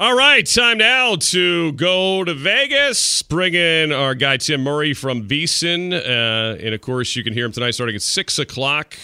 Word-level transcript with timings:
All 0.00 0.16
right, 0.16 0.46
time 0.46 0.78
now 0.78 1.16
to 1.16 1.72
go 1.72 2.24
to 2.24 2.32
Vegas. 2.32 3.20
Bring 3.20 3.52
in 3.52 3.92
our 3.92 4.14
guy 4.14 4.38
Tim 4.38 4.62
Murray 4.62 4.94
from 4.94 5.28
VSiN, 5.28 5.92
uh, 5.92 6.56
and 6.58 6.74
of 6.74 6.80
course 6.80 7.14
you 7.16 7.22
can 7.22 7.34
hear 7.34 7.44
him 7.44 7.52
tonight 7.52 7.72
starting 7.72 7.94
at 7.94 8.00
six 8.00 8.38
o'clock. 8.38 8.96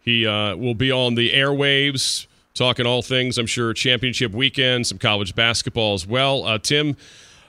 He 0.00 0.26
uh, 0.26 0.56
will 0.56 0.74
be 0.74 0.90
on 0.90 1.16
the 1.16 1.32
airwaves 1.32 2.28
talking 2.54 2.86
all 2.86 3.02
things. 3.02 3.36
I'm 3.36 3.44
sure 3.46 3.74
championship 3.74 4.32
weekend, 4.32 4.86
some 4.86 4.96
college 4.96 5.34
basketball 5.34 5.92
as 5.92 6.06
well. 6.06 6.44
Uh, 6.44 6.56
Tim, 6.56 6.96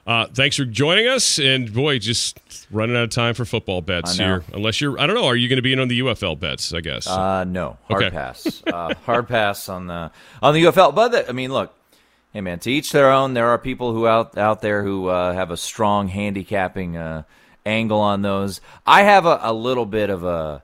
uh, 0.05 0.25
thanks 0.27 0.57
for 0.57 0.65
joining 0.65 1.07
us. 1.07 1.39
And 1.39 1.73
boy, 1.73 1.99
just 1.99 2.37
running 2.69 2.97
out 2.97 3.03
of 3.03 3.11
time 3.11 3.33
for 3.33 3.45
football 3.45 3.79
bets 3.81 4.17
here. 4.17 4.43
Unless 4.51 4.81
you're, 4.81 4.99
I 4.99 5.07
don't 5.07 5.15
know, 5.15 5.27
are 5.27 5.37
you 5.37 5.47
going 5.47 5.55
to 5.55 5.61
be 5.61 5.71
in 5.71 5.79
on 5.79 5.87
the 5.87 6.01
UFL 6.01 6.37
bets? 6.37 6.73
I 6.73 6.81
guess. 6.81 7.07
Uh, 7.07 7.45
no, 7.45 7.77
hard 7.87 8.03
Okay. 8.03 8.13
pass. 8.13 8.61
Uh, 8.67 8.93
hard 9.05 9.29
pass 9.29 9.69
on 9.69 9.87
the 9.87 10.11
on 10.41 10.53
the 10.53 10.65
UFL. 10.65 10.93
But 10.93 11.13
the, 11.13 11.29
I 11.29 11.31
mean, 11.31 11.53
look, 11.53 11.73
hey 12.37 12.41
man, 12.41 12.59
to 12.59 12.71
each 12.71 12.91
their 12.91 13.09
own. 13.11 13.33
There 13.33 13.47
are 13.47 13.57
people 13.57 13.93
who 13.93 14.05
out 14.05 14.37
out 14.37 14.61
there 14.61 14.83
who 14.83 15.07
uh, 15.07 15.33
have 15.33 15.49
a 15.49 15.57
strong 15.57 16.07
handicapping 16.07 16.95
uh, 16.95 17.23
angle 17.65 17.99
on 17.99 18.21
those. 18.21 18.61
I 18.85 19.01
have 19.01 19.25
a, 19.25 19.39
a 19.41 19.51
little 19.51 19.87
bit 19.87 20.11
of 20.11 20.23
a. 20.23 20.61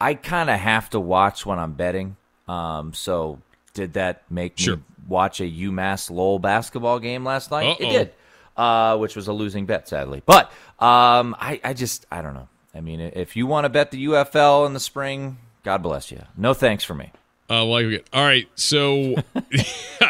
I 0.00 0.14
kind 0.14 0.50
of 0.50 0.58
have 0.58 0.90
to 0.90 0.98
watch 0.98 1.46
when 1.46 1.60
I'm 1.60 1.74
betting. 1.74 2.16
Um, 2.48 2.94
so 2.94 3.38
did 3.74 3.92
that 3.92 4.24
make 4.28 4.58
Sure. 4.58 4.78
me 4.78 4.82
watch 5.06 5.38
a 5.40 5.44
UMass 5.44 6.10
Lowell 6.10 6.40
basketball 6.40 6.98
game 6.98 7.24
last 7.24 7.52
night? 7.52 7.76
Uh-oh. 7.80 7.84
It 7.88 7.92
did. 7.92 8.12
Uh, 8.56 8.96
which 8.96 9.14
was 9.14 9.28
a 9.28 9.32
losing 9.32 9.66
bet, 9.66 9.88
sadly. 9.88 10.20
But 10.26 10.46
um, 10.80 11.36
I, 11.38 11.60
I 11.62 11.74
just, 11.74 12.06
I 12.10 12.22
don't 12.22 12.34
know. 12.34 12.48
I 12.74 12.80
mean, 12.80 12.98
if 12.98 13.36
you 13.36 13.46
want 13.46 13.66
to 13.66 13.68
bet 13.68 13.92
the 13.92 14.04
UFL 14.06 14.66
in 14.66 14.72
the 14.74 14.80
spring, 14.80 15.38
God 15.62 15.80
bless 15.80 16.10
you. 16.10 16.22
No 16.36 16.54
thanks 16.54 16.82
for 16.82 16.94
me. 16.94 17.12
Uh, 17.48 17.64
well, 17.66 17.98
all 18.12 18.24
right, 18.24 18.48
so 18.54 19.14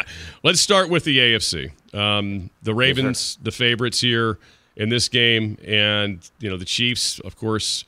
let's 0.45 0.61
start 0.61 0.89
with 0.89 1.03
the 1.03 1.17
AFC. 1.17 1.71
Um, 1.93 2.49
the 2.63 2.73
Ravens, 2.73 3.37
the 3.41 3.51
favorites 3.51 3.99
here 3.99 4.37
in 4.77 4.89
this 4.89 5.09
game, 5.09 5.57
and 5.65 6.19
you 6.39 6.49
know 6.49 6.55
the 6.57 6.65
Chiefs, 6.65 7.19
of 7.19 7.35
course. 7.35 7.83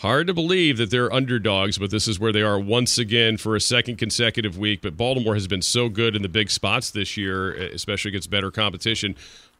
Hard 0.00 0.26
to 0.26 0.34
believe 0.34 0.76
that 0.76 0.90
they're 0.90 1.10
underdogs, 1.10 1.78
but 1.78 1.90
this 1.90 2.06
is 2.06 2.20
where 2.20 2.30
they 2.30 2.42
are 2.42 2.58
once 2.58 2.98
again 2.98 3.38
for 3.38 3.56
a 3.56 3.60
second 3.62 3.96
consecutive 3.96 4.58
week. 4.58 4.82
But 4.82 4.94
Baltimore 4.94 5.32
has 5.32 5.46
been 5.48 5.62
so 5.62 5.88
good 5.88 6.14
in 6.14 6.20
the 6.20 6.28
big 6.28 6.50
spots 6.50 6.90
this 6.90 7.16
year, 7.16 7.54
especially 7.54 8.10
against 8.10 8.28
better 8.28 8.50
competition. 8.50 9.16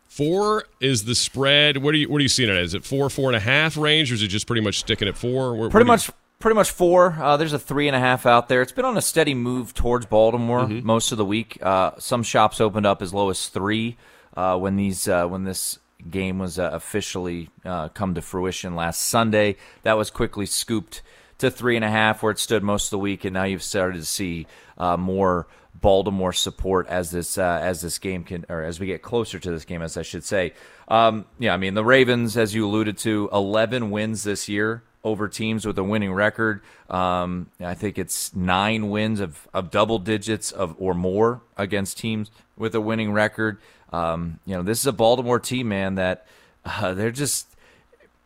Four 0.08 0.64
is 0.78 1.06
the 1.06 1.14
spread. 1.14 1.78
What 1.78 1.94
are 1.94 1.96
you 1.96 2.10
What 2.10 2.18
are 2.18 2.22
you 2.22 2.28
seeing 2.28 2.50
it? 2.50 2.56
Is 2.56 2.74
it 2.74 2.84
four, 2.84 3.08
four 3.08 3.30
and 3.30 3.36
a 3.36 3.40
half 3.40 3.78
range, 3.78 4.10
or 4.12 4.14
is 4.16 4.22
it 4.22 4.28
just 4.28 4.46
pretty 4.46 4.60
much 4.60 4.78
sticking 4.80 5.08
at 5.08 5.16
four? 5.16 5.54
Where- 5.56 5.70
Pretty 5.70 5.84
do 5.84 5.88
you- 5.88 5.92
much, 5.92 6.10
pretty 6.46 6.54
much 6.54 6.70
four. 6.70 7.16
Uh, 7.20 7.36
there's 7.36 7.52
a 7.52 7.58
three 7.58 7.88
and 7.88 7.96
a 7.96 7.98
half 7.98 8.24
out 8.24 8.48
there. 8.48 8.62
It's 8.62 8.70
been 8.70 8.84
on 8.84 8.96
a 8.96 9.02
steady 9.02 9.34
move 9.34 9.74
towards 9.74 10.06
Baltimore 10.06 10.60
Mm-hmm. 10.60 10.86
most 10.86 11.10
of 11.10 11.18
the 11.18 11.24
week. 11.24 11.58
Uh, 11.60 11.90
some 11.98 12.22
shops 12.22 12.60
opened 12.60 12.86
up 12.86 13.02
as 13.02 13.12
low 13.12 13.30
as 13.30 13.48
three 13.48 13.96
uh, 14.36 14.56
when 14.56 14.76
these 14.76 15.08
uh, 15.08 15.26
when 15.26 15.42
this 15.42 15.80
game 16.08 16.38
was 16.38 16.56
uh, 16.56 16.70
officially 16.72 17.50
uh, 17.64 17.88
come 17.88 18.14
to 18.14 18.22
fruition 18.22 18.76
last 18.76 19.00
Sunday. 19.02 19.56
That 19.82 19.94
was 19.94 20.08
quickly 20.08 20.46
scooped 20.46 21.02
to 21.38 21.50
three 21.50 21.74
and 21.74 21.84
a 21.84 21.90
half, 21.90 22.22
where 22.22 22.30
it 22.30 22.38
stood 22.38 22.62
most 22.62 22.86
of 22.86 22.90
the 22.90 22.98
week, 22.98 23.24
and 23.24 23.34
now 23.34 23.42
you've 23.42 23.64
started 23.64 23.98
to 23.98 24.04
see 24.04 24.46
uh, 24.78 24.96
more 24.96 25.48
Baltimore 25.74 26.32
support 26.32 26.86
as 26.86 27.10
this 27.10 27.38
uh, 27.38 27.58
as 27.60 27.80
this 27.80 27.98
game 27.98 28.22
can 28.22 28.46
or 28.48 28.62
as 28.62 28.78
we 28.78 28.86
get 28.86 29.02
closer 29.02 29.40
to 29.40 29.50
this 29.50 29.64
game, 29.64 29.82
as 29.82 29.96
I 29.96 30.02
should 30.02 30.22
say. 30.22 30.52
Um, 30.86 31.24
yeah, 31.40 31.54
I 31.54 31.56
mean 31.56 31.74
the 31.74 31.84
Ravens, 31.84 32.36
as 32.36 32.54
you 32.54 32.64
alluded 32.64 32.98
to, 32.98 33.28
eleven 33.32 33.90
wins 33.90 34.22
this 34.22 34.48
year 34.48 34.84
over 35.06 35.28
teams 35.28 35.64
with 35.64 35.78
a 35.78 35.84
winning 35.84 36.12
record. 36.12 36.60
Um, 36.90 37.48
I 37.60 37.74
think 37.74 37.96
it's 37.96 38.34
nine 38.34 38.90
wins 38.90 39.20
of, 39.20 39.46
of 39.54 39.70
double 39.70 40.00
digits 40.00 40.50
of 40.50 40.74
or 40.78 40.94
more 40.94 41.42
against 41.56 41.98
teams 41.98 42.32
with 42.56 42.74
a 42.74 42.80
winning 42.80 43.12
record. 43.12 43.58
Um, 43.92 44.40
you 44.44 44.56
know, 44.56 44.64
this 44.64 44.80
is 44.80 44.86
a 44.86 44.92
Baltimore 44.92 45.38
team, 45.38 45.68
man, 45.68 45.94
that 45.94 46.26
uh, 46.64 46.92
they're 46.92 47.12
just 47.12 47.46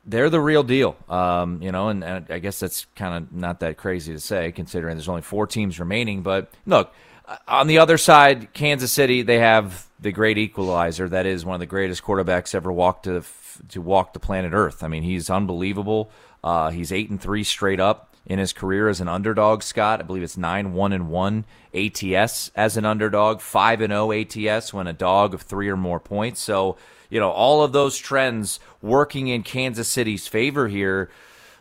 they're 0.07 0.31
the 0.31 0.41
real 0.41 0.63
deal. 0.63 0.97
Um, 1.11 1.63
you 1.63 1.71
know, 1.71 1.91
and, 1.91 2.03
and 2.03 2.31
I 2.31 2.39
guess 2.39 2.59
that's 2.59 2.87
kind 2.97 3.15
of 3.15 3.33
not 3.33 3.61
that 3.61 3.77
crazy 3.77 4.15
to 4.15 4.21
say, 4.21 4.51
considering 4.51 4.97
there's 4.97 5.09
only 5.09 5.21
four 5.23 5.47
teams 5.47 5.79
remaining. 5.79 6.23
But 6.23 6.51
look, 6.65 6.95
uh, 7.27 7.37
on 7.47 7.67
the 7.67 7.77
other 7.77 7.99
side, 7.99 8.55
Kansas 8.55 8.91
City, 8.91 9.21
they 9.21 9.39
have 9.39 9.87
the 10.01 10.13
great 10.13 10.39
equalizer. 10.39 11.11
That 11.11 11.27
is 11.27 11.45
one 11.45 11.57
of 11.57 11.61
the 11.61 11.67
greatest 11.67 12.03
quarterbacks 12.03 12.55
ever 12.55 12.73
walked 12.73 13.05
to 13.05 13.23
to 13.69 13.83
walk 13.83 14.15
the 14.15 14.21
planet 14.21 14.53
Earth. 14.55 14.83
I 14.83 14.89
mean, 14.89 15.03
he's 15.03 15.29
unbelievable. 15.29 16.11
Uh, 16.43 16.71
he's 16.71 16.93
eight 16.93 17.11
and 17.11 17.21
three 17.21 17.45
straight 17.45 17.81
up 17.81 18.15
in 18.27 18.39
his 18.39 18.53
career 18.53 18.89
as 18.89 19.01
an 19.01 19.09
underdog. 19.09 19.63
Scott, 19.63 20.01
I 20.01 20.03
believe 20.03 20.23
it's 20.23 20.37
nine 20.37 20.73
one 20.73 20.93
and 20.93 21.11
one 21.11 21.45
ATS 21.75 22.51
as 22.55 22.77
an 22.77 22.85
underdog, 22.85 23.41
five 23.41 23.81
and 23.81 23.93
zero 23.93 24.13
ATS 24.13 24.73
when 24.73 24.87
a 24.87 24.93
dog 24.93 25.35
of 25.35 25.43
three 25.43 25.69
or 25.69 25.77
more 25.77 26.01
points. 26.01 26.41
So 26.41 26.77
you 27.09 27.21
know 27.21 27.31
all 27.31 27.63
of 27.63 27.73
those 27.73 27.99
trends 27.99 28.61
working 28.81 29.29
in 29.29 29.43
Kansas 29.43 29.89
City's 29.89 30.27
favor 30.27 30.69
here. 30.69 31.11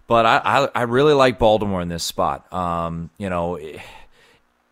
But 0.07 0.25
I, 0.25 0.41
I, 0.43 0.69
I 0.73 0.81
really 0.83 1.13
like 1.13 1.37
Baltimore 1.37 1.81
in 1.81 1.87
this 1.87 2.03
spot. 2.03 2.51
Um, 2.51 3.11
you 3.19 3.29
know, 3.29 3.59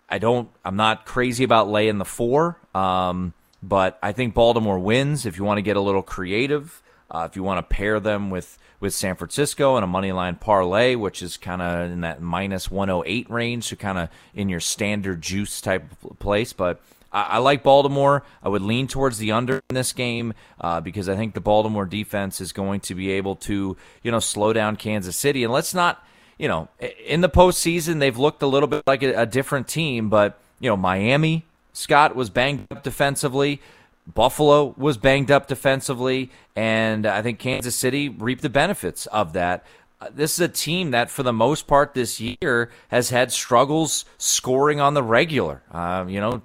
I 0.10 0.18
don't. 0.18 0.50
I'm 0.66 0.78
not 0.78 1.06
crazy 1.06 1.44
about 1.44 1.70
laying 1.70 2.00
the 2.00 2.06
four. 2.06 2.58
Um, 2.74 3.34
but 3.62 4.00
I 4.02 4.14
think 4.14 4.34
Baltimore 4.34 4.80
wins. 4.80 5.26
If 5.26 5.38
you 5.38 5.44
want 5.44 5.60
to 5.60 5.62
get 5.62 5.78
a 5.78 5.82
little 5.82 6.02
creative, 6.02 6.82
uh, 7.10 7.28
if 7.30 7.36
you 7.36 7.44
want 7.44 7.58
to 7.58 7.76
pair 7.76 8.00
them 8.00 8.30
with 8.30 8.58
with 8.80 8.94
San 8.94 9.16
Francisco 9.16 9.76
and 9.76 9.84
a 9.84 9.88
money 9.88 10.12
line 10.12 10.36
parlay, 10.36 10.96
which 10.96 11.24
is 11.24 11.36
kind 11.36 11.62
of 11.62 11.92
in 11.92 12.02
that 12.02 12.22
minus 12.22 12.70
108 12.70 13.30
range, 13.30 13.64
so 13.64 13.76
kind 13.76 13.98
of 13.98 14.10
in 14.36 14.50
your 14.50 14.60
standard 14.60 15.22
juice 15.22 15.62
type 15.62 15.84
of 16.04 16.20
place. 16.20 16.54
But 16.54 16.80
I, 17.12 17.24
I 17.24 17.38
like 17.40 17.64
Baltimore. 17.64 18.24
I 18.44 18.50
would 18.50 18.62
lean 18.62 18.88
towards 18.88 19.18
the 19.18 19.32
under 19.32 19.62
in 19.70 19.76
this 19.76 19.94
game 19.94 20.34
uh, 20.62 20.80
because 20.82 21.10
I 21.10 21.16
think 21.16 21.34
the 21.34 21.42
Baltimore 21.42 21.86
defense 21.86 22.40
is 22.40 22.52
going 22.52 22.82
to 22.82 22.94
be 22.94 23.12
able 23.12 23.36
to, 23.38 23.76
you 24.04 24.12
know, 24.12 24.20
slow 24.20 24.54
down 24.54 24.76
Kansas 24.76 25.18
City. 25.18 25.44
And 25.44 25.52
let's 25.52 25.74
not, 25.74 26.06
you 26.38 26.48
know, 26.48 26.68
in 27.04 27.22
the 27.22 27.30
postseason 27.30 28.00
they've 28.00 28.18
looked 28.18 28.44
a 28.44 28.48
little 28.48 28.68
bit 28.68 28.84
like 28.86 29.02
a, 29.02 29.22
a 29.22 29.26
different 29.26 29.68
team, 29.68 30.10
but 30.10 30.40
you 30.60 30.70
know, 30.70 30.78
Miami 30.78 31.46
Scott 31.78 32.16
was 32.16 32.32
banged 32.32 32.66
up 32.72 32.82
defensively. 32.82 33.62
Buffalo 34.14 34.74
was 34.78 34.98
banged 34.98 35.32
up 35.32 35.48
defensively, 35.48 36.32
and 36.56 37.06
I 37.06 37.22
think 37.22 37.40
Kansas 37.40 37.76
City 37.76 38.10
reaped 38.10 38.42
the 38.42 38.50
benefits 38.50 39.06
of 39.08 39.34
that. 39.34 39.66
Uh, 40.00 40.08
This 40.14 40.34
is 40.34 40.40
a 40.40 40.48
team 40.48 40.92
that, 40.92 41.10
for 41.10 41.24
the 41.24 41.34
most 41.34 41.68
part 41.68 41.94
this 41.94 42.22
year, 42.22 42.72
has 42.90 43.10
had 43.10 43.32
struggles 43.32 44.06
scoring 44.18 44.80
on 44.80 44.94
the 44.94 45.04
regular. 45.04 45.62
Uh, 45.72 46.06
you 46.08 46.22
know, 46.22 46.42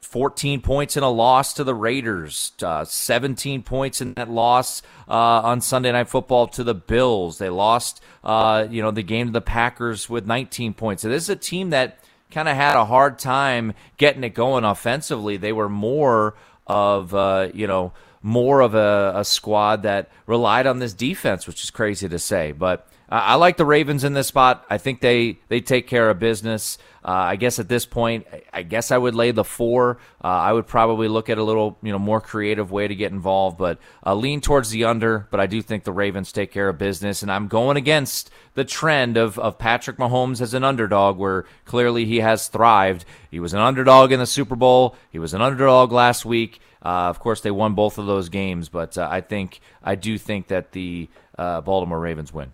14 0.00 0.60
points 0.62 0.96
in 0.96 1.02
a 1.02 1.10
loss 1.10 1.52
to 1.54 1.64
the 1.64 1.74
Raiders, 1.74 2.52
uh, 2.62 2.84
17 2.84 3.62
points 3.62 4.00
in 4.00 4.14
that 4.14 4.30
loss 4.30 4.80
uh, 5.08 5.12
on 5.12 5.60
Sunday 5.60 5.92
Night 5.92 6.08
Football 6.08 6.46
to 6.48 6.64
the 6.64 6.74
Bills. 6.74 7.38
They 7.38 7.50
lost, 7.50 8.00
uh, 8.24 8.66
you 8.70 8.80
know, 8.80 8.92
the 8.92 9.02
game 9.02 9.26
to 9.26 9.32
the 9.32 9.40
Packers 9.40 10.08
with 10.08 10.24
19 10.26 10.74
points. 10.74 11.02
So 11.02 11.08
this 11.08 11.24
is 11.24 11.28
a 11.28 11.36
team 11.36 11.70
that 11.70 11.98
kind 12.30 12.48
of 12.48 12.56
had 12.56 12.76
a 12.76 12.84
hard 12.84 13.18
time 13.18 13.74
getting 13.98 14.24
it 14.24 14.30
going 14.30 14.64
offensively. 14.64 15.36
They 15.36 15.52
were 15.52 15.68
more 15.68 16.34
of, 16.66 17.14
uh, 17.14 17.48
you 17.54 17.66
know, 17.66 17.92
more 18.22 18.60
of 18.60 18.74
a, 18.74 19.12
a 19.16 19.24
squad 19.24 19.82
that 19.82 20.10
relied 20.26 20.66
on 20.66 20.78
this 20.78 20.92
defense, 20.92 21.46
which 21.46 21.62
is 21.64 21.70
crazy 21.70 22.08
to 22.08 22.18
say, 22.18 22.52
but. 22.52 22.88
Uh, 23.08 23.14
I 23.22 23.34
like 23.36 23.56
the 23.56 23.64
Ravens 23.64 24.02
in 24.04 24.14
this 24.14 24.26
spot. 24.26 24.64
I 24.68 24.78
think 24.78 25.00
they, 25.00 25.38
they 25.48 25.60
take 25.60 25.86
care 25.86 26.10
of 26.10 26.18
business. 26.18 26.76
Uh, 27.04 27.10
I 27.10 27.36
guess 27.36 27.60
at 27.60 27.68
this 27.68 27.86
point, 27.86 28.26
I- 28.52 28.62
guess 28.62 28.90
I 28.90 28.98
would 28.98 29.14
lay 29.14 29.30
the 29.30 29.44
four. 29.44 29.98
Uh, 30.24 30.26
I 30.26 30.52
would 30.52 30.66
probably 30.66 31.06
look 31.06 31.30
at 31.30 31.38
a 31.38 31.42
little 31.44 31.78
you 31.80 31.92
know 31.92 32.00
more 32.00 32.20
creative 32.20 32.72
way 32.72 32.88
to 32.88 32.94
get 32.96 33.12
involved, 33.12 33.58
but 33.58 33.78
uh, 34.04 34.12
lean 34.12 34.40
towards 34.40 34.70
the 34.70 34.82
under. 34.86 35.28
But 35.30 35.38
I 35.38 35.46
do 35.46 35.62
think 35.62 35.84
the 35.84 35.92
Ravens 35.92 36.32
take 36.32 36.50
care 36.50 36.68
of 36.68 36.78
business, 36.78 37.22
and 37.22 37.30
I'm 37.30 37.46
going 37.46 37.76
against 37.76 38.30
the 38.54 38.64
trend 38.64 39.16
of 39.16 39.38
of 39.38 39.56
Patrick 39.56 39.98
Mahomes 39.98 40.40
as 40.40 40.52
an 40.52 40.64
underdog, 40.64 41.16
where 41.16 41.44
clearly 41.64 42.06
he 42.06 42.18
has 42.18 42.48
thrived. 42.48 43.04
He 43.30 43.38
was 43.38 43.54
an 43.54 43.60
underdog 43.60 44.10
in 44.10 44.18
the 44.18 44.26
Super 44.26 44.56
Bowl. 44.56 44.96
He 45.12 45.20
was 45.20 45.32
an 45.32 45.42
underdog 45.42 45.92
last 45.92 46.24
week. 46.24 46.60
Uh, 46.84 47.06
of 47.06 47.20
course, 47.20 47.40
they 47.40 47.52
won 47.52 47.74
both 47.74 47.98
of 47.98 48.06
those 48.06 48.28
games, 48.30 48.68
but 48.68 48.98
uh, 48.98 49.06
I 49.08 49.20
think 49.20 49.60
I 49.80 49.94
do 49.94 50.18
think 50.18 50.48
that 50.48 50.72
the 50.72 51.08
Baltimore 51.36 52.00
Ravens 52.00 52.32
win. 52.34 52.50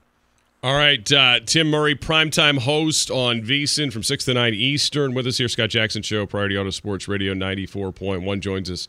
All 0.65 0.77
right, 0.77 1.11
uh, 1.11 1.41
Tim 1.45 1.71
Murray, 1.71 1.97
primetime 1.97 2.57
host 2.57 3.11
on 3.11 3.41
VSiN 3.43 3.93
from 3.93 4.05
6 4.05 4.27
to 4.27 4.35
9 4.35 4.55
Eastern 4.55 5.13
with 5.13 5.27
us 5.27 5.39
here. 5.39 5.49
Scott 5.49 5.71
Jackson 5.71 6.03
Show, 6.03 6.25
Priority 6.25 6.57
Auto 6.57 6.71
Sports 6.71 7.09
Radio 7.09 7.35
94.1 7.35 8.39
joins 8.39 8.71
us 8.71 8.87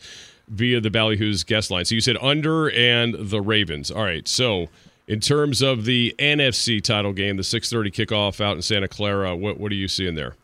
via 0.48 0.80
the 0.80 0.92
Ballyhoo's 0.92 1.44
guest 1.44 1.72
line. 1.72 1.86
So 1.86 1.96
you 1.96 2.02
said 2.02 2.16
under 2.22 2.70
and 2.70 3.16
the 3.18 3.42
Ravens. 3.42 3.90
All 3.90 4.04
right, 4.04 4.28
so 4.28 4.68
in 5.08 5.20
terms 5.20 5.64
of 5.64 5.86
the 5.86 6.14
NFC 6.20 6.80
title 6.80 7.12
game, 7.12 7.38
the 7.38 7.42
6.30 7.42 7.92
kickoff 7.92 8.40
out 8.40 8.56
in 8.56 8.62
Santa 8.62 8.88
Clara, 8.88 9.36
what, 9.36 9.60
what 9.60 9.72
are 9.72 9.76
you 9.76 9.88
seeing 9.88 10.14
there? 10.14 10.36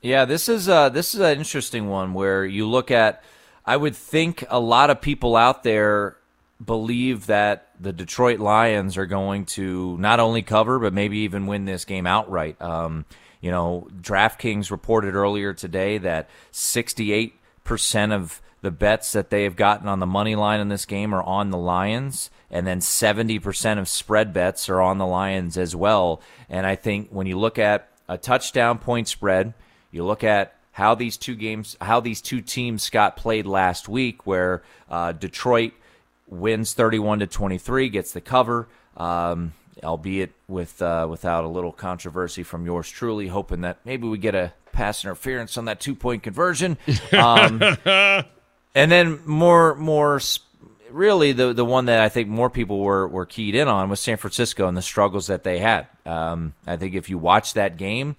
Yeah, 0.00 0.24
this 0.24 0.48
is 0.48 0.70
uh 0.70 0.88
this 0.88 1.12
is 1.12 1.20
an 1.20 1.38
interesting 1.38 1.88
one 1.88 2.14
where 2.14 2.46
you 2.46 2.66
look 2.66 2.90
at. 2.90 3.22
I 3.66 3.76
would 3.76 3.94
think 3.94 4.44
a 4.48 4.60
lot 4.60 4.88
of 4.88 5.02
people 5.02 5.36
out 5.36 5.64
there 5.64 6.16
believe 6.64 7.26
that 7.26 7.67
the 7.80 7.92
Detroit 7.92 8.40
Lions 8.40 8.96
are 8.96 9.06
going 9.06 9.44
to 9.46 9.96
not 9.98 10.20
only 10.20 10.42
cover 10.42 10.78
but 10.78 10.92
maybe 10.92 11.18
even 11.18 11.46
win 11.46 11.64
this 11.64 11.84
game 11.84 12.06
outright. 12.06 12.60
Um, 12.60 13.04
you 13.40 13.50
know, 13.50 13.88
DraftKings 14.00 14.70
reported 14.70 15.14
earlier 15.14 15.54
today 15.54 15.98
that 15.98 16.28
68 16.50 17.34
percent 17.64 18.12
of 18.12 18.40
the 18.60 18.70
bets 18.70 19.12
that 19.12 19.30
they 19.30 19.44
have 19.44 19.56
gotten 19.56 19.88
on 19.88 20.00
the 20.00 20.06
money 20.06 20.34
line 20.34 20.60
in 20.60 20.68
this 20.68 20.84
game 20.84 21.14
are 21.14 21.22
on 21.22 21.50
the 21.50 21.58
Lions, 21.58 22.30
and 22.50 22.66
then 22.66 22.80
70% 22.80 23.78
of 23.78 23.88
spread 23.88 24.32
bets 24.32 24.68
are 24.68 24.80
on 24.80 24.98
the 24.98 25.06
Lions 25.06 25.56
as 25.56 25.76
well. 25.76 26.20
And 26.48 26.66
I 26.66 26.74
think 26.74 27.10
when 27.10 27.26
you 27.26 27.38
look 27.38 27.58
at 27.58 27.88
a 28.08 28.18
touchdown 28.18 28.78
point 28.78 29.06
spread, 29.06 29.54
you 29.92 30.04
look 30.04 30.24
at 30.24 30.54
how 30.72 30.94
these 30.94 31.16
two 31.16 31.34
games, 31.34 31.76
how 31.80 32.00
these 32.00 32.20
two 32.20 32.40
teams 32.40 32.90
got 32.90 33.16
played 33.16 33.46
last 33.46 33.88
week, 33.88 34.26
where 34.26 34.62
uh, 34.90 35.12
Detroit 35.12 35.72
wins 36.28 36.74
31 36.74 37.20
to 37.20 37.26
23, 37.26 37.88
gets 37.88 38.12
the 38.12 38.20
cover. 38.20 38.68
Um, 38.96 39.52
albeit 39.82 40.32
with 40.48 40.80
uh, 40.82 41.06
without 41.08 41.44
a 41.44 41.48
little 41.48 41.72
controversy 41.72 42.42
from 42.42 42.66
yours 42.66 42.88
truly, 42.88 43.28
hoping 43.28 43.60
that 43.62 43.78
maybe 43.84 44.08
we 44.08 44.18
get 44.18 44.34
a 44.34 44.52
pass 44.72 45.04
interference 45.04 45.56
on 45.56 45.66
that 45.66 45.80
two 45.80 45.94
point 45.94 46.22
conversion. 46.22 46.78
Um, 47.12 47.62
and 48.74 48.92
then 48.92 49.20
more 49.24 49.74
more 49.74 50.20
really 50.90 51.32
the 51.32 51.52
the 51.52 51.64
one 51.64 51.86
that 51.86 52.00
I 52.00 52.08
think 52.08 52.28
more 52.28 52.50
people 52.50 52.80
were 52.80 53.08
were 53.08 53.26
keyed 53.26 53.54
in 53.54 53.66
on 53.68 53.88
was 53.88 54.00
San 54.00 54.16
Francisco 54.16 54.68
and 54.68 54.76
the 54.76 54.82
struggles 54.82 55.26
that 55.28 55.42
they 55.42 55.58
had. 55.58 55.86
Um, 56.06 56.54
I 56.66 56.76
think 56.76 56.94
if 56.94 57.08
you 57.08 57.18
watch 57.18 57.54
that 57.54 57.76
game, 57.76 58.16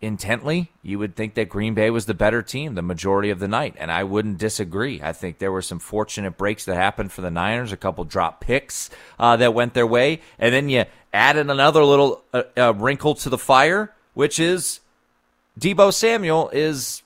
intently, 0.00 0.70
you 0.82 0.98
would 0.98 1.16
think 1.16 1.34
that 1.34 1.48
Green 1.48 1.74
Bay 1.74 1.90
was 1.90 2.06
the 2.06 2.14
better 2.14 2.42
team 2.42 2.74
the 2.74 2.82
majority 2.82 3.30
of 3.30 3.38
the 3.38 3.48
night, 3.48 3.74
and 3.78 3.90
I 3.90 4.04
wouldn't 4.04 4.38
disagree. 4.38 5.00
I 5.02 5.12
think 5.12 5.38
there 5.38 5.52
were 5.52 5.62
some 5.62 5.78
fortunate 5.78 6.36
breaks 6.36 6.64
that 6.66 6.76
happened 6.76 7.12
for 7.12 7.22
the 7.22 7.30
Niners, 7.30 7.72
a 7.72 7.76
couple 7.76 8.04
drop 8.04 8.40
picks 8.40 8.90
uh, 9.18 9.36
that 9.36 9.54
went 9.54 9.74
their 9.74 9.86
way, 9.86 10.20
and 10.38 10.54
then 10.54 10.68
you 10.68 10.84
added 11.12 11.48
another 11.48 11.84
little 11.84 12.22
uh, 12.32 12.42
uh, 12.56 12.74
wrinkle 12.74 13.14
to 13.14 13.30
the 13.30 13.38
fire, 13.38 13.94
which 14.14 14.38
is 14.38 14.80
Deebo 15.58 15.92
Samuel 15.92 16.50
is 16.52 17.02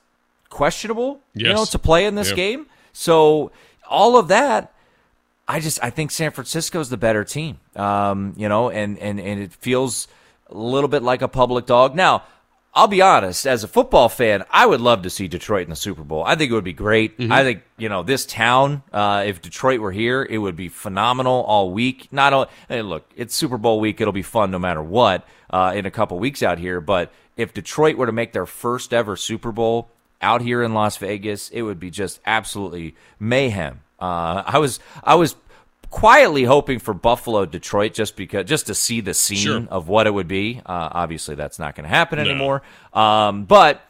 questionable, 0.48 1.20
yes. 1.34 1.48
you 1.48 1.54
know, 1.54 1.64
to 1.66 1.78
play 1.78 2.06
in 2.06 2.14
this 2.14 2.32
game. 2.32 2.66
So 2.92 3.52
all 3.88 4.18
of 4.18 4.28
that. 4.28 4.74
I 5.50 5.60
just 5.60 5.82
I 5.82 5.88
think 5.88 6.10
San 6.10 6.30
Francisco 6.30 6.78
is 6.78 6.90
the 6.90 6.98
better 6.98 7.24
team, 7.24 7.58
um, 7.74 8.34
you 8.36 8.50
know, 8.50 8.68
and, 8.68 8.98
and, 8.98 9.18
and 9.18 9.40
it 9.40 9.54
feels 9.54 10.06
a 10.50 10.54
little 10.54 10.88
bit 10.88 11.02
like 11.02 11.22
a 11.22 11.28
public 11.28 11.64
dog. 11.64 11.94
Now, 11.94 12.24
I'll 12.74 12.86
be 12.86 13.02
honest, 13.02 13.46
as 13.46 13.64
a 13.64 13.68
football 13.68 14.08
fan, 14.08 14.44
I 14.50 14.64
would 14.66 14.80
love 14.80 15.02
to 15.02 15.10
see 15.10 15.26
Detroit 15.26 15.64
in 15.64 15.70
the 15.70 15.76
Super 15.76 16.04
Bowl. 16.04 16.22
I 16.24 16.36
think 16.36 16.50
it 16.50 16.54
would 16.54 16.62
be 16.62 16.72
great. 16.72 17.18
Mm-hmm. 17.18 17.32
I 17.32 17.42
think, 17.42 17.62
you 17.76 17.88
know, 17.88 18.02
this 18.02 18.24
town, 18.24 18.82
uh, 18.92 19.24
if 19.26 19.42
Detroit 19.42 19.80
were 19.80 19.90
here, 19.90 20.22
it 20.22 20.38
would 20.38 20.54
be 20.54 20.68
phenomenal 20.68 21.42
all 21.42 21.72
week. 21.72 22.08
Not 22.12 22.32
only, 22.32 22.48
hey, 22.68 22.82
look, 22.82 23.10
it's 23.16 23.34
Super 23.34 23.58
Bowl 23.58 23.80
week. 23.80 24.00
It'll 24.00 24.12
be 24.12 24.22
fun 24.22 24.50
no 24.50 24.58
matter 24.58 24.82
what 24.82 25.26
uh, 25.50 25.72
in 25.74 25.86
a 25.86 25.90
couple 25.90 26.18
weeks 26.18 26.42
out 26.42 26.58
here. 26.58 26.80
But 26.80 27.12
if 27.36 27.52
Detroit 27.52 27.96
were 27.96 28.06
to 28.06 28.12
make 28.12 28.32
their 28.32 28.46
first 28.46 28.94
ever 28.94 29.16
Super 29.16 29.50
Bowl 29.50 29.88
out 30.20 30.42
here 30.42 30.62
in 30.62 30.74
Las 30.74 30.96
Vegas, 30.98 31.48
it 31.50 31.62
would 31.62 31.80
be 31.80 31.90
just 31.90 32.20
absolutely 32.26 32.94
mayhem. 33.18 33.80
Uh, 34.00 34.44
I 34.46 34.58
was 34.58 34.78
I 35.02 35.16
was 35.16 35.34
quietly 35.90 36.44
hoping 36.44 36.78
for 36.78 36.94
Buffalo 36.94 37.46
Detroit 37.46 37.94
just 37.94 38.16
because 38.16 38.46
just 38.46 38.66
to 38.66 38.74
see 38.74 39.00
the 39.00 39.14
scene 39.14 39.38
sure. 39.38 39.66
of 39.70 39.88
what 39.88 40.06
it 40.06 40.14
would 40.14 40.28
be. 40.28 40.60
Uh, 40.64 40.88
obviously, 40.92 41.34
that's 41.34 41.58
not 41.58 41.74
going 41.74 41.84
to 41.84 41.88
happen 41.88 42.18
no. 42.18 42.24
anymore. 42.24 42.62
Um, 42.92 43.44
but 43.44 43.82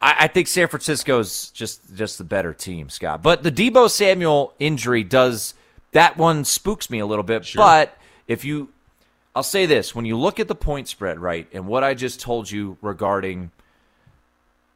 I, 0.00 0.16
I, 0.20 0.26
think 0.28 0.48
San 0.48 0.68
Francisco 0.68 1.18
is 1.18 1.50
just 1.50 1.94
just 1.94 2.18
the 2.18 2.24
better 2.24 2.52
team, 2.52 2.88
Scott. 2.88 3.22
But 3.22 3.42
the 3.42 3.52
Deebo 3.52 3.90
Samuel 3.90 4.54
injury 4.58 5.04
does 5.04 5.54
that 5.92 6.16
one 6.16 6.44
spooks 6.44 6.90
me 6.90 6.98
a 6.98 7.06
little 7.06 7.22
bit. 7.22 7.44
Sure. 7.44 7.62
But 7.62 7.96
if 8.26 8.44
you, 8.44 8.70
I'll 9.34 9.42
say 9.42 9.66
this: 9.66 9.94
when 9.94 10.04
you 10.04 10.16
look 10.16 10.40
at 10.40 10.48
the 10.48 10.54
point 10.54 10.88
spread, 10.88 11.18
right, 11.18 11.46
and 11.52 11.66
what 11.66 11.84
I 11.84 11.94
just 11.94 12.20
told 12.20 12.50
you 12.50 12.76
regarding 12.80 13.50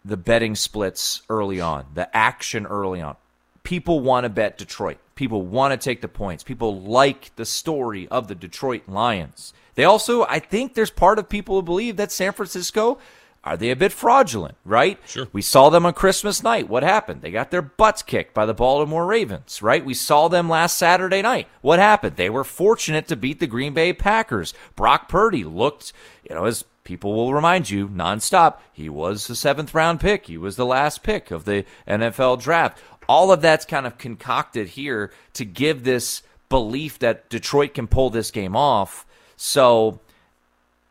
the 0.05 0.17
betting 0.17 0.55
splits 0.55 1.23
early 1.29 1.61
on, 1.61 1.87
the 1.95 2.15
action 2.17 2.65
early 2.67 3.01
on, 3.01 3.17
people 3.67 3.99
want 3.99 4.23
to 4.23 4.29
bet 4.29 4.57
Detroit. 4.57 4.97
People 5.17 5.43
want 5.43 5.73
to 5.73 5.85
take 5.85 6.01
the 6.01 6.07
points. 6.07 6.45
People 6.45 6.81
like 6.83 7.35
the 7.35 7.45
story 7.45 8.07
of 8.13 8.29
the 8.29 8.35
Detroit 8.37 8.89
Lions. 8.89 9.53
They 9.75 9.83
also, 9.83 10.23
I 10.23 10.39
think 10.39 10.75
there's 10.75 10.91
part 10.91 11.19
of 11.19 11.29
people 11.29 11.57
who 11.57 11.63
believe 11.63 11.97
that 11.97 12.13
San 12.13 12.33
Francisco 12.33 12.99
are 13.43 13.57
they 13.57 13.71
a 13.71 13.77
bit 13.77 13.93
fraudulent, 13.93 14.57
right? 14.65 15.01
Sure. 15.05 15.27
We 15.33 15.43
saw 15.43 15.69
them 15.69 15.85
on 15.85 15.95
Christmas 15.95 16.45
night. 16.45 16.69
What 16.69 16.85
happened? 16.85 17.23
They 17.23 17.33
got 17.33 17.51
their 17.51 17.63
butts 17.63 18.03
kicked 18.03 18.35
by 18.35 18.47
the 18.47 18.55
Baltimore 18.55 19.05
Ravens, 19.05 19.61
right? 19.61 19.85
We 19.85 19.95
saw 19.95 20.29
them 20.29 20.49
last 20.49 20.79
Saturday 20.79 21.23
night. 21.23 21.49
What 21.61 21.81
happened? 21.81 22.15
They 22.15 22.31
were 22.31 22.45
fortunate 22.45 23.09
to 23.09 23.17
beat 23.17 23.41
the 23.41 23.49
Green 23.49 23.75
Bay 23.75 23.93
Packers. 23.93 24.55
Brock 24.77 25.09
Purdy 25.09 25.43
looked, 25.43 25.93
you 26.29 26.37
know, 26.37 26.45
as 26.45 26.65
people 26.87 27.15
will 27.15 27.35
remind 27.35 27.69
you 27.69 27.89
nonstop, 27.89 28.59
he 28.73 28.89
was 28.89 29.27
the 29.27 29.37
seventh 29.37 29.75
round 29.75 30.01
pick. 30.01 30.27
He 30.27 30.39
was 30.39 30.57
the 30.57 30.65
last 30.65 31.03
pick 31.03 31.31
of 31.31 31.45
the 31.45 31.65
NFL 31.87 32.41
draft 32.41 32.79
all 33.09 33.33
of 33.33 33.41
that's 33.41 33.65
kind 33.65 33.87
of 33.87 33.99
concocted 33.99 34.69
here 34.69 35.13
to 35.35 35.45
give 35.45 35.85
this 35.85 36.23
belief 36.49 36.99
that 37.01 37.29
Detroit 37.29 37.75
can 37.75 37.87
pull 37.87 38.11
this 38.11 38.31
game 38.31 38.57
off. 38.57 39.07
So 39.37 40.01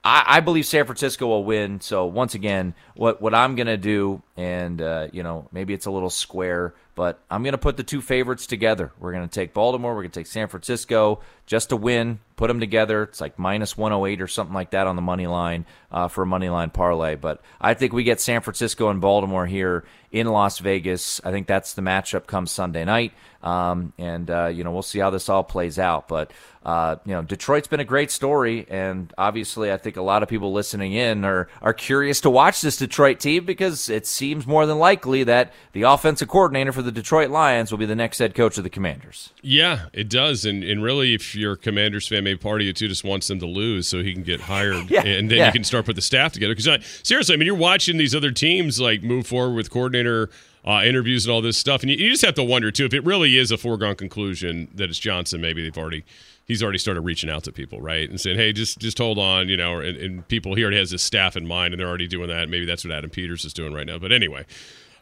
I, 0.05 0.23
I 0.27 0.39
believe 0.39 0.65
San 0.65 0.85
Francisco 0.85 1.27
will 1.27 1.43
win. 1.43 1.81
So 1.81 2.05
once 2.05 2.35
again, 2.35 2.75
what 2.95 3.21
what 3.21 3.33
I'm 3.33 3.55
gonna 3.55 3.77
do, 3.77 4.21
and 4.37 4.81
uh, 4.81 5.07
you 5.11 5.23
know 5.23 5.47
maybe 5.51 5.73
it's 5.73 5.87
a 5.87 5.91
little 5.91 6.11
square, 6.11 6.75
but 6.93 7.19
I'm 7.29 7.43
gonna 7.43 7.57
put 7.57 7.75
the 7.75 7.83
two 7.83 8.01
favorites 8.01 8.45
together. 8.45 8.91
We're 8.99 9.13
gonna 9.13 9.27
take 9.27 9.53
Baltimore. 9.53 9.95
We're 9.95 10.03
gonna 10.03 10.09
take 10.09 10.27
San 10.27 10.47
Francisco 10.47 11.21
just 11.45 11.69
to 11.69 11.75
win. 11.75 12.19
Put 12.35 12.47
them 12.47 12.59
together. 12.59 13.03
It's 13.03 13.21
like 13.21 13.39
minus 13.39 13.77
108 13.77 14.21
or 14.21 14.27
something 14.27 14.53
like 14.53 14.71
that 14.71 14.87
on 14.87 14.97
the 14.97 15.01
money 15.01 15.27
line 15.27 15.65
uh, 15.89 16.09
for 16.09 16.23
a 16.23 16.25
money 16.25 16.49
line 16.49 16.69
parlay. 16.69 17.15
But 17.15 17.41
I 17.61 17.73
think 17.73 17.93
we 17.93 18.03
get 18.03 18.19
San 18.19 18.41
Francisco 18.41 18.89
and 18.89 18.99
Baltimore 18.99 19.45
here 19.45 19.85
in 20.11 20.27
Las 20.27 20.59
Vegas. 20.59 21.21
I 21.23 21.31
think 21.31 21.47
that's 21.47 21.73
the 21.73 21.81
matchup 21.81 22.27
come 22.27 22.47
Sunday 22.47 22.83
night. 22.83 23.13
Um, 23.45 23.93
and 23.99 24.29
uh, 24.31 24.47
you 24.47 24.63
know 24.63 24.71
we'll 24.71 24.81
see 24.81 24.97
how 24.97 25.11
this 25.11 25.29
all 25.29 25.43
plays 25.43 25.77
out. 25.77 26.07
But 26.07 26.31
uh, 26.65 26.95
you 27.05 27.13
know 27.13 27.21
Detroit's 27.21 27.67
been 27.67 27.79
a 27.79 27.85
great 27.85 28.09
story, 28.09 28.65
and 28.69 29.13
obviously 29.19 29.71
I 29.71 29.77
think 29.77 29.97
a 29.97 30.01
lot 30.01 30.23
of 30.23 30.29
people 30.29 30.51
listening 30.51 30.93
in 30.93 31.23
are 31.23 31.47
are 31.61 31.73
curious 31.73 32.21
to 32.21 32.29
watch 32.31 32.61
this 32.61 32.77
Detroit 32.77 33.19
team 33.19 33.45
because 33.45 33.87
it 33.87 34.07
seems 34.07 34.47
more 34.47 34.65
than 34.65 34.79
likely 34.79 35.23
that 35.25 35.53
the 35.73 35.83
offensive 35.83 36.27
coordinator 36.27 36.71
for 36.71 36.81
the 36.81 36.91
Detroit 36.91 37.29
Lions 37.29 37.69
will 37.69 37.77
be 37.77 37.85
the 37.85 37.95
next 37.95 38.17
head 38.17 38.33
coach 38.33 38.57
of 38.57 38.63
the 38.63 38.69
Commanders. 38.69 39.31
Yeah, 39.43 39.89
it 39.93 40.09
does, 40.09 40.43
and 40.43 40.63
and 40.63 40.81
really, 40.81 41.13
if 41.13 41.34
you're 41.35 41.53
a 41.53 41.57
Commanders 41.57 42.07
fan, 42.07 42.23
maybe 42.23 42.37
part 42.37 42.61
of 42.61 42.67
you 42.67 42.73
too 42.73 42.87
just 42.87 43.03
wants 43.03 43.27
them 43.27 43.39
to 43.39 43.45
lose 43.45 43.87
so 43.87 44.01
he 44.01 44.13
can 44.13 44.23
get 44.23 44.41
hired, 44.41 44.89
yeah, 44.89 45.01
and 45.01 45.29
then 45.29 45.37
yeah. 45.37 45.45
you 45.47 45.51
can 45.51 45.63
start 45.63 45.85
put 45.85 45.95
the 45.95 46.01
staff 46.01 46.33
together. 46.33 46.55
Because 46.55 46.83
seriously, 47.03 47.33
I 47.33 47.37
mean, 47.37 47.45
you're 47.45 47.55
watching 47.55 47.97
these 47.97 48.15
other 48.15 48.31
teams 48.31 48.79
like 48.79 49.03
move 49.03 49.27
forward 49.27 49.55
with 49.55 49.69
coordinator 49.69 50.29
uh, 50.65 50.81
interviews 50.83 51.25
and 51.25 51.33
all 51.33 51.41
this 51.41 51.57
stuff. 51.57 51.81
And 51.81 51.91
you, 51.91 51.97
you, 51.97 52.09
just 52.09 52.25
have 52.25 52.33
to 52.35 52.43
wonder 52.43 52.71
too 52.71 52.85
if 52.85 52.93
it 52.93 53.05
really 53.05 53.37
is 53.37 53.51
a 53.51 53.57
foregone 53.57 53.95
conclusion 53.95 54.67
that 54.73 54.89
it's 54.89 54.99
Johnson. 54.99 55.39
Maybe 55.39 55.63
they've 55.63 55.77
already 55.77 56.03
he's 56.45 56.63
already 56.63 56.79
started 56.79 57.01
reaching 57.01 57.29
out 57.29 57.43
to 57.43 57.51
people, 57.51 57.81
right, 57.81 58.09
and 58.09 58.19
saying, 58.19 58.37
"Hey, 58.37 58.51
just 58.51 58.79
just 58.79 58.97
hold 58.97 59.19
on," 59.19 59.47
you 59.47 59.57
know. 59.57 59.79
And, 59.79 59.97
and 59.97 60.27
people 60.27 60.55
he 60.55 60.63
already 60.63 60.77
has 60.77 60.91
his 60.91 61.03
staff 61.03 61.37
in 61.37 61.45
mind, 61.45 61.73
and 61.73 61.79
they're 61.79 61.87
already 61.87 62.07
doing 62.07 62.29
that. 62.29 62.49
Maybe 62.49 62.65
that's 62.65 62.83
what 62.83 62.93
Adam 62.93 63.09
Peters 63.09 63.45
is 63.45 63.53
doing 63.53 63.73
right 63.73 63.85
now. 63.85 63.99
But 63.99 64.11
anyway. 64.11 64.45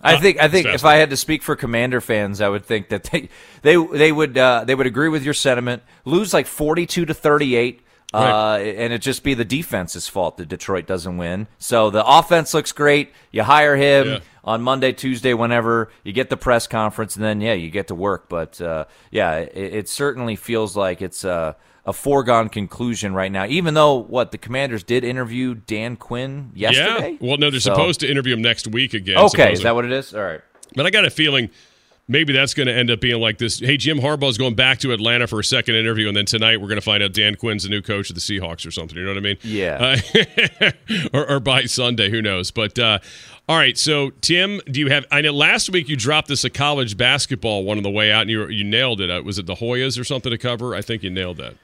I 0.03 0.17
think 0.17 0.39
I 0.39 0.47
think 0.47 0.67
if 0.67 0.85
I 0.85 0.95
had 0.95 1.09
to 1.11 1.17
speak 1.17 1.43
for 1.43 1.55
Commander 1.55 2.01
fans, 2.01 2.41
I 2.41 2.49
would 2.49 2.65
think 2.65 2.89
that 2.89 3.03
they 3.05 3.29
they 3.61 3.75
they 3.75 4.11
would 4.11 4.37
uh, 4.37 4.65
they 4.65 4.75
would 4.75 4.87
agree 4.87 5.09
with 5.09 5.23
your 5.23 5.33
sentiment. 5.33 5.83
Lose 6.05 6.33
like 6.33 6.47
forty 6.47 6.85
two 6.85 7.05
to 7.05 7.13
thirty 7.13 7.55
eight. 7.55 7.81
Right. 8.13 8.29
Uh, 8.29 8.57
and 8.59 8.93
it 8.93 8.99
just 8.99 9.23
be 9.23 9.33
the 9.33 9.45
defense's 9.45 10.07
fault 10.07 10.37
that 10.37 10.47
Detroit 10.47 10.85
doesn't 10.85 11.17
win. 11.17 11.47
So 11.57 11.89
the 11.89 12.05
offense 12.05 12.53
looks 12.53 12.71
great. 12.71 13.11
You 13.31 13.41
hire 13.41 13.75
him 13.75 14.07
yeah. 14.07 14.19
on 14.43 14.61
Monday, 14.61 14.91
Tuesday, 14.91 15.33
whenever 15.33 15.91
you 16.03 16.13
get 16.13 16.29
the 16.29 16.37
press 16.37 16.67
conference, 16.67 17.15
and 17.15 17.25
then 17.25 17.41
yeah, 17.41 17.53
you 17.53 17.71
get 17.71 17.87
to 17.87 17.95
work. 17.95 18.29
But 18.29 18.61
uh, 18.61 18.85
yeah, 19.09 19.37
it, 19.37 19.73
it, 19.73 19.89
certainly 19.89 20.35
feels 20.35 20.77
like 20.77 21.01
it's 21.01 21.23
a, 21.23 21.55
a, 21.85 21.93
foregone 21.93 22.49
conclusion 22.49 23.13
right 23.13 23.31
now. 23.31 23.45
Even 23.45 23.73
though 23.73 23.95
what 23.95 24.31
the 24.31 24.37
Commanders 24.37 24.83
did 24.83 25.03
interview 25.03 25.55
Dan 25.55 25.95
Quinn 25.95 26.51
yesterday. 26.53 27.17
Yeah. 27.19 27.27
Well, 27.27 27.37
no, 27.37 27.49
they're 27.49 27.59
so, 27.59 27.73
supposed 27.73 27.99
to 28.01 28.09
interview 28.09 28.33
him 28.33 28.41
next 28.41 28.67
week 28.67 28.93
again. 28.93 29.17
Okay, 29.17 29.27
supposedly. 29.27 29.53
is 29.53 29.63
that 29.63 29.75
what 29.75 29.85
it 29.85 29.91
is? 29.91 30.13
All 30.13 30.23
right. 30.23 30.41
But 30.75 30.85
I 30.85 30.89
got 30.89 31.05
a 31.05 31.09
feeling 31.09 31.49
maybe 32.07 32.33
that's 32.33 32.53
going 32.53 32.67
to 32.67 32.73
end 32.73 32.91
up 32.91 32.99
being 32.99 33.21
like 33.21 33.37
this. 33.37 33.59
Hey, 33.59 33.77
Jim 33.77 33.99
Harbaugh's 33.99 34.37
going 34.37 34.55
back 34.55 34.79
to 34.79 34.91
Atlanta 34.91 35.27
for 35.27 35.39
a 35.39 35.43
second 35.43 35.75
interview, 35.75 36.07
and 36.07 36.17
then 36.17 36.25
tonight 36.25 36.59
we're 36.61 36.67
going 36.67 36.79
to 36.79 36.85
find 36.85 37.01
out 37.01 37.13
Dan 37.13 37.35
Quinn's 37.35 37.63
the 37.63 37.69
new 37.69 37.81
coach 37.81 38.09
of 38.09 38.15
the 38.15 38.21
Seahawks 38.21 38.67
or 38.67 38.71
something. 38.71 38.97
You 38.97 39.03
know 39.05 39.11
what 39.11 39.17
I 39.17 39.21
mean? 39.21 39.37
Yeah. 39.43 39.97
Uh, 40.61 40.71
or, 41.13 41.29
or, 41.29 41.39
by 41.39 41.65
Sunday, 41.65 42.09
who 42.09 42.21
knows? 42.21 42.51
But 42.51 42.77
uh, 42.77 42.99
all 43.47 43.57
right. 43.57 43.77
So, 43.77 44.11
Tim, 44.21 44.59
do 44.69 44.79
you 44.79 44.89
have? 44.89 45.05
I 45.11 45.21
know 45.21 45.31
last 45.31 45.69
week 45.69 45.89
you 45.89 45.95
dropped 45.95 46.27
this 46.27 46.43
a 46.43 46.49
college 46.49 46.97
basketball 46.97 47.63
one 47.63 47.77
on 47.77 47.83
the 47.83 47.89
way 47.89 48.11
out, 48.11 48.21
and 48.21 48.29
you 48.29 48.47
you 48.47 48.63
nailed 48.63 49.01
it. 49.01 49.09
Uh, 49.09 49.21
was 49.23 49.39
it 49.39 49.45
the 49.45 49.55
Hoyas 49.55 49.99
or 49.99 50.03
something 50.03 50.31
to 50.31 50.37
cover? 50.37 50.75
I 50.75 50.81
think 50.81 51.03
you 51.03 51.09
nailed 51.09 51.37
that. 51.37 51.55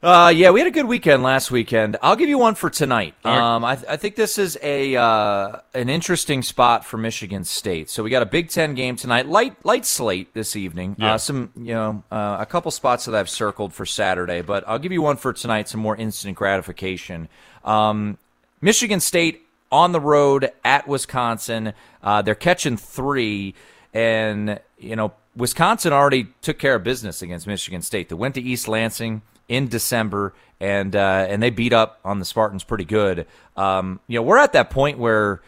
Uh, 0.00 0.32
yeah, 0.32 0.50
we 0.50 0.60
had 0.60 0.68
a 0.68 0.72
good 0.72 0.86
weekend 0.86 1.24
last 1.24 1.50
weekend. 1.50 1.96
I'll 2.00 2.14
give 2.14 2.28
you 2.28 2.38
one 2.38 2.54
for 2.54 2.70
tonight. 2.70 3.14
Um, 3.24 3.64
I, 3.64 3.74
th- 3.74 3.88
I, 3.88 3.96
think 3.96 4.14
this 4.14 4.38
is 4.38 4.56
a 4.62 4.94
uh, 4.94 5.56
an 5.74 5.88
interesting 5.88 6.42
spot 6.42 6.84
for 6.84 6.96
Michigan 6.98 7.42
State. 7.42 7.90
So 7.90 8.04
we 8.04 8.10
got 8.10 8.22
a 8.22 8.26
Big 8.26 8.48
Ten 8.48 8.74
game 8.74 8.94
tonight, 8.94 9.26
light 9.26 9.56
light 9.64 9.84
slate 9.84 10.32
this 10.34 10.54
evening. 10.54 10.92
Uh, 10.92 11.04
yeah. 11.04 11.14
Uh, 11.14 11.18
some 11.18 11.50
you 11.56 11.74
know 11.74 12.04
uh, 12.12 12.36
a 12.38 12.46
couple 12.46 12.70
spots 12.70 13.06
that 13.06 13.14
I've 13.16 13.28
circled 13.28 13.72
for 13.72 13.84
Saturday, 13.84 14.40
but 14.40 14.62
I'll 14.68 14.78
give 14.78 14.92
you 14.92 15.02
one 15.02 15.16
for 15.16 15.32
tonight. 15.32 15.68
Some 15.68 15.80
more 15.80 15.96
instant 15.96 16.36
gratification. 16.36 17.28
Um, 17.64 18.18
Michigan 18.60 19.00
State 19.00 19.42
on 19.72 19.90
the 19.90 20.00
road 20.00 20.52
at 20.64 20.86
Wisconsin. 20.86 21.72
Uh, 22.04 22.22
they're 22.22 22.36
catching 22.36 22.76
three. 22.76 23.52
and 23.92 24.60
you 24.78 24.94
know 24.94 25.12
Wisconsin 25.34 25.92
already 25.92 26.28
took 26.40 26.60
care 26.60 26.76
of 26.76 26.84
business 26.84 27.20
against 27.20 27.48
Michigan 27.48 27.82
State. 27.82 28.08
They 28.10 28.14
went 28.14 28.36
to 28.36 28.40
East 28.40 28.68
Lansing 28.68 29.22
in 29.48 29.68
December, 29.68 30.34
and 30.60 30.94
uh, 30.94 31.26
and 31.28 31.42
they 31.42 31.50
beat 31.50 31.72
up 31.72 31.98
on 32.04 32.18
the 32.18 32.24
Spartans 32.24 32.64
pretty 32.64 32.84
good. 32.84 33.26
Um, 33.56 34.00
you 34.06 34.18
know, 34.18 34.22
we're 34.22 34.38
at 34.38 34.52
that 34.52 34.70
point 34.70 34.98
where 34.98 35.40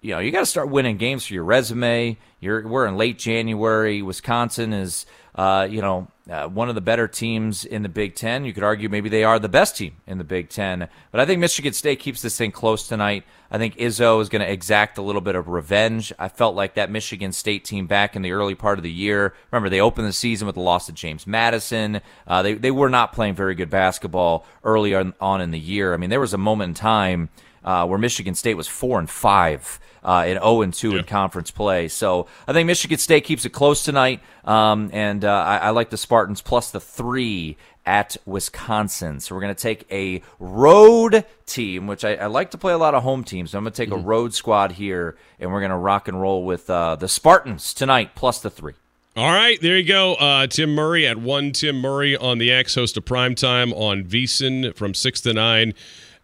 you 0.00 0.12
know 0.12 0.18
you 0.20 0.30
got 0.30 0.40
to 0.40 0.46
start 0.46 0.68
winning 0.68 0.96
games 0.96 1.26
for 1.26 1.34
your 1.34 1.44
resume. 1.44 2.16
You're 2.40 2.66
we're 2.66 2.86
in 2.86 2.96
late 2.96 3.18
January. 3.18 4.02
Wisconsin 4.02 4.72
is 4.72 5.06
uh, 5.40 5.64
you 5.64 5.80
know 5.80 6.06
uh, 6.30 6.46
one 6.46 6.68
of 6.68 6.74
the 6.74 6.82
better 6.82 7.08
teams 7.08 7.64
in 7.64 7.82
the 7.82 7.88
Big 7.88 8.14
Ten. 8.14 8.44
You 8.44 8.52
could 8.52 8.62
argue 8.62 8.90
maybe 8.90 9.08
they 9.08 9.24
are 9.24 9.38
the 9.38 9.48
best 9.48 9.74
team 9.74 9.96
in 10.06 10.18
the 10.18 10.24
Big 10.24 10.50
Ten. 10.50 10.86
But 11.10 11.20
I 11.20 11.24
think 11.24 11.40
Michigan 11.40 11.72
State 11.72 11.98
keeps 11.98 12.20
this 12.20 12.36
thing 12.36 12.52
close 12.52 12.86
tonight. 12.86 13.24
I 13.50 13.56
think 13.56 13.74
Izzo 13.76 14.20
is 14.20 14.28
going 14.28 14.42
to 14.42 14.52
exact 14.52 14.98
a 14.98 15.02
little 15.02 15.22
bit 15.22 15.36
of 15.36 15.48
revenge. 15.48 16.12
I 16.18 16.28
felt 16.28 16.54
like 16.54 16.74
that 16.74 16.90
Michigan 16.90 17.32
State 17.32 17.64
team 17.64 17.86
back 17.86 18.14
in 18.16 18.20
the 18.20 18.32
early 18.32 18.54
part 18.54 18.78
of 18.78 18.82
the 18.82 18.92
year. 18.92 19.34
Remember, 19.50 19.70
they 19.70 19.80
opened 19.80 20.06
the 20.06 20.12
season 20.12 20.44
with 20.44 20.56
the 20.56 20.60
loss 20.60 20.86
to 20.86 20.92
James 20.92 21.26
Madison. 21.26 22.02
Uh, 22.26 22.42
they 22.42 22.52
they 22.52 22.70
were 22.70 22.90
not 22.90 23.14
playing 23.14 23.34
very 23.34 23.54
good 23.54 23.70
basketball 23.70 24.44
early 24.62 24.94
on, 24.94 25.14
on 25.22 25.40
in 25.40 25.52
the 25.52 25.58
year. 25.58 25.94
I 25.94 25.96
mean, 25.96 26.10
there 26.10 26.20
was 26.20 26.34
a 26.34 26.38
moment 26.38 26.68
in 26.68 26.74
time 26.74 27.30
uh, 27.64 27.86
where 27.86 27.98
Michigan 27.98 28.34
State 28.34 28.54
was 28.54 28.68
four 28.68 28.98
and 28.98 29.08
five 29.08 29.80
uh, 30.02 30.24
in 30.26 30.34
0 30.34 30.62
and 30.62 30.74
2 30.74 30.92
yeah. 30.92 30.98
in 30.98 31.04
conference 31.04 31.50
play. 31.50 31.88
So 31.88 32.26
I 32.46 32.52
think 32.52 32.66
Michigan 32.66 32.98
State 32.98 33.24
keeps 33.24 33.44
it 33.44 33.50
close 33.50 33.82
tonight, 33.82 34.20
um, 34.44 34.90
and 34.92 35.24
uh, 35.24 35.30
I, 35.30 35.56
I, 35.58 35.70
like 35.70 35.90
the 35.90 35.96
Spartans 35.96 36.40
plus 36.40 36.70
the 36.70 36.80
three 36.80 37.56
at 37.86 38.16
Wisconsin. 38.26 39.20
So 39.20 39.34
we're 39.34 39.40
going 39.40 39.54
to 39.54 39.62
take 39.62 39.86
a 39.90 40.22
road 40.38 41.24
team, 41.46 41.86
which 41.86 42.04
I, 42.04 42.14
I, 42.14 42.26
like 42.26 42.50
to 42.52 42.58
play 42.58 42.72
a 42.72 42.78
lot 42.78 42.94
of 42.94 43.02
home 43.02 43.24
teams. 43.24 43.50
So 43.50 43.58
I'm 43.58 43.64
going 43.64 43.72
to 43.72 43.76
take 43.76 43.90
mm-hmm. 43.90 44.04
a 44.04 44.08
road 44.08 44.34
squad 44.34 44.72
here, 44.72 45.16
and 45.38 45.52
we're 45.52 45.60
going 45.60 45.70
to 45.70 45.76
rock 45.76 46.08
and 46.08 46.20
roll 46.20 46.44
with 46.44 46.68
uh, 46.70 46.96
the 46.96 47.08
Spartans 47.08 47.74
tonight 47.74 48.14
plus 48.14 48.40
the 48.40 48.50
three. 48.50 48.74
All 49.16 49.32
right, 49.32 49.60
there 49.60 49.76
you 49.76 49.86
go. 49.86 50.14
Uh, 50.14 50.46
Tim 50.46 50.72
Murray 50.72 51.04
at 51.06 51.18
one. 51.18 51.50
Tim 51.50 51.80
Murray 51.80 52.16
on 52.16 52.38
the 52.38 52.52
X, 52.52 52.76
host 52.76 52.96
of 52.96 53.04
Primetime 53.04 53.72
on 53.74 54.04
VSiN 54.04 54.74
from 54.76 54.94
six 54.94 55.20
to 55.22 55.32
nine 55.32 55.74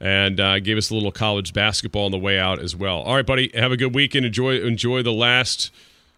and 0.01 0.41
uh, 0.41 0.61
gave 0.61 0.77
us 0.77 0.91
a 0.91 0.95
little 0.95 1.13
college 1.13 1.53
basketball 1.53 2.07
on 2.07 2.11
the 2.11 2.19
way 2.19 2.39
out 2.39 2.59
as 2.61 2.77
well. 2.77 3.01
All 3.03 3.15
right, 3.15 3.27
buddy, 3.27 3.51
have 3.55 3.73
a 3.73 3.77
good 3.77 3.95
weekend. 3.95 4.27
Enjoy 4.27 4.61
enjoy 4.61 5.03
the 5.03 5.13
last 5.13 5.71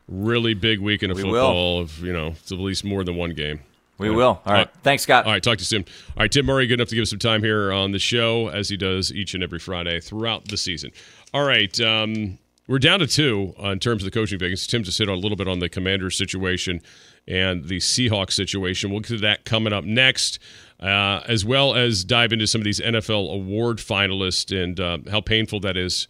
really 0.08 0.54
big 0.54 0.80
weekend 0.80 1.12
of 1.12 1.16
we 1.16 1.22
football. 1.22 1.76
Will. 1.76 1.82
Of 1.82 2.02
you 2.02 2.12
know, 2.12 2.28
it's 2.28 2.52
at 2.52 2.58
least 2.58 2.84
more 2.84 3.04
than 3.04 3.16
one 3.16 3.30
game. 3.30 3.60
We 3.98 4.10
will. 4.10 4.40
All 4.46 4.52
right. 4.52 4.68
Thanks, 4.84 5.02
Scott. 5.02 5.26
All 5.26 5.32
right. 5.32 5.42
Talk 5.42 5.58
to 5.58 5.62
you 5.62 5.66
soon. 5.66 5.84
All 6.16 6.22
right. 6.22 6.30
Tim 6.30 6.46
Murray, 6.46 6.68
good 6.68 6.74
enough 6.74 6.88
to 6.88 6.94
give 6.94 7.02
us 7.02 7.10
some 7.10 7.18
time 7.18 7.42
here 7.42 7.72
on 7.72 7.90
the 7.90 7.98
show, 7.98 8.46
as 8.48 8.68
he 8.68 8.76
does 8.76 9.12
each 9.12 9.34
and 9.34 9.42
every 9.42 9.58
Friday 9.58 9.98
throughout 9.98 10.46
the 10.46 10.56
season. 10.56 10.92
All 11.34 11.44
right. 11.44 11.78
Um, 11.80 12.38
we're 12.68 12.78
down 12.78 13.00
to 13.00 13.08
two 13.08 13.54
uh, 13.60 13.70
in 13.70 13.80
terms 13.80 14.04
of 14.04 14.04
the 14.04 14.16
coaching 14.16 14.38
vacancies. 14.38 14.68
Tim 14.68 14.84
just 14.84 14.98
hit 14.98 15.08
on 15.08 15.16
a 15.16 15.20
little 15.20 15.36
bit 15.36 15.48
on 15.48 15.58
the 15.58 15.68
commander 15.68 16.10
situation 16.10 16.80
and 17.26 17.64
the 17.64 17.78
Seahawks 17.78 18.32
situation. 18.32 18.90
We'll 18.90 19.00
get 19.00 19.08
to 19.08 19.18
that 19.18 19.44
coming 19.44 19.72
up 19.72 19.84
next 19.84 20.38
uh, 20.80 21.20
as 21.26 21.44
well 21.44 21.74
as 21.74 22.04
dive 22.04 22.32
into 22.32 22.46
some 22.46 22.60
of 22.60 22.64
these 22.64 22.80
NFL 22.80 23.32
award 23.32 23.78
finalists 23.78 24.56
and 24.56 24.78
uh, 24.78 24.98
how 25.10 25.20
painful 25.20 25.60
that 25.60 25.76
is 25.76 26.08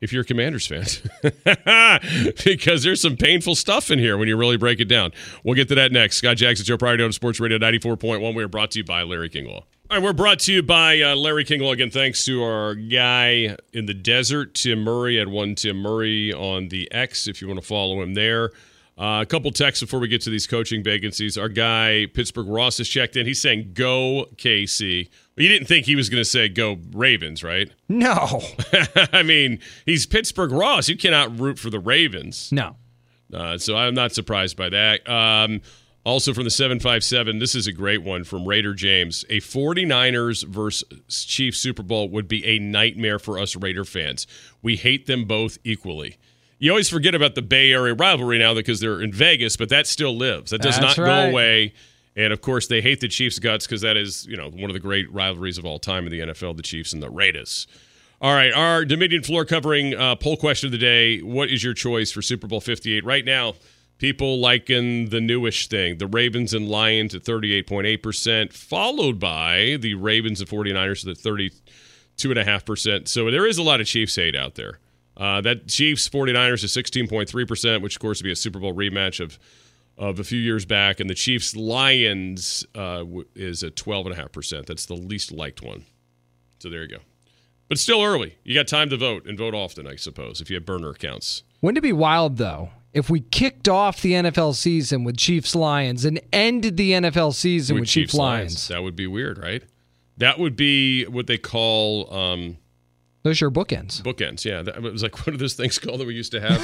if 0.00 0.12
you're 0.12 0.22
a 0.22 0.24
Commanders 0.24 0.66
fan, 0.66 0.84
because 2.44 2.84
there's 2.84 3.00
some 3.00 3.16
painful 3.16 3.56
stuff 3.56 3.90
in 3.90 3.98
here 3.98 4.16
when 4.16 4.28
you 4.28 4.36
really 4.36 4.56
break 4.56 4.78
it 4.78 4.84
down. 4.84 5.12
We'll 5.42 5.56
get 5.56 5.68
to 5.68 5.74
that 5.74 5.90
next. 5.90 6.16
Scott 6.16 6.36
Jackson, 6.36 6.64
Joe 6.64 6.78
Pryor, 6.78 7.04
on 7.04 7.12
Sports 7.12 7.40
Radio 7.40 7.58
94.1. 7.58 8.34
We 8.34 8.44
are 8.44 8.48
brought 8.48 8.70
to 8.72 8.78
you 8.78 8.84
by 8.84 9.02
Larry 9.02 9.28
King 9.28 9.46
Law. 9.46 9.64
All 9.90 9.96
right, 9.96 10.02
we're 10.02 10.12
brought 10.12 10.38
to 10.40 10.52
you 10.52 10.62
by 10.62 11.00
uh, 11.00 11.16
Larry 11.16 11.44
King 11.44 11.60
Law 11.60 11.72
again. 11.72 11.90
Thanks 11.90 12.24
to 12.26 12.42
our 12.42 12.74
guy 12.74 13.56
in 13.72 13.86
the 13.86 13.94
desert, 13.94 14.54
Tim 14.54 14.84
Murray, 14.84 15.18
at 15.18 15.28
one 15.28 15.54
Tim 15.54 15.78
Murray 15.78 16.32
on 16.32 16.68
the 16.68 16.92
X, 16.92 17.26
if 17.26 17.40
you 17.40 17.48
want 17.48 17.60
to 17.60 17.66
follow 17.66 18.00
him 18.02 18.14
there. 18.14 18.50
Uh, 18.98 19.20
a 19.22 19.26
couple 19.26 19.48
texts 19.52 19.80
before 19.80 20.00
we 20.00 20.08
get 20.08 20.20
to 20.22 20.30
these 20.30 20.48
coaching 20.48 20.82
vacancies. 20.82 21.38
Our 21.38 21.48
guy 21.48 22.06
Pittsburgh 22.12 22.48
Ross 22.48 22.78
has 22.78 22.88
checked 22.88 23.14
in. 23.14 23.26
He's 23.26 23.40
saying 23.40 23.70
go 23.72 24.26
KC. 24.36 25.08
You 25.36 25.48
didn't 25.48 25.68
think 25.68 25.86
he 25.86 25.94
was 25.94 26.08
going 26.08 26.20
to 26.20 26.24
say 26.24 26.48
go 26.48 26.78
Ravens, 26.90 27.44
right? 27.44 27.70
No. 27.88 28.42
I 29.12 29.22
mean, 29.22 29.60
he's 29.86 30.04
Pittsburgh 30.04 30.50
Ross. 30.50 30.88
You 30.88 30.96
cannot 30.96 31.38
root 31.38 31.60
for 31.60 31.70
the 31.70 31.78
Ravens. 31.78 32.50
No. 32.50 32.74
Uh, 33.32 33.56
so 33.56 33.76
I'm 33.76 33.94
not 33.94 34.12
surprised 34.12 34.56
by 34.56 34.68
that. 34.70 35.08
Um, 35.08 35.60
also 36.04 36.34
from 36.34 36.42
the 36.42 36.50
757, 36.50 37.38
this 37.38 37.54
is 37.54 37.68
a 37.68 37.72
great 37.72 38.02
one 38.02 38.24
from 38.24 38.46
Raider 38.46 38.74
James. 38.74 39.24
A 39.28 39.40
49ers 39.40 40.44
versus 40.44 41.24
Chiefs 41.24 41.58
Super 41.58 41.84
Bowl 41.84 42.08
would 42.08 42.26
be 42.26 42.44
a 42.44 42.58
nightmare 42.58 43.20
for 43.20 43.38
us 43.38 43.54
Raider 43.54 43.84
fans. 43.84 44.26
We 44.60 44.74
hate 44.74 45.06
them 45.06 45.24
both 45.24 45.58
equally 45.62 46.16
you 46.58 46.70
always 46.70 46.88
forget 46.88 47.14
about 47.14 47.34
the 47.34 47.42
Bay 47.42 47.72
Area 47.72 47.94
rivalry 47.94 48.38
now 48.38 48.54
because 48.54 48.80
they're 48.80 49.00
in 49.00 49.12
Vegas, 49.12 49.56
but 49.56 49.68
that 49.68 49.86
still 49.86 50.16
lives. 50.16 50.50
That 50.50 50.60
does 50.60 50.78
That's 50.78 50.98
not 50.98 51.04
right. 51.04 51.24
go 51.24 51.30
away. 51.30 51.74
And 52.16 52.32
of 52.32 52.40
course, 52.40 52.66
they 52.66 52.80
hate 52.80 53.00
the 53.00 53.06
Chiefs' 53.08 53.38
guts 53.38 53.66
because 53.66 53.82
that 53.82 53.96
is, 53.96 54.26
you 54.26 54.36
know, 54.36 54.50
one 54.50 54.64
of 54.68 54.74
the 54.74 54.80
great 54.80 55.10
rivalries 55.12 55.56
of 55.56 55.64
all 55.64 55.78
time 55.78 56.04
in 56.04 56.10
the 56.10 56.20
NFL: 56.20 56.56
the 56.56 56.62
Chiefs 56.62 56.92
and 56.92 57.02
the 57.02 57.10
Raiders. 57.10 57.66
All 58.20 58.34
right, 58.34 58.52
our 58.52 58.84
Dominion 58.84 59.22
floor 59.22 59.44
covering 59.44 59.94
uh, 59.94 60.16
poll 60.16 60.36
question 60.36 60.66
of 60.66 60.72
the 60.72 60.78
day: 60.78 61.20
What 61.20 61.48
is 61.48 61.62
your 61.62 61.74
choice 61.74 62.10
for 62.10 62.20
Super 62.20 62.48
Bowl 62.48 62.60
Fifty 62.60 62.96
Eight? 62.96 63.04
Right 63.04 63.24
now, 63.24 63.54
people 63.98 64.40
liking 64.40 65.10
the 65.10 65.20
newish 65.20 65.68
thing, 65.68 65.98
the 65.98 66.08
Ravens 66.08 66.52
and 66.52 66.68
Lions 66.68 67.14
at 67.14 67.22
thirty 67.22 67.52
eight 67.52 67.68
point 67.68 67.86
eight 67.86 68.02
percent, 68.02 68.52
followed 68.52 69.20
by 69.20 69.76
the 69.78 69.94
Ravens 69.94 70.40
and 70.40 70.50
49ers 70.50 71.08
at 71.08 71.18
thirty 71.18 71.52
two 72.16 72.30
and 72.30 72.38
a 72.40 72.44
half 72.44 72.64
percent. 72.64 73.06
So 73.06 73.30
there 73.30 73.46
is 73.46 73.58
a 73.58 73.62
lot 73.62 73.80
of 73.80 73.86
Chiefs 73.86 74.16
hate 74.16 74.34
out 74.34 74.56
there. 74.56 74.80
Uh, 75.18 75.40
that 75.40 75.66
Chiefs 75.66 76.08
49ers 76.08 76.62
is 76.62 76.74
16.3%, 76.74 77.82
which 77.82 77.96
of 77.96 78.00
course 78.00 78.20
would 78.20 78.24
be 78.24 78.32
a 78.32 78.36
Super 78.36 78.60
Bowl 78.60 78.72
rematch 78.72 79.20
of 79.20 79.38
of 79.98 80.20
a 80.20 80.24
few 80.24 80.38
years 80.38 80.64
back, 80.64 81.00
and 81.00 81.10
the 81.10 81.14
Chiefs 81.14 81.56
Lions 81.56 82.64
uh, 82.74 83.04
is 83.34 83.64
at 83.64 83.74
12.5%. 83.74 84.66
That's 84.66 84.86
the 84.86 84.94
least 84.94 85.32
liked 85.32 85.60
one. 85.60 85.84
So 86.60 86.70
there 86.70 86.82
you 86.82 86.88
go. 86.88 86.98
But 87.68 87.78
still 87.78 88.02
early. 88.02 88.36
You 88.44 88.54
got 88.54 88.68
time 88.68 88.88
to 88.90 88.96
vote 88.96 89.26
and 89.26 89.36
vote 89.36 89.54
often, 89.54 89.86
I 89.86 89.96
suppose, 89.96 90.40
if 90.40 90.48
you 90.50 90.54
have 90.54 90.64
burner 90.64 90.90
accounts. 90.90 91.42
Wouldn't 91.60 91.78
it 91.78 91.82
be 91.82 91.92
wild, 91.92 92.36
though, 92.36 92.70
if 92.92 93.10
we 93.10 93.20
kicked 93.20 93.68
off 93.68 94.00
the 94.00 94.12
NFL 94.12 94.54
season 94.54 95.04
with 95.04 95.16
Chiefs 95.16 95.54
Lions 95.54 96.04
and 96.04 96.20
ended 96.32 96.76
the 96.76 96.92
NFL 96.92 97.34
season 97.34 97.74
with, 97.74 97.82
with 97.82 97.88
Chiefs? 97.90 98.14
Lions? 98.14 98.68
That 98.68 98.84
would 98.84 98.96
be 98.96 99.08
weird, 99.08 99.38
right? 99.38 99.64
That 100.16 100.38
would 100.38 100.56
be 100.56 101.04
what 101.06 101.26
they 101.26 101.38
call. 101.38 102.12
Um, 102.14 102.58
those 103.22 103.42
are 103.42 103.46
your 103.46 103.50
bookends. 103.50 104.00
Bookends, 104.02 104.44
yeah. 104.44 104.62
That, 104.62 104.76
it 104.76 104.82
was 104.82 105.02
like 105.02 105.18
what 105.26 105.34
are 105.34 105.36
those 105.38 105.54
things 105.54 105.78
called 105.78 106.00
that 106.00 106.06
we 106.06 106.14
used 106.14 106.32
to 106.32 106.40
have? 106.40 106.58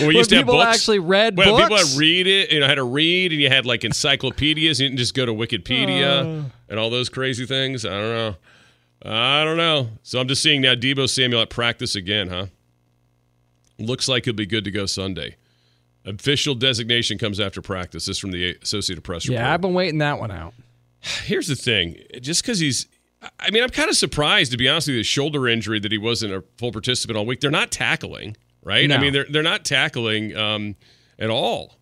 we 0.06 0.16
used 0.16 0.30
to 0.30 0.36
have 0.36 0.46
books. 0.46 0.56
People 0.56 0.62
actually 0.62 0.98
read 1.00 1.36
well, 1.36 1.56
books. 1.56 1.62
People 1.62 1.76
had 1.76 1.98
read 1.98 2.26
it, 2.26 2.52
you 2.52 2.60
know, 2.60 2.66
had 2.66 2.76
to 2.76 2.84
read, 2.84 3.32
and 3.32 3.40
you 3.40 3.48
had 3.48 3.66
like 3.66 3.84
encyclopedias. 3.84 4.80
You 4.80 4.88
didn't 4.88 4.98
just 4.98 5.14
go 5.14 5.26
to 5.26 5.32
Wikipedia 5.32 6.44
uh. 6.44 6.48
and 6.68 6.78
all 6.78 6.90
those 6.90 7.08
crazy 7.08 7.46
things. 7.46 7.84
I 7.84 7.90
don't 7.90 8.14
know. 8.14 8.36
I 9.04 9.44
don't 9.44 9.56
know. 9.56 9.88
So 10.02 10.20
I'm 10.20 10.28
just 10.28 10.42
seeing 10.42 10.60
now 10.60 10.74
Deebo 10.74 11.08
Samuel 11.08 11.42
at 11.42 11.50
practice 11.50 11.94
again, 11.94 12.28
huh? 12.28 12.46
Looks 13.78 14.08
like 14.08 14.24
he'll 14.24 14.34
be 14.34 14.46
good 14.46 14.64
to 14.64 14.72
go 14.72 14.86
Sunday. 14.86 15.36
Official 16.04 16.54
designation 16.54 17.18
comes 17.18 17.38
after 17.38 17.62
practice. 17.62 18.06
This 18.06 18.18
from 18.18 18.32
the 18.32 18.56
Associated 18.62 19.04
Press. 19.04 19.26
Report. 19.28 19.40
Yeah, 19.40 19.52
I've 19.52 19.60
been 19.60 19.74
waiting 19.74 19.98
that 19.98 20.18
one 20.18 20.30
out. 20.30 20.54
Here's 21.00 21.48
the 21.48 21.56
thing: 21.56 21.96
just 22.20 22.42
because 22.42 22.58
he's 22.58 22.86
I 23.40 23.50
mean, 23.50 23.62
I'm 23.62 23.70
kind 23.70 23.88
of 23.88 23.96
surprised 23.96 24.52
to 24.52 24.58
be 24.58 24.68
honest 24.68 24.86
with 24.88 24.94
you. 24.94 25.00
The 25.00 25.04
shoulder 25.04 25.48
injury 25.48 25.80
that 25.80 25.90
he 25.90 25.98
wasn't 25.98 26.32
a 26.32 26.44
full 26.56 26.72
participant 26.72 27.16
all 27.16 27.26
week. 27.26 27.40
They're 27.40 27.50
not 27.50 27.70
tackling, 27.70 28.36
right? 28.62 28.88
No. 28.88 28.96
I 28.96 28.98
mean, 28.98 29.12
they're 29.12 29.26
they're 29.28 29.42
not 29.42 29.64
tackling 29.64 30.36
um, 30.36 30.76
at 31.18 31.30
all. 31.30 31.74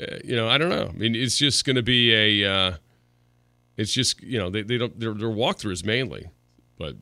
Uh, 0.00 0.16
you 0.24 0.34
know, 0.34 0.48
I 0.48 0.58
don't 0.58 0.68
know. 0.68 0.88
I 0.88 0.92
mean, 0.92 1.14
it's 1.14 1.38
just 1.38 1.64
going 1.64 1.76
to 1.76 1.82
be 1.82 2.12
a. 2.42 2.50
Uh, 2.50 2.72
it's 3.76 3.92
just 3.92 4.20
you 4.22 4.38
know 4.38 4.50
they 4.50 4.62
they 4.62 4.78
don't 4.78 4.98
their, 4.98 5.14
their 5.14 5.28
walkthroughs 5.28 5.84
mainly, 5.84 6.28
but 6.76 6.96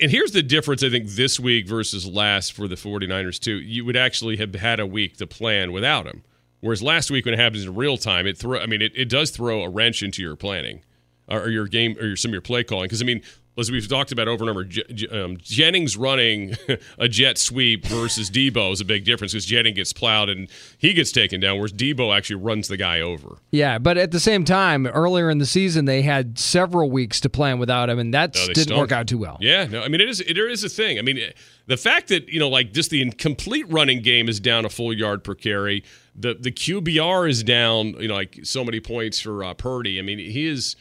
and 0.00 0.10
here's 0.10 0.32
the 0.32 0.42
difference 0.42 0.82
I 0.82 0.90
think 0.90 1.08
this 1.08 1.38
week 1.38 1.68
versus 1.68 2.06
last 2.06 2.52
for 2.52 2.68
the 2.68 2.74
49ers 2.76 3.38
too. 3.38 3.60
You 3.60 3.84
would 3.84 3.96
actually 3.96 4.36
have 4.36 4.54
had 4.54 4.80
a 4.80 4.86
week 4.86 5.18
to 5.18 5.26
plan 5.26 5.72
without 5.72 6.06
him. 6.06 6.22
Whereas 6.60 6.82
last 6.82 7.10
week 7.10 7.24
when 7.24 7.34
it 7.34 7.40
happens 7.40 7.64
in 7.64 7.74
real 7.74 7.96
time, 7.96 8.26
it 8.26 8.38
throw 8.38 8.60
I 8.60 8.66
mean 8.66 8.82
it, 8.82 8.92
it 8.94 9.08
does 9.08 9.30
throw 9.30 9.62
a 9.62 9.68
wrench 9.68 10.02
into 10.02 10.22
your 10.22 10.36
planning 10.36 10.82
or 11.30 11.48
your 11.48 11.66
game 11.66 11.96
or 11.98 12.06
your, 12.06 12.16
some 12.16 12.30
of 12.30 12.32
your 12.32 12.42
play 12.42 12.64
calling. 12.64 12.84
Because 12.84 13.02
I 13.02 13.04
mean, 13.04 13.22
as 13.58 13.70
we've 13.70 13.86
talked 13.88 14.12
about 14.12 14.28
over 14.28 14.42
and 14.42 14.50
over, 14.50 14.64
J- 14.64 15.08
um, 15.08 15.36
Jennings 15.38 15.96
running 15.96 16.56
a 16.98 17.08
jet 17.08 17.36
sweep 17.36 17.84
versus 17.84 18.30
Deebo 18.30 18.72
is 18.72 18.80
a 18.80 18.84
big 18.84 19.04
difference 19.04 19.32
because 19.32 19.44
Jennings 19.44 19.76
gets 19.76 19.92
plowed 19.92 20.28
and 20.28 20.48
he 20.78 20.92
gets 20.92 21.12
taken 21.12 21.40
down, 21.40 21.56
whereas 21.58 21.72
Deebo 21.72 22.16
actually 22.16 22.36
runs 22.36 22.68
the 22.68 22.76
guy 22.76 23.00
over. 23.00 23.36
Yeah, 23.50 23.78
but 23.78 23.98
at 23.98 24.12
the 24.12 24.20
same 24.20 24.44
time, 24.44 24.86
earlier 24.86 25.30
in 25.30 25.38
the 25.38 25.46
season, 25.46 25.84
they 25.84 26.02
had 26.02 26.38
several 26.38 26.90
weeks 26.90 27.20
to 27.20 27.28
plan 27.30 27.58
without 27.58 27.90
him, 27.90 27.98
and 27.98 28.14
that 28.14 28.34
no, 28.34 28.46
didn't 28.46 28.62
stunk. 28.64 28.80
work 28.80 28.92
out 28.92 29.06
too 29.06 29.18
well. 29.18 29.36
Yeah, 29.40 29.66
no, 29.66 29.82
I 29.82 29.88
mean, 29.88 30.00
it 30.00 30.08
is 30.08 30.20
it, 30.20 30.34
there 30.34 30.48
is 30.48 30.64
a 30.64 30.68
thing. 30.68 30.98
I 30.98 31.02
mean, 31.02 31.20
the 31.66 31.76
fact 31.76 32.08
that 32.08 32.28
you 32.28 32.40
know, 32.40 32.48
like 32.48 32.72
just 32.72 32.90
the 32.90 33.10
complete 33.12 33.70
running 33.70 34.00
game 34.00 34.28
is 34.28 34.40
down 34.40 34.64
a 34.64 34.70
full 34.70 34.92
yard 34.92 35.22
per 35.24 35.34
carry. 35.34 35.84
The 36.14 36.34
the 36.34 36.52
QBR 36.52 37.28
is 37.28 37.42
down, 37.42 37.88
you 38.00 38.08
know, 38.08 38.14
like 38.14 38.40
so 38.42 38.64
many 38.64 38.80
points 38.80 39.20
for 39.20 39.44
uh, 39.44 39.54
Purdy. 39.54 39.98
I 39.98 40.02
mean, 40.02 40.18
he 40.18 40.46
is 40.46 40.76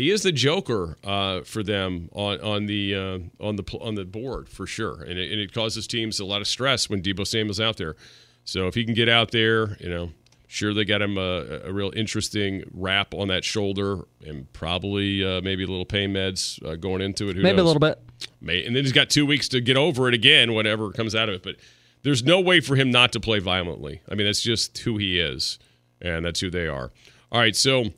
he 0.00 0.10
is 0.10 0.22
the 0.22 0.32
joker 0.32 0.96
uh, 1.04 1.42
for 1.42 1.62
them 1.62 2.08
on 2.12 2.40
on 2.40 2.66
the 2.66 2.94
uh, 2.94 3.18
on 3.46 3.56
the 3.56 3.78
on 3.80 3.94
the 3.96 4.04
board 4.04 4.48
for 4.48 4.66
sure, 4.66 5.02
and 5.02 5.18
it, 5.18 5.30
and 5.30 5.40
it, 5.40 5.52
causes 5.52 5.86
teams 5.86 6.18
a 6.18 6.24
lot 6.24 6.40
of 6.40 6.48
stress 6.48 6.88
when 6.88 7.02
Deebo 7.02 7.26
Samuel's 7.26 7.60
out 7.60 7.76
there. 7.76 7.96
So 8.44 8.66
if 8.66 8.74
he 8.74 8.84
can 8.84 8.94
get 8.94 9.10
out 9.10 9.30
there, 9.30 9.76
you 9.78 9.90
know, 9.90 10.10
sure 10.46 10.72
they 10.72 10.86
got 10.86 11.02
him 11.02 11.18
a, 11.18 11.60
a 11.64 11.72
real 11.72 11.92
interesting 11.94 12.64
wrap 12.72 13.12
on 13.14 13.28
that 13.28 13.44
shoulder 13.44 14.06
and 14.26 14.50
probably 14.54 15.22
uh, 15.22 15.42
maybe 15.42 15.64
a 15.64 15.66
little 15.66 15.84
pain 15.84 16.14
meds 16.14 16.64
uh, 16.64 16.76
going 16.76 17.02
into 17.02 17.28
it. 17.28 17.36
Who 17.36 17.42
maybe 17.42 17.58
knows? 17.58 17.64
a 17.64 17.66
little 17.66 17.80
bit. 17.80 18.00
May, 18.40 18.64
and 18.64 18.74
then 18.74 18.84
he's 18.84 18.92
got 18.92 19.10
two 19.10 19.26
weeks 19.26 19.48
to 19.50 19.60
get 19.60 19.76
over 19.76 20.08
it 20.08 20.14
again, 20.14 20.54
whatever 20.54 20.90
comes 20.92 21.14
out 21.14 21.28
of 21.28 21.34
it. 21.34 21.42
But 21.42 21.56
there's 22.02 22.24
no 22.24 22.40
way 22.40 22.60
for 22.60 22.74
him 22.74 22.90
not 22.90 23.12
to 23.12 23.20
play 23.20 23.38
violently. 23.38 24.00
I 24.10 24.14
mean, 24.14 24.26
that's 24.26 24.40
just 24.40 24.78
who 24.78 24.96
he 24.96 25.20
is, 25.20 25.58
and 26.00 26.24
that's 26.24 26.40
who 26.40 26.48
they 26.48 26.66
are. 26.66 26.90
All 27.30 27.40
right, 27.40 27.54
so 27.54 27.90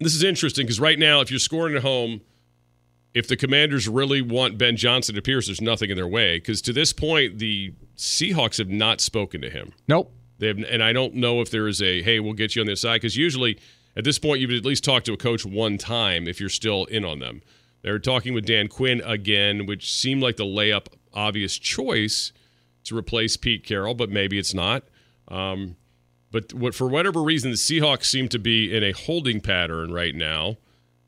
this 0.00 0.14
is 0.14 0.22
interesting 0.22 0.66
because 0.66 0.80
right 0.80 0.98
now, 0.98 1.20
if 1.20 1.30
you're 1.30 1.38
scoring 1.38 1.76
at 1.76 1.82
home, 1.82 2.22
if 3.14 3.28
the 3.28 3.36
Commanders 3.36 3.88
really 3.88 4.22
want 4.22 4.58
Ben 4.58 4.76
Johnson, 4.76 5.16
it 5.16 5.18
appears 5.18 5.46
there's 5.46 5.60
nothing 5.60 5.90
in 5.90 5.96
their 5.96 6.08
way 6.08 6.38
because 6.38 6.62
to 6.62 6.72
this 6.72 6.92
point, 6.92 7.38
the 7.38 7.74
Seahawks 7.96 8.58
have 8.58 8.68
not 8.68 9.00
spoken 9.00 9.40
to 9.42 9.50
him. 9.50 9.72
Nope. 9.88 10.12
They 10.38 10.48
have, 10.48 10.58
and 10.58 10.82
I 10.82 10.92
don't 10.92 11.14
know 11.14 11.40
if 11.40 11.50
there 11.50 11.68
is 11.68 11.82
a 11.82 12.02
hey, 12.02 12.18
we'll 12.18 12.32
get 12.32 12.56
you 12.56 12.62
on 12.62 12.66
this 12.66 12.80
side 12.80 13.00
because 13.00 13.16
usually 13.16 13.58
at 13.96 14.04
this 14.04 14.18
point 14.18 14.40
you 14.40 14.48
would 14.48 14.56
at 14.56 14.64
least 14.64 14.84
talk 14.84 15.04
to 15.04 15.12
a 15.12 15.16
coach 15.16 15.44
one 15.44 15.76
time 15.76 16.26
if 16.26 16.40
you're 16.40 16.48
still 16.48 16.86
in 16.86 17.04
on 17.04 17.18
them. 17.18 17.42
They're 17.82 17.98
talking 17.98 18.34
with 18.34 18.46
Dan 18.46 18.68
Quinn 18.68 19.02
again, 19.04 19.66
which 19.66 19.92
seemed 19.92 20.22
like 20.22 20.36
the 20.36 20.44
layup 20.44 20.86
obvious 21.12 21.58
choice 21.58 22.32
to 22.84 22.96
replace 22.96 23.36
Pete 23.36 23.64
Carroll, 23.64 23.94
but 23.94 24.10
maybe 24.10 24.38
it's 24.38 24.54
not. 24.54 24.84
Um, 25.28 25.76
but 26.30 26.54
what, 26.54 26.74
for 26.74 26.86
whatever 26.86 27.22
reason, 27.22 27.50
the 27.50 27.56
Seahawks 27.56 28.04
seem 28.04 28.28
to 28.28 28.38
be 28.38 28.74
in 28.74 28.84
a 28.84 28.92
holding 28.92 29.40
pattern 29.40 29.92
right 29.92 30.14
now. 30.14 30.58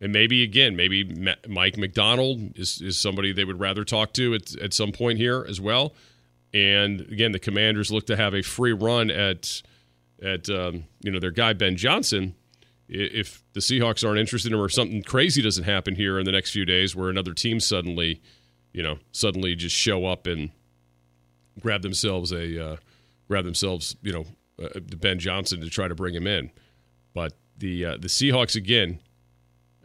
And 0.00 0.12
maybe 0.12 0.42
again, 0.42 0.74
maybe 0.74 1.04
Mike 1.48 1.76
Macdonald 1.76 2.58
is, 2.58 2.80
is 2.82 2.98
somebody 2.98 3.32
they 3.32 3.44
would 3.44 3.60
rather 3.60 3.84
talk 3.84 4.12
to 4.14 4.34
at, 4.34 4.54
at 4.56 4.74
some 4.74 4.90
point 4.90 5.18
here 5.18 5.46
as 5.48 5.60
well. 5.60 5.94
And 6.52 7.02
again, 7.02 7.30
the 7.32 7.38
Commanders 7.38 7.92
look 7.92 8.06
to 8.06 8.16
have 8.16 8.34
a 8.34 8.42
free 8.42 8.72
run 8.72 9.10
at 9.10 9.62
at 10.22 10.48
um, 10.50 10.84
you 11.00 11.10
know 11.10 11.18
their 11.18 11.30
guy 11.30 11.52
Ben 11.52 11.76
Johnson. 11.76 12.34
If 12.88 13.42
the 13.54 13.60
Seahawks 13.60 14.06
aren't 14.06 14.18
interested 14.18 14.52
in 14.52 14.58
him, 14.58 14.62
or 14.62 14.68
something 14.68 15.02
crazy 15.02 15.40
doesn't 15.40 15.64
happen 15.64 15.94
here 15.94 16.18
in 16.18 16.26
the 16.26 16.32
next 16.32 16.50
few 16.50 16.66
days, 16.66 16.94
where 16.94 17.08
another 17.08 17.32
team 17.32 17.58
suddenly, 17.58 18.20
you 18.72 18.82
know, 18.82 18.98
suddenly 19.12 19.54
just 19.54 19.74
show 19.74 20.04
up 20.04 20.26
and 20.26 20.50
grab 21.60 21.80
themselves 21.80 22.32
a 22.32 22.72
uh, 22.72 22.76
grab 23.28 23.44
themselves, 23.44 23.96
you 24.02 24.12
know, 24.12 24.26
uh, 24.60 24.80
Ben 24.80 25.18
Johnson 25.18 25.60
to 25.60 25.70
try 25.70 25.88
to 25.88 25.94
bring 25.94 26.14
him 26.14 26.26
in. 26.26 26.50
But 27.14 27.34
the 27.56 27.84
uh, 27.84 27.96
the 27.98 28.08
Seahawks 28.08 28.56
again, 28.56 29.00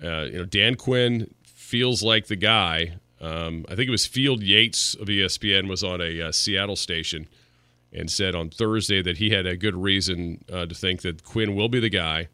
uh, 0.03 0.23
you 0.23 0.37
know, 0.39 0.45
Dan 0.45 0.75
Quinn 0.75 1.33
feels 1.43 2.01
like 2.03 2.27
the 2.27 2.35
guy. 2.35 2.97
Um, 3.19 3.65
I 3.67 3.75
think 3.75 3.87
it 3.87 3.91
was 3.91 4.05
Field 4.05 4.43
Yates 4.43 4.93
of 4.93 5.07
ESPN 5.07 5.67
was 5.67 5.83
on 5.83 6.01
a 6.01 6.21
uh, 6.21 6.31
Seattle 6.31 6.75
station 6.75 7.27
and 7.91 8.11
said 8.11 8.35
on 8.35 8.49
Thursday 8.49 9.01
that 9.01 9.17
he 9.17 9.31
had 9.31 9.45
a 9.45 9.57
good 9.57 9.75
reason 9.75 10.43
uh, 10.51 10.65
to 10.65 10.75
think 10.75 11.01
that 11.01 11.23
Quinn 11.23 11.55
will 11.55 11.69
be 11.69 11.79
the 11.79 11.89
guy. 11.89 12.27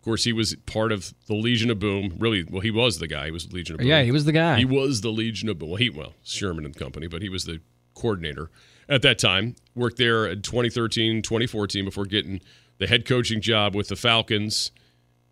Of 0.00 0.04
course, 0.04 0.24
he 0.24 0.32
was 0.32 0.54
part 0.66 0.92
of 0.92 1.14
the 1.26 1.34
Legion 1.34 1.70
of 1.70 1.78
Boom. 1.78 2.14
Really, 2.18 2.44
well, 2.44 2.60
he 2.60 2.70
was 2.70 2.98
the 2.98 3.06
guy. 3.06 3.26
He 3.26 3.30
was 3.30 3.52
Legion 3.52 3.74
of 3.74 3.78
Boom. 3.80 3.88
Yeah, 3.88 4.02
he 4.02 4.12
was 4.12 4.24
the 4.24 4.32
guy. 4.32 4.58
He 4.58 4.64
was 4.64 5.02
the 5.02 5.10
Legion 5.10 5.48
of 5.48 5.58
Boom. 5.58 5.70
Well, 5.70 5.76
he 5.76 5.90
well 5.90 6.14
Sherman 6.22 6.64
and 6.64 6.74
company, 6.76 7.06
but 7.06 7.22
he 7.22 7.28
was 7.28 7.44
the 7.44 7.60
coordinator 7.94 8.50
at 8.90 9.02
that 9.02 9.18
time. 9.18 9.54
Worked 9.74 9.96
there 9.96 10.26
in 10.26 10.42
2013, 10.42 11.22
2014 11.22 11.84
before 11.84 12.04
getting 12.04 12.40
the 12.78 12.86
head 12.86 13.06
coaching 13.06 13.40
job 13.40 13.74
with 13.74 13.88
the 13.88 13.96
Falcons. 13.96 14.72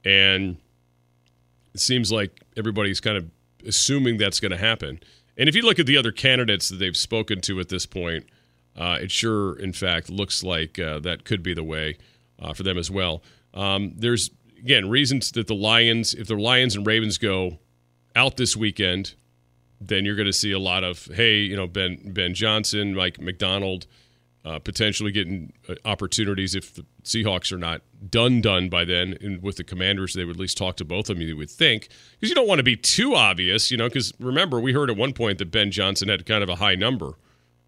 And 0.04 0.56
it 1.74 1.80
seems 1.80 2.10
like 2.10 2.40
everybody's 2.56 3.00
kind 3.00 3.16
of 3.18 3.30
assuming 3.66 4.16
that's 4.16 4.40
going 4.40 4.52
to 4.52 4.58
happen. 4.58 5.00
And 5.36 5.48
if 5.48 5.54
you 5.54 5.62
look 5.62 5.78
at 5.78 5.86
the 5.86 5.96
other 5.96 6.12
candidates 6.12 6.68
that 6.68 6.76
they've 6.76 6.96
spoken 6.96 7.40
to 7.42 7.60
at 7.60 7.68
this 7.68 7.84
point, 7.84 8.26
uh, 8.76 8.98
it 9.02 9.10
sure, 9.10 9.58
in 9.58 9.72
fact, 9.72 10.08
looks 10.08 10.42
like 10.42 10.78
uh, 10.78 11.00
that 11.00 11.24
could 11.24 11.42
be 11.42 11.52
the 11.52 11.64
way 11.64 11.98
uh, 12.38 12.54
for 12.54 12.62
them 12.62 12.78
as 12.78 12.90
well. 12.90 13.22
Um, 13.54 13.94
there's, 13.96 14.30
again, 14.58 14.88
reasons 14.88 15.32
that 15.32 15.48
the 15.48 15.54
Lions, 15.54 16.14
if 16.14 16.28
the 16.28 16.36
Lions 16.36 16.76
and 16.76 16.86
Ravens 16.86 17.18
go 17.18 17.58
out 18.14 18.36
this 18.36 18.56
weekend, 18.56 19.14
then 19.80 20.04
you're 20.04 20.17
going 20.17 20.26
to 20.26 20.32
see 20.32 20.52
a 20.52 20.58
lot 20.58 20.84
of 20.84 21.06
hey, 21.14 21.38
you 21.38 21.56
know 21.56 21.67
Ben 21.67 22.12
Ben 22.12 22.34
Johnson, 22.34 22.95
Mike 22.95 23.21
Macdonald, 23.21 23.86
uh, 24.45 24.58
potentially 24.58 25.12
getting 25.12 25.52
uh, 25.69 25.75
opportunities 25.84 26.54
if 26.54 26.75
the 26.75 26.84
Seahawks 27.04 27.52
are 27.52 27.58
not 27.58 27.82
done 28.08 28.41
done 28.41 28.69
by 28.69 28.84
then. 28.84 29.17
And 29.21 29.43
with 29.43 29.56
the 29.56 29.64
Commanders, 29.64 30.14
they 30.14 30.25
would 30.25 30.36
at 30.36 30.41
least 30.41 30.56
talk 30.56 30.76
to 30.76 30.84
both 30.84 31.10
of 31.10 31.17
them. 31.17 31.26
You 31.26 31.36
would 31.36 31.50
think 31.50 31.88
because 32.12 32.28
you 32.28 32.34
don't 32.34 32.49
want 32.49 32.58
to 32.58 32.64
be 32.64 32.76
too 32.76 33.14
obvious, 33.14 33.71
you 33.71 33.76
know. 33.76 33.88
Because 33.88 34.12
remember, 34.19 34.60
we 34.60 34.73
heard 34.73 34.91
at 34.91 34.97
one 34.97 35.12
point 35.12 35.38
that 35.38 35.50
Ben 35.50 35.71
Johnson 35.71 36.08
had 36.08 36.26
kind 36.26 36.43
of 36.43 36.49
a 36.49 36.56
high 36.56 36.75
number. 36.75 37.12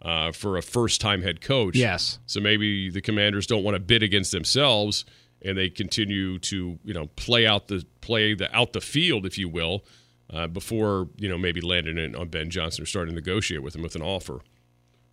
Uh, 0.02 0.32
for 0.32 0.56
a 0.56 0.62
first-time 0.62 1.20
head 1.20 1.42
coach, 1.42 1.76
yes. 1.76 2.20
So 2.24 2.40
maybe 2.40 2.88
the 2.88 3.02
Commanders 3.02 3.46
don't 3.46 3.62
want 3.62 3.74
to 3.74 3.78
bid 3.78 4.02
against 4.02 4.32
themselves, 4.32 5.04
and 5.42 5.58
they 5.58 5.68
continue 5.68 6.38
to, 6.38 6.78
you 6.82 6.94
know, 6.94 7.08
play 7.16 7.46
out 7.46 7.68
the 7.68 7.84
play 8.00 8.32
the 8.32 8.48
out 8.56 8.72
the 8.72 8.80
field, 8.80 9.26
if 9.26 9.36
you 9.36 9.46
will, 9.46 9.84
uh, 10.32 10.46
before 10.46 11.08
you 11.16 11.28
know 11.28 11.38
maybe 11.38 11.60
landing 11.60 11.98
it 11.98 12.14
on 12.14 12.28
Ben 12.28 12.50
Johnson 12.50 12.82
or 12.82 12.86
starting 12.86 13.14
to 13.14 13.20
negotiate 13.20 13.62
with 13.62 13.74
him 13.74 13.82
with 13.82 13.94
an 13.94 14.02
offer. 14.02 14.40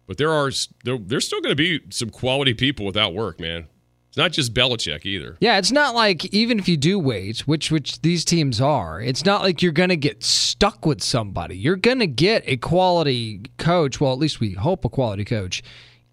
But 0.06 0.18
there 0.18 0.32
are 0.32 0.52
there, 0.84 0.98
there's 0.98 1.26
still 1.26 1.42
going 1.42 1.56
to 1.56 1.56
be 1.56 1.82
some 1.90 2.10
quality 2.10 2.54
people 2.54 2.86
without 2.86 3.14
work, 3.14 3.40
man. 3.40 3.68
It's 4.08 4.18
not 4.18 4.32
just 4.32 4.54
Belichick 4.54 5.06
either. 5.06 5.38
Yeah, 5.42 5.58
it's 5.58 5.72
not 5.72 5.94
like 5.94 6.26
even 6.34 6.60
if 6.60 6.68
you 6.68 6.78
do 6.78 6.98
wait, 6.98 7.42
which 7.42 7.72
which 7.72 8.02
these 8.02 8.24
teams 8.24 8.62
are, 8.62 9.02
it's 9.02 9.26
not 9.26 9.42
like 9.42 9.62
you're 9.62 9.72
going 9.72 9.90
to 9.90 9.98
get 9.98 10.24
stuck 10.24 10.86
with 10.86 11.04
somebody. 11.04 11.58
You're 11.58 11.76
going 11.76 12.00
to 12.00 12.08
get 12.08 12.44
a 12.48 12.58
quality 12.58 13.44
coach. 13.58 14.00
Well, 14.00 14.14
at 14.14 14.20
least 14.20 14.40
we 14.40 14.54
hope 14.54 14.86
a 14.86 14.90
quality 14.90 15.26
coach. 15.26 15.62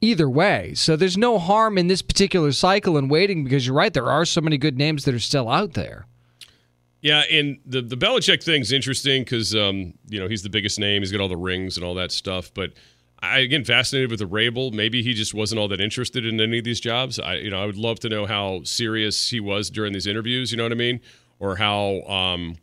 Either 0.00 0.28
way, 0.28 0.74
so 0.74 0.96
there's 0.96 1.16
no 1.16 1.38
harm 1.38 1.78
in 1.78 1.86
this 1.86 2.02
particular 2.02 2.52
cycle 2.52 2.98
in 2.98 3.08
waiting 3.08 3.42
because 3.42 3.66
you're 3.66 3.76
right. 3.76 3.94
There 3.94 4.10
are 4.10 4.26
so 4.26 4.42
many 4.42 4.58
good 4.58 4.76
names 4.76 5.04
that 5.04 5.14
are 5.14 5.20
still 5.20 5.48
out 5.48 5.72
there. 5.72 6.06
Yeah, 7.04 7.24
and 7.30 7.58
the 7.66 7.82
the 7.82 7.98
Belichick 7.98 8.42
thing's 8.42 8.72
interesting 8.72 9.24
because 9.24 9.54
um, 9.54 9.92
you 10.08 10.18
know 10.18 10.26
he's 10.26 10.42
the 10.42 10.48
biggest 10.48 10.78
name. 10.78 11.02
He's 11.02 11.12
got 11.12 11.20
all 11.20 11.28
the 11.28 11.36
rings 11.36 11.76
and 11.76 11.84
all 11.84 11.92
that 11.96 12.10
stuff. 12.10 12.50
But 12.54 12.72
I 13.20 13.40
again 13.40 13.62
fascinated 13.62 14.10
with 14.10 14.20
the 14.20 14.24
Vrabel. 14.24 14.72
Maybe 14.72 15.02
he 15.02 15.12
just 15.12 15.34
wasn't 15.34 15.58
all 15.58 15.68
that 15.68 15.82
interested 15.82 16.24
in 16.24 16.40
any 16.40 16.60
of 16.60 16.64
these 16.64 16.80
jobs. 16.80 17.20
I 17.20 17.34
you 17.34 17.50
know 17.50 17.62
I 17.62 17.66
would 17.66 17.76
love 17.76 18.00
to 18.00 18.08
know 18.08 18.24
how 18.24 18.62
serious 18.64 19.28
he 19.28 19.38
was 19.38 19.68
during 19.68 19.92
these 19.92 20.06
interviews. 20.06 20.50
You 20.50 20.56
know 20.56 20.62
what 20.62 20.72
I 20.72 20.76
mean? 20.76 20.98
Or 21.40 21.56
how 21.56 22.00
um, 22.04 22.56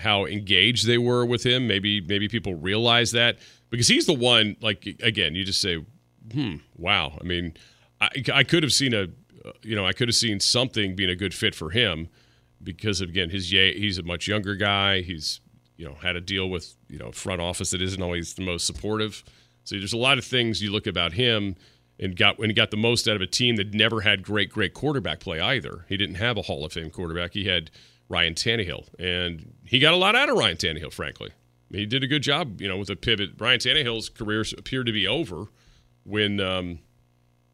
how 0.00 0.26
engaged 0.26 0.88
they 0.88 0.98
were 0.98 1.24
with 1.24 1.46
him. 1.46 1.68
Maybe 1.68 2.00
maybe 2.00 2.26
people 2.26 2.56
realize 2.56 3.12
that 3.12 3.38
because 3.70 3.86
he's 3.86 4.06
the 4.06 4.14
one. 4.14 4.56
Like 4.60 4.84
again, 5.00 5.36
you 5.36 5.44
just 5.44 5.60
say, 5.60 5.86
hmm, 6.32 6.56
wow. 6.76 7.16
I 7.20 7.22
mean, 7.22 7.54
I, 8.00 8.08
I 8.34 8.42
could 8.42 8.64
have 8.64 8.72
seen 8.72 8.94
a 8.94 9.06
you 9.62 9.76
know 9.76 9.86
I 9.86 9.92
could 9.92 10.08
have 10.08 10.16
seen 10.16 10.40
something 10.40 10.96
being 10.96 11.10
a 11.10 11.14
good 11.14 11.34
fit 11.34 11.54
for 11.54 11.70
him 11.70 12.08
because 12.66 13.00
again 13.00 13.30
his 13.30 13.48
he's 13.48 13.96
a 13.96 14.02
much 14.02 14.28
younger 14.28 14.54
guy. 14.54 15.00
He's 15.00 15.40
you 15.78 15.86
know 15.86 15.94
had 15.94 16.12
to 16.12 16.20
deal 16.20 16.50
with 16.50 16.74
you 16.90 16.98
know 16.98 17.12
front 17.12 17.40
office 17.40 17.70
that 17.70 17.80
isn't 17.80 18.02
always 18.02 18.34
the 18.34 18.42
most 18.42 18.66
supportive. 18.66 19.24
So 19.64 19.76
there's 19.76 19.94
a 19.94 19.98
lot 19.98 20.18
of 20.18 20.24
things 20.24 20.62
you 20.62 20.70
look 20.70 20.86
about 20.86 21.14
him 21.14 21.56
and 21.98 22.14
got 22.14 22.38
when 22.38 22.50
he 22.50 22.54
got 22.54 22.70
the 22.70 22.76
most 22.76 23.08
out 23.08 23.16
of 23.16 23.22
a 23.22 23.26
team 23.26 23.56
that 23.56 23.72
never 23.72 24.02
had 24.02 24.22
great 24.22 24.50
great 24.50 24.74
quarterback 24.74 25.20
play 25.20 25.40
either. 25.40 25.86
He 25.88 25.96
didn't 25.96 26.16
have 26.16 26.36
a 26.36 26.42
Hall 26.42 26.64
of 26.64 26.72
Fame 26.72 26.90
quarterback. 26.90 27.32
He 27.32 27.46
had 27.46 27.70
Ryan 28.08 28.34
Tannehill, 28.34 28.88
and 28.98 29.54
he 29.64 29.78
got 29.78 29.94
a 29.94 29.96
lot 29.96 30.14
out 30.14 30.28
of 30.28 30.36
Ryan 30.36 30.56
Tannehill. 30.56 30.92
Frankly, 30.92 31.30
he 31.70 31.86
did 31.86 32.02
a 32.02 32.06
good 32.06 32.22
job. 32.22 32.60
You 32.60 32.68
know 32.68 32.76
with 32.76 32.90
a 32.90 32.96
pivot. 32.96 33.30
Ryan 33.38 33.60
Tannehill's 33.60 34.08
career 34.10 34.44
appeared 34.58 34.86
to 34.86 34.92
be 34.92 35.06
over 35.06 35.46
when. 36.04 36.40
Um, 36.40 36.80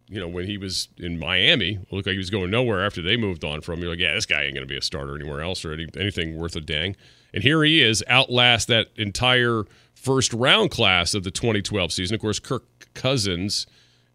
you 0.09 0.21
know, 0.21 0.29
when 0.29 0.47
he 0.47 0.59
was 0.59 0.88
in 0.99 1.19
Miami, 1.19 1.79
looked 1.91 2.07
like 2.07 2.12
he 2.12 2.19
was 2.19 2.31
going 2.31 2.51
nowhere 2.51 2.85
after 2.85 3.03
they 3.03 3.17
moved 3.17 3.45
on 3.45 3.61
from. 3.61 3.81
You're 3.81 3.91
like, 3.91 3.99
yeah, 3.99 4.15
this 4.15 4.27
guy 4.27 4.43
ain't 4.43 4.55
going 4.55 4.67
to 4.67 4.73
be 4.73 4.77
a 4.77 4.83
starter 4.83 5.15
anywhere 5.15 5.41
else 5.41 5.65
or 5.65 5.73
any, 5.73 5.87
anything 5.97 6.37
worth 6.37 6.57
a 6.57 6.61
dang. 6.61 6.97
And 7.33 7.43
here 7.43 7.62
he 7.65 7.83
is, 7.83 8.05
outlast 8.09 8.69
that 8.69 8.88
entire 8.97 9.65
first 9.95 10.33
round 10.33 10.71
class 10.71 11.15
of 11.15 11.25
the 11.25 11.31
2012 11.31 11.93
season. 11.93 12.15
Of 12.15 12.21
course, 12.21 12.38
Kirk 12.38 12.65
Cousins 12.95 13.67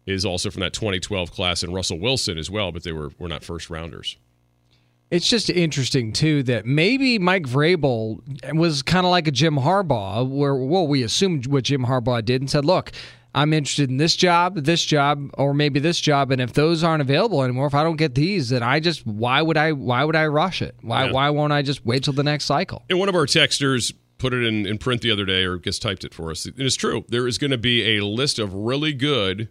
is 0.06 0.24
also 0.24 0.50
from 0.50 0.60
that 0.60 0.72
2012 0.72 1.32
class, 1.32 1.62
and 1.62 1.74
Russell 1.74 1.98
Wilson 1.98 2.38
as 2.38 2.50
well, 2.50 2.72
but 2.72 2.82
they 2.82 2.92
were, 2.92 3.10
were 3.18 3.28
not 3.28 3.44
first 3.44 3.68
rounders. 3.68 4.16
It's 5.10 5.28
just 5.28 5.48
interesting 5.48 6.12
too 6.12 6.42
that 6.44 6.66
maybe 6.66 7.18
Mike 7.18 7.44
Vrabel 7.44 8.20
was 8.54 8.82
kind 8.82 9.06
of 9.06 9.10
like 9.10 9.26
a 9.26 9.30
Jim 9.30 9.56
Harbaugh, 9.56 10.28
where 10.28 10.54
well 10.54 10.86
we 10.86 11.02
assumed 11.02 11.46
what 11.46 11.64
Jim 11.64 11.86
Harbaugh 11.86 12.22
did 12.22 12.42
and 12.42 12.50
said, 12.50 12.66
"Look, 12.66 12.92
I'm 13.34 13.52
interested 13.52 13.90
in 13.90 13.98
this 13.98 14.16
job, 14.16 14.56
this 14.56 14.84
job, 14.84 15.30
or 15.34 15.52
maybe 15.54 15.80
this 15.80 16.00
job, 16.00 16.30
and 16.32 16.40
if 16.40 16.54
those 16.54 16.82
aren't 16.82 17.02
available 17.02 17.42
anymore, 17.44 17.66
if 17.66 17.74
I 17.74 17.82
don't 17.84 17.96
get 17.96 18.14
these, 18.14 18.48
then 18.48 18.62
I 18.62 18.80
just 18.80 19.06
why 19.06 19.42
would 19.42 19.56
I 19.56 19.72
why 19.72 20.02
would 20.04 20.16
I 20.16 20.26
rush 20.26 20.62
it? 20.62 20.74
Why 20.80 21.06
Yeah. 21.06 21.12
why 21.12 21.30
won't 21.30 21.52
I 21.52 21.62
just 21.62 21.84
wait 21.84 22.04
till 22.04 22.14
the 22.14 22.22
next 22.24 22.46
cycle? 22.46 22.84
And 22.88 22.98
one 22.98 23.08
of 23.08 23.14
our 23.14 23.26
texters 23.26 23.92
put 24.16 24.32
it 24.34 24.42
in, 24.44 24.66
in 24.66 24.78
print 24.78 25.02
the 25.02 25.10
other 25.10 25.24
day, 25.24 25.44
or 25.44 25.58
just 25.58 25.80
typed 25.82 26.04
it 26.04 26.12
for 26.14 26.30
us. 26.30 26.46
And 26.46 26.54
it's 26.58 26.74
true. 26.74 27.04
There 27.08 27.28
is 27.28 27.38
going 27.38 27.52
to 27.52 27.58
be 27.58 27.96
a 27.98 28.04
list 28.04 28.38
of 28.40 28.52
really 28.52 28.92
good 28.92 29.48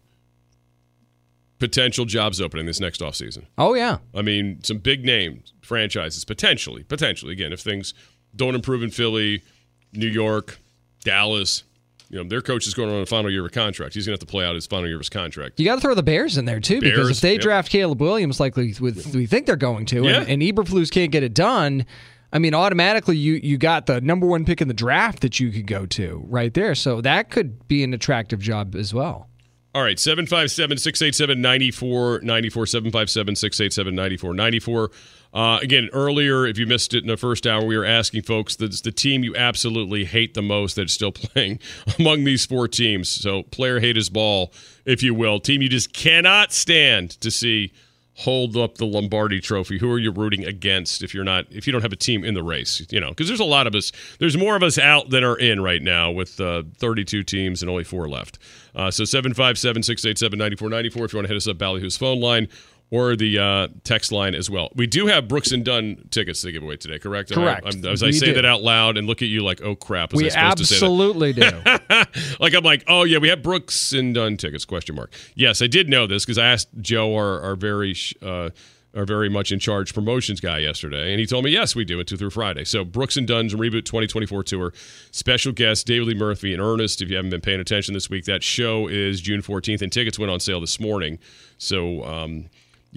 potential 1.60 2.06
jobs 2.06 2.40
opening 2.42 2.66
this 2.66 2.80
next 2.80 3.02
offseason. 3.02 3.46
Oh 3.58 3.74
yeah, 3.76 3.98
I 4.14 4.22
mean, 4.22 4.64
some 4.64 4.78
big 4.80 5.06
name 5.06 5.44
franchises 5.62 6.26
potentially, 6.26 6.84
potentially. 6.84 7.34
Again, 7.34 7.54
if 7.54 7.62
things 7.62 7.94
don't 8.36 8.56
improve 8.56 8.84
in 8.84 8.90
Philly, 8.92 9.42
New 9.94 10.08
York, 10.08 10.60
Dallas, 11.04 11.64
you 12.10 12.18
know 12.18 12.28
their 12.28 12.42
coach 12.42 12.68
is 12.68 12.74
going 12.74 12.90
on 12.90 13.02
a 13.02 13.06
final 13.06 13.30
year 13.32 13.42
of 13.42 13.48
a 13.48 13.54
contract. 13.54 13.94
He's 13.94 14.06
going 14.06 14.18
to 14.18 14.22
have 14.22 14.28
to 14.28 14.32
play 14.32 14.46
out 14.46 14.56
his 14.56 14.68
final 14.68 14.88
year 14.88 14.96
of 14.96 15.02
his 15.02 15.10
contract. 15.10 15.60
You 15.60 15.66
got 15.66 15.76
to 15.76 15.82
throw 15.82 15.96
the 15.96 16.04
Bears 16.04 16.38
in 16.38 16.46
there 16.46 16.60
too, 16.60 16.80
because 16.82 17.10
if 17.10 17.22
they 17.22 17.34
yep. 17.34 17.42
draft 17.42 17.70
Caleb 17.70 18.02
Williams 18.02 18.40
like 18.40 18.56
we, 18.56 18.76
we 18.80 19.26
think 19.26 19.46
they're 19.46 19.56
going 19.56 19.86
to, 19.88 20.04
Yeah. 20.04 20.22
and, 20.22 20.30
and 20.30 20.42
Eberflus 20.42 20.92
can't 20.92 21.12
get 21.12 21.24
it 21.24 21.34
done, 21.34 21.86
I 22.32 22.40
mean, 22.40 22.54
automatically 22.54 23.18
you 23.18 23.34
you 23.44 23.58
got 23.58 23.86
the 23.86 24.02
number 24.02 24.28
one 24.28 24.46
pick 24.46 24.62
in 24.62 24.68
the 24.68 24.74
draft 24.74 25.22
that 25.22 25.40
you 25.40 25.52
could 25.52 25.68
go 25.68 25.86
to 25.86 26.24
right 26.28 26.54
there. 26.54 26.76
So 26.76 27.02
that 27.02 27.30
could 27.30 27.68
be 27.68 27.84
an 27.84 27.94
attractive 27.94 28.40
job 28.40 28.76
as 28.76 28.94
well. 28.94 29.30
All 29.76 29.84
right, 29.84 30.00
757 30.00 30.78
687 30.78 31.40
9494, 31.42 32.66
757 32.66 33.36
687 33.36 33.96
9494. 33.96 34.92
Uh, 35.38 35.60
Again, 35.62 35.88
earlier, 35.94 36.48
if 36.48 36.58
you 36.58 36.66
missed 36.66 36.96
it 36.96 37.04
in 37.04 37.08
the 37.08 37.16
first 37.16 37.46
hour, 37.46 37.64
we 37.64 37.78
were 37.78 37.86
asking 37.86 38.24
folks 38.24 38.56
that's 38.56 38.82
the 38.82 38.92
team 38.92 39.24
you 39.24 39.36
absolutely 39.36 40.04
hate 40.04 40.34
the 40.34 40.42
most 40.42 40.78
that's 40.78 40.92
still 40.92 41.12
playing 41.12 41.60
among 42.00 42.24
these 42.24 42.44
four 42.44 42.68
teams. 42.68 43.08
So, 43.08 43.44
player 43.44 43.80
hate 43.80 43.96
his 43.96 44.10
ball, 44.10 44.52
if 44.84 45.04
you 45.04 45.14
will. 45.14 45.40
Team 45.40 45.62
you 45.62 45.70
just 45.70 45.94
cannot 45.94 46.54
stand 46.54 47.12
to 47.22 47.30
see 47.30 47.72
hold 48.16 48.58
up 48.58 48.80
the 48.80 48.86
Lombardi 48.86 49.40
trophy. 49.40 49.78
Who 49.78 49.92
are 49.92 50.00
you 50.00 50.10
rooting 50.10 50.44
against 50.44 51.04
if 51.04 51.14
you're 51.14 51.24
not 51.24 51.46
if 51.52 51.68
you 51.68 51.74
don't 51.74 51.84
have 51.84 51.94
a 51.94 51.98
team 51.98 52.24
in 52.24 52.34
the 52.34 52.42
race, 52.42 52.82
you 52.90 53.00
know? 53.00 53.14
Cuz 53.14 53.28
there's 53.28 53.40
a 53.40 53.46
lot 53.46 53.68
of 53.68 53.76
us. 53.76 53.92
There's 54.18 54.36
more 54.36 54.56
of 54.56 54.64
us 54.64 54.80
out 54.80 55.12
than 55.12 55.24
are 55.24 55.38
in 55.38 55.62
right 55.62 55.84
now 55.84 56.10
with 56.10 56.42
uh, 56.42 56.64
32 56.80 57.22
teams 57.22 57.62
and 57.62 57.70
only 57.70 57.84
4 57.84 58.10
left. 58.10 58.40
Uh, 58.74 58.90
so 58.90 59.04
757-687-9494 59.04 61.06
if 61.06 61.14
you 61.14 61.18
want 61.18 61.22
to 61.26 61.28
hit 61.28 61.38
us 61.38 61.48
up 61.48 61.60
Ballyhoo's 61.60 61.96
phone 61.96 62.20
line 62.20 62.48
or 62.90 63.18
the 63.18 63.38
uh, 63.38 63.68
text 63.84 64.12
line 64.14 64.34
as 64.34 64.50
well. 64.50 64.70
We 64.76 64.88
do 64.88 65.08
have 65.08 65.28
Brooks 65.28 65.52
and 65.52 65.66
Dunn 65.66 66.08
tickets 66.10 66.42
to 66.42 66.52
give 66.54 66.64
away 66.64 66.78
today, 66.78 67.00
correct? 67.00 67.32
I- 67.32 67.36
Correct. 67.36 67.66
I'm- 67.66 67.86
as 67.86 68.02
I 68.02 68.08
We 68.08 68.12
say 68.14 68.28
do. 68.28 68.34
that 68.36 68.46
out 68.46 68.62
loud 68.64 68.98
and 68.98 69.06
look 69.08 69.22
at 69.22 69.28
you 69.28 69.44
like, 69.44 69.62
"Oh 69.62 69.76
crap, 69.76 70.14
was 70.14 70.22
We 70.22 70.30
I 70.32 70.52
supposed 70.54 70.58
to 70.60 70.66
say 70.66 70.76
that?" 70.80 70.86
absolutely 70.86 71.34
do. 71.34 72.36
like 72.40 72.54
I'm 72.54 72.64
like, 72.64 72.84
oh 72.88 73.04
yeah, 73.04 73.18
we 73.18 73.28
have 73.30 73.44
Brooks 73.44 73.92
and 73.94 74.14
Dunn 74.16 74.38
tickets? 74.38 74.64
Question 74.66 74.96
mark. 74.96 75.14
Yes, 75.36 75.62
I 75.62 75.68
did 75.68 75.90
know 75.90 76.08
this 76.08 76.24
because 76.24 76.38
I 76.38 76.48
asked 76.48 76.70
Joe, 76.80 77.14
our, 77.16 77.42
our 77.42 77.56
very 77.58 77.94
uh, 78.22 78.52
our 78.96 79.06
very 79.06 79.28
much 79.30 79.52
in 79.52 79.60
charge 79.60 79.94
promotions 79.94 80.40
guy 80.40 80.60
yesterday, 80.60 81.12
and 81.12 81.20
he 81.20 81.26
told 81.26 81.44
me 81.44 81.52
yes, 81.52 81.76
we 81.76 81.84
do 81.84 82.00
it 82.00 82.08
two 82.08 82.16
through 82.16 82.30
Friday. 82.30 82.64
So 82.64 82.86
Brooks 82.86 83.18
and 83.18 83.28
Dunn's 83.28 83.54
reboot 83.54 83.84
2024 83.84 84.44
tour, 84.44 84.74
special 85.12 85.52
guest 85.52 85.86
David 85.88 86.08
Lee 86.08 86.14
Murphy 86.16 86.54
and 86.54 86.62
Ernest. 86.62 87.02
If 87.02 87.10
you 87.10 87.18
haven't 87.18 87.32
been 87.32 87.42
paying 87.42 87.60
attention 87.60 87.94
this 87.94 88.10
week, 88.10 88.24
that 88.26 88.44
show 88.44 88.88
is 88.88 89.20
June 89.20 89.42
14th, 89.42 89.82
and 89.82 89.92
tickets 89.92 90.18
went 90.18 90.32
on 90.32 90.40
sale 90.40 90.62
this 90.62 90.80
morning. 90.80 91.20
So. 91.58 92.04
Um, 92.06 92.46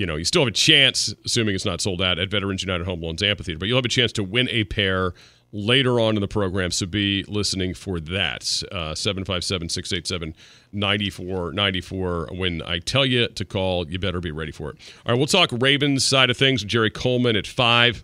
you 0.01 0.07
know, 0.07 0.17
you 0.17 0.25
still 0.25 0.41
have 0.41 0.49
a 0.49 0.51
chance, 0.51 1.15
assuming 1.27 1.55
it's 1.55 1.67
not 1.67 1.83
sold 1.83 2.01
out, 2.01 2.19
at 2.19 2.31
Veterans 2.31 2.63
United 2.63 2.87
Home 2.87 3.03
Loans 3.03 3.23
Amphitheater, 3.23 3.59
but 3.59 3.69
you'll 3.69 3.77
have 3.77 3.85
a 3.85 3.89
chance 3.89 4.13
to 4.13 4.25
win 4.25 4.49
a 4.49 4.65
pair 4.65 5.13
later 5.53 6.01
on 6.01 6.17
in 6.17 6.23
the 6.23 6.29
program, 6.29 6.71
so 6.71 6.87
be 6.87 7.23
listening 7.29 7.75
for 7.75 8.01
that. 8.01 8.63
Uh, 8.73 8.95
757 8.95 9.69
687 9.69 10.35
9494. 10.73 12.31
When 12.33 12.63
I 12.63 12.79
tell 12.79 13.05
you 13.05 13.29
to 13.29 13.45
call, 13.45 13.87
you 13.91 13.99
better 13.99 14.21
be 14.21 14.31
ready 14.31 14.53
for 14.53 14.71
it. 14.71 14.79
All 15.05 15.13
right, 15.13 15.19
we'll 15.19 15.27
talk 15.27 15.51
Ravens 15.53 16.03
side 16.03 16.31
of 16.31 16.37
things. 16.39 16.65
Jerry 16.65 16.91
Coleman 16.91 17.37
at 17.37 17.47
5. 17.47 18.03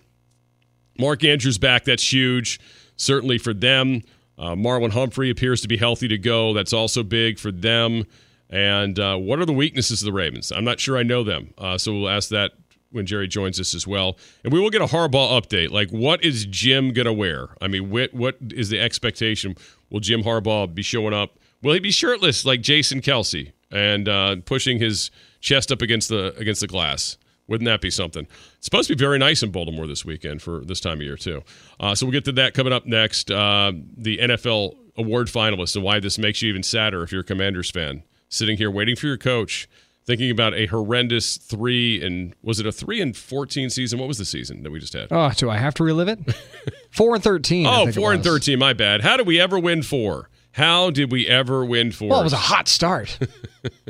Mark 0.98 1.24
Andrews 1.24 1.56
back. 1.56 1.84
That's 1.84 2.12
huge, 2.12 2.60
certainly 2.96 3.38
for 3.38 3.54
them. 3.54 4.02
Uh, 4.38 4.50
Marlon 4.50 4.90
Humphrey 4.90 5.30
appears 5.30 5.62
to 5.62 5.68
be 5.68 5.78
healthy 5.78 6.08
to 6.08 6.18
go. 6.18 6.52
That's 6.52 6.74
also 6.74 7.02
big 7.02 7.38
for 7.38 7.50
them. 7.50 8.04
And 8.50 8.98
uh, 8.98 9.16
what 9.16 9.38
are 9.38 9.44
the 9.44 9.52
weaknesses 9.52 10.02
of 10.02 10.06
the 10.06 10.12
Ravens? 10.12 10.52
I'm 10.52 10.64
not 10.64 10.80
sure 10.80 10.96
I 10.96 11.02
know 11.02 11.24
them. 11.24 11.52
Uh, 11.58 11.78
so 11.78 11.92
we'll 11.92 12.08
ask 12.08 12.28
that 12.30 12.52
when 12.90 13.06
Jerry 13.06 13.28
joins 13.28 13.60
us 13.60 13.74
as 13.74 13.86
well. 13.86 14.16
And 14.44 14.52
we 14.52 14.60
will 14.60 14.70
get 14.70 14.80
a 14.80 14.86
Harbaugh 14.86 15.40
update. 15.40 15.70
Like, 15.70 15.90
what 15.90 16.24
is 16.24 16.46
Jim 16.46 16.92
going 16.92 17.06
to 17.06 17.12
wear? 17.12 17.48
I 17.60 17.68
mean, 17.68 17.90
what, 17.90 18.14
what 18.14 18.36
is 18.50 18.68
the 18.68 18.80
expectation? 18.80 19.56
Will 19.90 20.00
Jim 20.00 20.22
Harbaugh 20.22 20.72
be 20.72 20.82
showing 20.82 21.12
up? 21.12 21.38
Will 21.62 21.74
he 21.74 21.80
be 21.80 21.90
shirtless 21.90 22.44
like 22.44 22.60
Jason 22.60 23.00
Kelce 23.00 23.52
and 23.70 24.08
uh, 24.08 24.36
pushing 24.44 24.78
his 24.78 25.10
chest 25.40 25.72
up 25.72 25.82
against 25.82 26.08
the 26.08 26.34
against 26.38 26.60
the 26.60 26.66
glass? 26.66 27.16
Wouldn't 27.48 27.66
that 27.66 27.80
be 27.80 27.90
something? 27.90 28.26
It's 28.56 28.66
supposed 28.66 28.88
to 28.88 28.96
be 28.96 28.98
very 28.98 29.18
nice 29.18 29.42
in 29.42 29.52
Baltimore 29.52 29.86
this 29.86 30.04
weekend 30.04 30.42
for 30.42 30.64
this 30.64 30.80
time 30.80 30.98
of 30.98 31.02
year, 31.02 31.16
too. 31.16 31.42
Uh, 31.78 31.94
so 31.94 32.06
we'll 32.06 32.12
get 32.12 32.24
to 32.24 32.32
that 32.32 32.54
coming 32.54 32.72
up 32.72 32.86
next. 32.86 33.30
Uh, 33.30 33.72
the 33.96 34.18
NFL 34.18 34.76
award 34.96 35.28
finalists 35.28 35.76
and 35.76 35.84
why 35.84 36.00
this 36.00 36.18
makes 36.18 36.42
you 36.42 36.48
even 36.48 36.62
sadder 36.62 37.02
if 37.02 37.12
you're 37.12 37.20
a 37.20 37.24
Commanders 37.24 37.70
fan. 37.70 38.02
Sitting 38.28 38.56
here 38.56 38.70
waiting 38.70 38.96
for 38.96 39.06
your 39.06 39.16
coach, 39.16 39.68
thinking 40.04 40.30
about 40.30 40.52
a 40.54 40.66
horrendous 40.66 41.36
three 41.36 42.04
and 42.04 42.34
was 42.42 42.58
it 42.60 42.66
a 42.66 42.72
three 42.72 43.00
and 43.00 43.16
14 43.16 43.70
season? 43.70 43.98
What 43.98 44.08
was 44.08 44.18
the 44.18 44.24
season 44.24 44.62
that 44.64 44.70
we 44.70 44.80
just 44.80 44.92
had? 44.94 45.08
Oh, 45.10 45.30
do 45.36 45.48
I 45.48 45.56
have 45.58 45.74
to 45.74 45.84
relive 45.84 46.08
it? 46.08 46.18
Four 46.90 47.14
and 47.14 47.22
thirteen. 47.22 47.66
Oh, 47.66 47.90
four 47.92 48.12
and 48.12 48.24
13. 48.24 48.58
My 48.58 48.72
bad. 48.72 49.02
How 49.02 49.16
did 49.16 49.26
we 49.26 49.38
ever 49.40 49.58
win 49.58 49.82
four? 49.82 50.30
How 50.52 50.90
did 50.90 51.12
we 51.12 51.28
ever 51.28 51.64
win 51.64 51.92
four? 51.92 52.08
Well, 52.08 52.20
it 52.20 52.24
was 52.24 52.32
a 52.32 52.36
hot 52.38 52.66
start. 52.68 53.18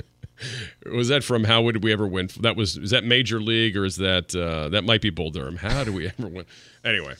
was 0.92 1.08
that 1.08 1.24
from 1.24 1.44
how 1.44 1.62
would 1.62 1.82
we 1.82 1.92
ever 1.92 2.06
win? 2.06 2.28
That 2.40 2.56
was 2.56 2.76
is 2.76 2.90
that 2.90 3.04
Major 3.04 3.40
League 3.40 3.76
or 3.76 3.84
is 3.84 3.96
that 3.96 4.34
uh, 4.34 4.68
that 4.70 4.82
might 4.84 5.00
be 5.00 5.10
Bull 5.10 5.30
Durham? 5.30 5.56
How 5.56 5.84
do 5.84 5.92
we 5.92 6.06
ever 6.18 6.28
win? 6.28 6.44
Anyway, 6.84 7.14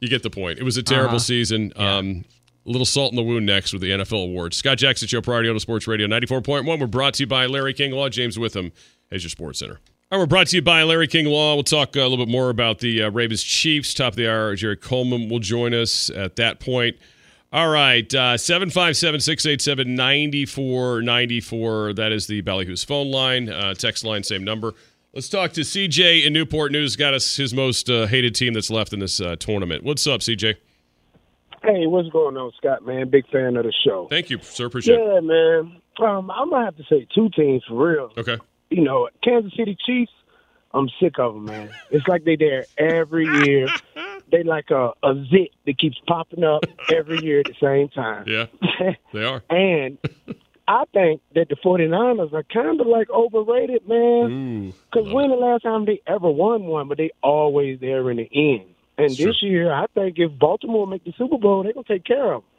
you 0.00 0.08
get 0.08 0.22
the 0.22 0.30
point. 0.30 0.58
It 0.58 0.62
was 0.64 0.76
a 0.76 0.82
terrible 0.82 1.10
Uh-huh. 1.10 1.18
season. 1.18 1.72
Um, 1.76 2.24
a 2.66 2.70
little 2.70 2.86
salt 2.86 3.12
in 3.12 3.16
the 3.16 3.22
wound 3.22 3.46
next 3.46 3.72
with 3.72 3.82
the 3.82 3.90
NFL 3.90 4.24
awards. 4.24 4.56
Scott 4.56 4.78
Jackson 4.78 5.08
Show, 5.08 5.20
Priority 5.20 5.48
Auto 5.48 5.58
Sports 5.58 5.86
Radio, 5.86 6.06
ninety 6.06 6.26
four 6.26 6.42
point 6.42 6.64
one. 6.64 6.80
We're 6.80 6.86
brought 6.86 7.14
to 7.14 7.22
you 7.22 7.26
by 7.26 7.46
Larry 7.46 7.74
King 7.74 7.92
Law. 7.92 8.08
James 8.08 8.38
Witham 8.38 8.72
as 9.10 9.22
your 9.22 9.30
Sports 9.30 9.60
Center. 9.60 9.80
All 10.10 10.18
right, 10.18 10.22
we're 10.22 10.26
brought 10.26 10.48
to 10.48 10.56
you 10.56 10.62
by 10.62 10.82
Larry 10.82 11.08
King 11.08 11.26
Law. 11.26 11.54
We'll 11.54 11.64
talk 11.64 11.96
uh, 11.96 12.00
a 12.00 12.08
little 12.08 12.24
bit 12.24 12.30
more 12.30 12.50
about 12.50 12.78
the 12.78 13.02
uh, 13.02 13.10
Ravens 13.10 13.42
Chiefs. 13.42 13.94
Top 13.94 14.12
of 14.12 14.16
the 14.16 14.30
hour, 14.30 14.54
Jerry 14.54 14.76
Coleman 14.76 15.28
will 15.28 15.40
join 15.40 15.74
us 15.74 16.10
at 16.10 16.36
that 16.36 16.60
point. 16.60 16.96
All 17.52 17.68
right, 17.68 18.12
uh, 18.14 18.36
757 18.36 19.20
687 19.20 19.94
9494. 19.94 21.94
That 21.94 22.12
is 22.12 22.26
the 22.26 22.42
Ballyhoo's 22.42 22.84
phone 22.84 23.10
line. 23.10 23.48
Uh, 23.48 23.74
text 23.74 24.04
line, 24.04 24.22
same 24.22 24.44
number. 24.44 24.74
Let's 25.14 25.28
talk 25.28 25.52
to 25.52 25.62
CJ 25.62 26.26
in 26.26 26.32
Newport 26.32 26.72
News. 26.72 26.94
Got 26.94 27.14
us 27.14 27.36
his 27.36 27.54
most 27.54 27.88
uh, 27.88 28.06
hated 28.06 28.34
team 28.34 28.52
that's 28.52 28.70
left 28.70 28.92
in 28.92 28.98
this 28.98 29.20
uh, 29.20 29.36
tournament. 29.36 29.82
What's 29.82 30.06
up, 30.06 30.20
CJ? 30.20 30.56
Hey, 31.66 31.86
what's 31.86 32.08
going 32.10 32.36
on, 32.36 32.52
Scott? 32.56 32.86
Man, 32.86 33.10
big 33.10 33.28
fan 33.30 33.56
of 33.56 33.64
the 33.64 33.72
show. 33.84 34.06
Thank 34.08 34.30
you, 34.30 34.38
sir. 34.40 34.66
Appreciate 34.66 34.94
it. 34.94 35.00
Yeah, 35.00 35.20
man. 35.20 35.80
Um, 35.98 36.30
I'm 36.30 36.50
gonna 36.50 36.64
have 36.64 36.76
to 36.76 36.84
say 36.88 37.06
two 37.14 37.28
teams 37.30 37.64
for 37.68 37.92
real. 37.92 38.12
Okay. 38.16 38.38
You 38.70 38.82
know, 38.82 39.08
Kansas 39.22 39.52
City 39.56 39.76
Chiefs. 39.84 40.12
I'm 40.72 40.88
sick 41.00 41.18
of 41.18 41.34
them, 41.34 41.46
man. 41.46 41.70
It's 41.90 42.06
like 42.06 42.24
they 42.24 42.36
there 42.36 42.64
every 42.78 43.26
year. 43.46 43.68
They 44.28 44.42
like 44.42 44.70
a, 44.72 44.90
a 45.04 45.24
zit 45.30 45.52
that 45.66 45.78
keeps 45.78 45.98
popping 46.04 46.42
up 46.42 46.64
every 46.92 47.22
year 47.22 47.38
at 47.38 47.46
the 47.46 47.54
same 47.60 47.88
time. 47.90 48.24
Yeah, 48.26 48.46
they 49.12 49.24
are. 49.24 49.40
and 49.48 49.98
I 50.66 50.82
think 50.92 51.20
that 51.36 51.48
the 51.48 51.54
49ers 51.54 52.32
are 52.32 52.42
kind 52.42 52.80
of 52.80 52.88
like 52.88 53.08
overrated, 53.08 53.86
man. 53.88 54.72
Because 54.90 55.12
when 55.12 55.30
the 55.30 55.36
last 55.36 55.62
time 55.62 55.84
they 55.84 56.02
ever 56.08 56.28
won 56.28 56.64
one, 56.64 56.88
but 56.88 56.98
they 56.98 57.12
always 57.22 57.78
there 57.78 58.10
in 58.10 58.16
the 58.16 58.28
end. 58.34 58.74
And 58.98 59.06
It's 59.10 59.16
this 59.16 59.38
true. 59.40 59.48
year, 59.48 59.72
I 59.72 59.86
think 59.94 60.18
if 60.18 60.38
Baltimore 60.38 60.86
make 60.86 61.04
the 61.04 61.12
Super 61.18 61.38
Bowl, 61.38 61.62
they're 61.62 61.72
gonna 61.72 61.84
take 61.86 62.04
care 62.04 62.32
of 62.32 62.42
them. 62.42 62.50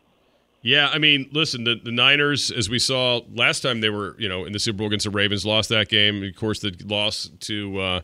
Yeah, 0.61 0.89
I 0.91 0.97
mean, 0.97 1.29
listen, 1.31 1.63
the, 1.63 1.75
the 1.81 1.91
Niners, 1.91 2.51
as 2.51 2.69
we 2.69 2.79
saw 2.79 3.21
last 3.33 3.61
time 3.61 3.79
they 3.81 3.89
were, 3.89 4.15
you 4.19 4.27
know, 4.27 4.43
in 4.43 4.53
the 4.53 4.59
Super 4.59 4.77
Bowl 4.79 4.87
against 4.87 5.05
the 5.05 5.11
Ravens, 5.11 5.45
lost 5.45 5.69
that 5.69 5.87
game. 5.87 6.23
Of 6.23 6.35
course, 6.35 6.59
the 6.59 6.75
loss 6.85 7.29
to 7.41 7.79
uh, 7.79 8.01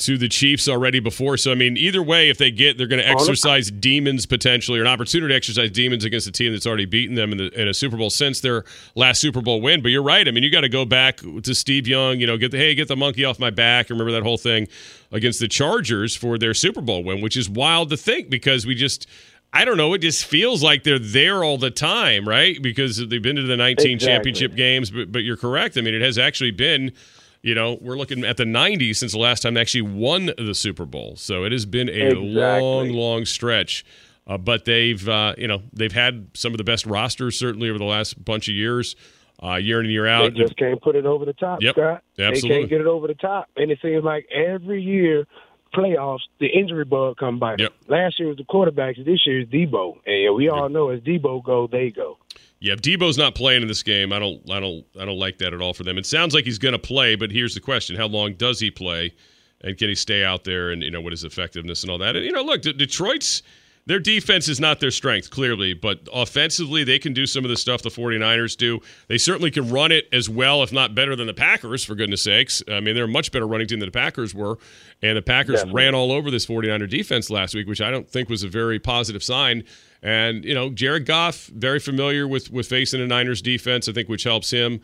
to 0.00 0.18
the 0.18 0.28
Chiefs 0.28 0.68
already 0.68 1.00
before. 1.00 1.36
So, 1.36 1.52
I 1.52 1.54
mean, 1.54 1.76
either 1.76 2.02
way, 2.02 2.28
if 2.28 2.38
they 2.38 2.50
get, 2.50 2.76
they're 2.78 2.86
going 2.86 3.02
to 3.02 3.08
exercise 3.08 3.70
demons 3.70 4.26
potentially, 4.26 4.78
or 4.78 4.82
an 4.82 4.88
opportunity 4.88 5.32
to 5.32 5.36
exercise 5.36 5.70
demons 5.70 6.04
against 6.04 6.26
a 6.26 6.32
team 6.32 6.52
that's 6.52 6.66
already 6.66 6.86
beaten 6.86 7.14
them 7.14 7.32
in, 7.32 7.38
the, 7.38 7.60
in 7.60 7.68
a 7.68 7.74
Super 7.74 7.96
Bowl 7.96 8.10
since 8.10 8.40
their 8.40 8.64
last 8.94 9.20
Super 9.20 9.40
Bowl 9.40 9.60
win. 9.60 9.82
But 9.82 9.88
you're 9.88 10.02
right. 10.02 10.26
I 10.26 10.30
mean, 10.30 10.42
you 10.42 10.50
got 10.50 10.62
to 10.62 10.68
go 10.68 10.84
back 10.84 11.18
to 11.18 11.54
Steve 11.54 11.86
Young. 11.86 12.18
You 12.18 12.26
know, 12.26 12.36
get 12.36 12.50
the 12.50 12.58
hey, 12.58 12.74
get 12.74 12.88
the 12.88 12.96
monkey 12.96 13.24
off 13.24 13.38
my 13.38 13.50
back. 13.50 13.90
Remember 13.90 14.12
that 14.12 14.22
whole 14.22 14.38
thing 14.38 14.68
against 15.12 15.40
the 15.40 15.48
Chargers 15.48 16.16
for 16.16 16.38
their 16.38 16.54
Super 16.54 16.80
Bowl 16.80 17.04
win, 17.04 17.20
which 17.20 17.36
is 17.36 17.48
wild 17.48 17.90
to 17.90 17.96
think 17.96 18.30
because 18.30 18.66
we 18.66 18.74
just. 18.74 19.06
I 19.52 19.64
don't 19.64 19.76
know. 19.76 19.92
It 19.94 19.98
just 19.98 20.26
feels 20.26 20.62
like 20.62 20.84
they're 20.84 21.00
there 21.00 21.42
all 21.42 21.58
the 21.58 21.72
time, 21.72 22.28
right? 22.28 22.62
Because 22.62 22.98
they've 23.08 23.20
been 23.20 23.34
to 23.34 23.42
the 23.42 23.56
19 23.56 23.94
Exactly. 23.94 24.06
championship 24.06 24.54
games. 24.54 24.92
But 24.92 25.10
but 25.10 25.24
you're 25.24 25.36
correct. 25.36 25.76
I 25.76 25.80
mean, 25.80 25.92
it 25.92 26.02
has 26.02 26.18
actually 26.18 26.52
been, 26.52 26.92
you 27.42 27.54
know, 27.54 27.78
we're 27.80 27.96
looking 27.96 28.24
at 28.24 28.36
the 28.36 28.44
90s 28.44 28.96
since 28.96 29.12
the 29.12 29.18
last 29.18 29.40
time 29.42 29.54
they 29.54 29.60
actually 29.60 29.82
won 29.82 30.30
the 30.36 30.54
Super 30.54 30.84
Bowl. 30.84 31.16
So 31.16 31.44
it 31.44 31.52
has 31.52 31.64
been 31.66 31.88
a 31.88 31.92
Exactly. 31.92 32.26
long, 32.34 32.88
long 32.90 33.24
stretch. 33.24 33.84
Uh, 34.26 34.36
but 34.38 34.64
they've, 34.64 35.08
uh, 35.08 35.34
you 35.38 35.48
know, 35.48 35.62
they've 35.72 35.92
had 35.92 36.28
some 36.34 36.52
of 36.52 36.58
the 36.58 36.64
best 36.64 36.86
rosters 36.86 37.36
certainly 37.38 37.68
over 37.68 37.78
the 37.78 37.84
last 37.84 38.22
bunch 38.24 38.48
of 38.48 38.54
years, 38.54 38.94
uh, 39.42 39.54
year 39.54 39.80
in 39.80 39.86
and 39.86 39.92
year 39.92 40.06
out. 40.06 40.34
They 40.34 40.40
just 40.40 40.56
can't 40.56 40.80
put 40.80 40.94
it 40.94 41.06
over 41.06 41.24
the 41.24 41.32
top, 41.32 41.62
Yep, 41.62 41.74
Scott. 41.74 42.02
absolutely. 42.18 42.48
They 42.50 42.58
can't 42.60 42.70
get 42.70 42.80
it 42.82 42.86
over 42.86 43.06
the 43.08 43.14
top. 43.14 43.48
And 43.56 43.70
it 43.72 43.78
seems 43.82 44.04
like 44.04 44.28
every 44.30 44.82
year, 44.82 45.26
playoffs, 45.74 46.20
the 46.38 46.46
injury 46.46 46.84
bug 46.84 47.16
come 47.16 47.38
by. 47.38 47.56
Yep. 47.58 47.72
Last 47.88 48.18
year 48.20 48.28
was 48.28 48.36
the 48.36 48.44
quarterbacks. 48.44 49.04
This 49.04 49.26
year 49.26 49.40
is 49.40 49.48
Deebo. 49.48 49.96
And 50.06 50.34
we 50.36 50.48
all 50.48 50.68
know 50.68 50.90
as 50.90 51.00
Deebo 51.00 51.42
go, 51.42 51.66
they 51.66 51.90
go. 51.90 52.18
Yeah, 52.60 52.74
Deebo's 52.74 53.16
not 53.16 53.34
playing 53.34 53.62
in 53.62 53.68
this 53.68 53.82
game, 53.82 54.12
I 54.12 54.18
don't, 54.18 54.42
I 54.50 54.60
don't, 54.60 54.84
I 55.00 55.06
don't 55.06 55.18
like 55.18 55.38
that 55.38 55.54
at 55.54 55.62
all 55.62 55.72
for 55.72 55.82
them. 55.82 55.96
It 55.96 56.04
sounds 56.04 56.34
like 56.34 56.44
he's 56.44 56.58
going 56.58 56.72
to 56.72 56.78
play, 56.78 57.16
but 57.16 57.32
here's 57.32 57.54
the 57.54 57.60
question: 57.60 57.96
How 57.96 58.06
long 58.06 58.34
does 58.34 58.60
he 58.60 58.70
play, 58.70 59.14
and 59.62 59.78
can 59.78 59.88
he 59.88 59.94
stay 59.94 60.22
out 60.24 60.44
there? 60.44 60.70
And 60.70 60.82
you 60.82 60.90
know, 60.90 61.00
what 61.00 61.14
is 61.14 61.24
effectiveness 61.24 61.82
and 61.82 61.90
all 61.90 61.98
that? 61.98 62.16
And 62.16 62.24
you 62.24 62.32
know, 62.32 62.42
look, 62.42 62.60
De- 62.60 62.74
Detroit's 62.74 63.42
their 63.86 63.98
defense 63.98 64.48
is 64.48 64.60
not 64.60 64.80
their 64.80 64.90
strength, 64.90 65.30
clearly, 65.30 65.74
but 65.74 66.08
offensively, 66.12 66.84
they 66.84 66.98
can 66.98 67.12
do 67.12 67.26
some 67.26 67.44
of 67.44 67.48
the 67.48 67.56
stuff 67.56 67.82
the 67.82 67.88
49ers 67.88 68.56
do. 68.56 68.80
They 69.08 69.18
certainly 69.18 69.50
can 69.50 69.70
run 69.70 69.90
it 69.90 70.08
as 70.12 70.28
well, 70.28 70.62
if 70.62 70.72
not 70.72 70.94
better, 70.94 71.16
than 71.16 71.26
the 71.26 71.34
Packers, 71.34 71.84
for 71.84 71.94
goodness 71.94 72.22
sakes. 72.22 72.62
I 72.68 72.80
mean, 72.80 72.94
they're 72.94 73.04
a 73.04 73.08
much 73.08 73.32
better 73.32 73.46
running 73.46 73.66
team 73.66 73.80
than 73.80 73.88
the 73.88 73.98
Packers 73.98 74.34
were, 74.34 74.58
and 75.02 75.16
the 75.16 75.22
Packers 75.22 75.64
ran 75.72 75.94
all 75.94 76.12
over 76.12 76.30
this 76.30 76.46
49er 76.46 76.88
defense 76.88 77.30
last 77.30 77.54
week, 77.54 77.66
which 77.66 77.80
I 77.80 77.90
don't 77.90 78.08
think 78.08 78.28
was 78.28 78.42
a 78.42 78.48
very 78.48 78.78
positive 78.78 79.22
sign. 79.22 79.64
And, 80.02 80.44
you 80.44 80.54
know, 80.54 80.70
Jared 80.70 81.06
Goff, 81.06 81.46
very 81.46 81.78
familiar 81.78 82.28
with, 82.28 82.50
with 82.50 82.66
facing 82.66 83.00
a 83.00 83.06
Niners 83.06 83.42
defense, 83.42 83.88
I 83.88 83.92
think, 83.92 84.08
which 84.08 84.24
helps 84.24 84.50
him. 84.50 84.80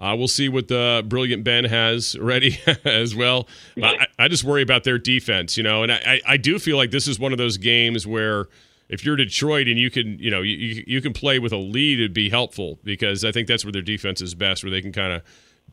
Uh, 0.00 0.14
we'll 0.16 0.28
see 0.28 0.48
what 0.48 0.68
the 0.68 1.04
brilliant 1.06 1.44
Ben 1.44 1.64
has 1.64 2.18
ready 2.18 2.58
as 2.84 3.14
well. 3.14 3.46
I, 3.82 4.06
I 4.18 4.28
just 4.28 4.44
worry 4.44 4.62
about 4.62 4.84
their 4.84 4.98
defense, 4.98 5.56
you 5.58 5.62
know, 5.62 5.82
and 5.82 5.92
I, 5.92 6.20
I- 6.26 6.36
do 6.38 6.58
feel 6.58 6.78
like 6.78 6.90
this 6.90 7.06
is 7.06 7.18
one 7.18 7.32
of 7.32 7.38
those 7.38 7.58
games 7.58 8.06
where 8.06 8.48
if 8.88 9.04
you're 9.04 9.14
Detroit 9.16 9.68
and 9.68 9.78
you 9.78 9.90
can, 9.90 10.18
you 10.18 10.30
know, 10.30 10.40
you, 10.40 10.82
you 10.86 11.00
can 11.02 11.12
play 11.12 11.38
with 11.38 11.52
a 11.52 11.56
lead, 11.58 12.00
it'd 12.00 12.14
be 12.14 12.30
helpful 12.30 12.78
because 12.82 13.24
I 13.26 13.30
think 13.30 13.46
that's 13.46 13.62
where 13.64 13.72
their 13.72 13.82
defense 13.82 14.22
is 14.22 14.34
best, 14.34 14.64
where 14.64 14.70
they 14.70 14.80
can 14.80 14.90
kind 14.92 15.12
of 15.12 15.22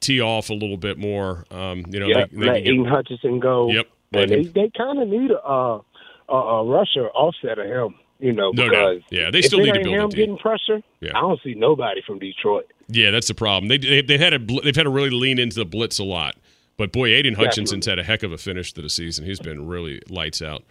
tee 0.01 0.19
off 0.21 0.49
a 0.49 0.53
little 0.53 0.77
bit 0.77 0.97
more. 0.97 1.45
Um, 1.49 1.85
you 1.89 1.99
know, 2.01 2.07
Yeah, 2.07 2.25
they, 2.29 2.37
they 2.37 2.45
let 2.45 2.63
Aiden 2.63 2.89
Hutchinson 2.89 3.39
go. 3.39 3.71
Yep. 3.71 3.87
They, 4.11 4.43
they 4.43 4.71
kind 4.77 5.01
of 5.01 5.07
need 5.07 5.31
a, 5.31 5.39
uh, 5.39 5.81
a, 6.29 6.33
a 6.33 6.65
rusher 6.65 7.07
offset 7.09 7.59
of 7.59 7.65
him, 7.65 7.95
you 8.19 8.33
know, 8.33 8.51
No 8.51 8.63
because 8.69 9.01
doubt. 9.01 9.11
Yeah, 9.11 9.31
they 9.31 9.41
still 9.41 9.59
need 9.59 9.73
to 9.73 9.83
build 9.83 9.95
a 9.95 9.99
him 10.03 10.09
team. 10.09 10.17
getting 10.19 10.37
pressure, 10.37 10.81
Yeah. 11.01 11.11
I 11.15 11.21
don't 11.21 11.39
see 11.43 11.53
nobody 11.53 12.01
from 12.05 12.19
Detroit. 12.19 12.65
Yeah, 12.87 13.11
that's 13.11 13.27
the 13.27 13.33
problem. 13.35 13.67
They, 13.69 13.77
they 13.77 14.01
they've 14.01 14.19
had 14.19 14.33
a 14.33 14.39
they've 14.39 14.75
had 14.75 14.83
to 14.83 14.89
really 14.89 15.09
lean 15.09 15.39
into 15.39 15.55
the 15.55 15.65
blitz 15.65 15.99
a 15.99 16.03
lot. 16.03 16.35
But 16.77 16.91
boy, 16.91 17.09
Aiden 17.09 17.35
Hutchinson's 17.35 17.85
had 17.87 17.97
a 17.99 18.03
heck 18.03 18.21
of 18.23 18.31
a 18.31 18.37
finish 18.37 18.71
to 18.73 18.81
the 18.81 18.89
season. 18.89 19.25
He's 19.25 19.39
been 19.39 19.67
really 19.67 20.01
lights 20.09 20.41
out. 20.43 20.63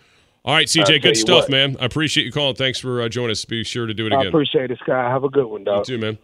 All 0.45 0.55
right, 0.55 0.69
CJ, 0.69 1.03
good 1.03 1.17
stuff, 1.17 1.45
what. 1.45 1.51
man. 1.51 1.77
I 1.81 1.87
appreciate 1.87 2.25
you 2.25 2.31
calling. 2.31 2.55
Thanks 2.55 2.79
for 2.79 3.03
uh, 3.03 3.09
joining 3.09 3.33
us. 3.33 3.45
Be 3.45 3.65
sure 3.65 3.87
to 3.87 3.95
do 3.95 4.07
it 4.07 4.13
I 4.13 4.17
again. 4.21 4.29
appreciate 4.29 4.71
it, 4.71 4.79
Sky. 4.79 5.11
Have 5.11 5.25
a 5.25 5.29
good 5.29 5.47
one, 5.47 5.65
dog. 5.65 5.89
You 5.89 5.97
too, 5.97 6.01
man. 6.01 6.19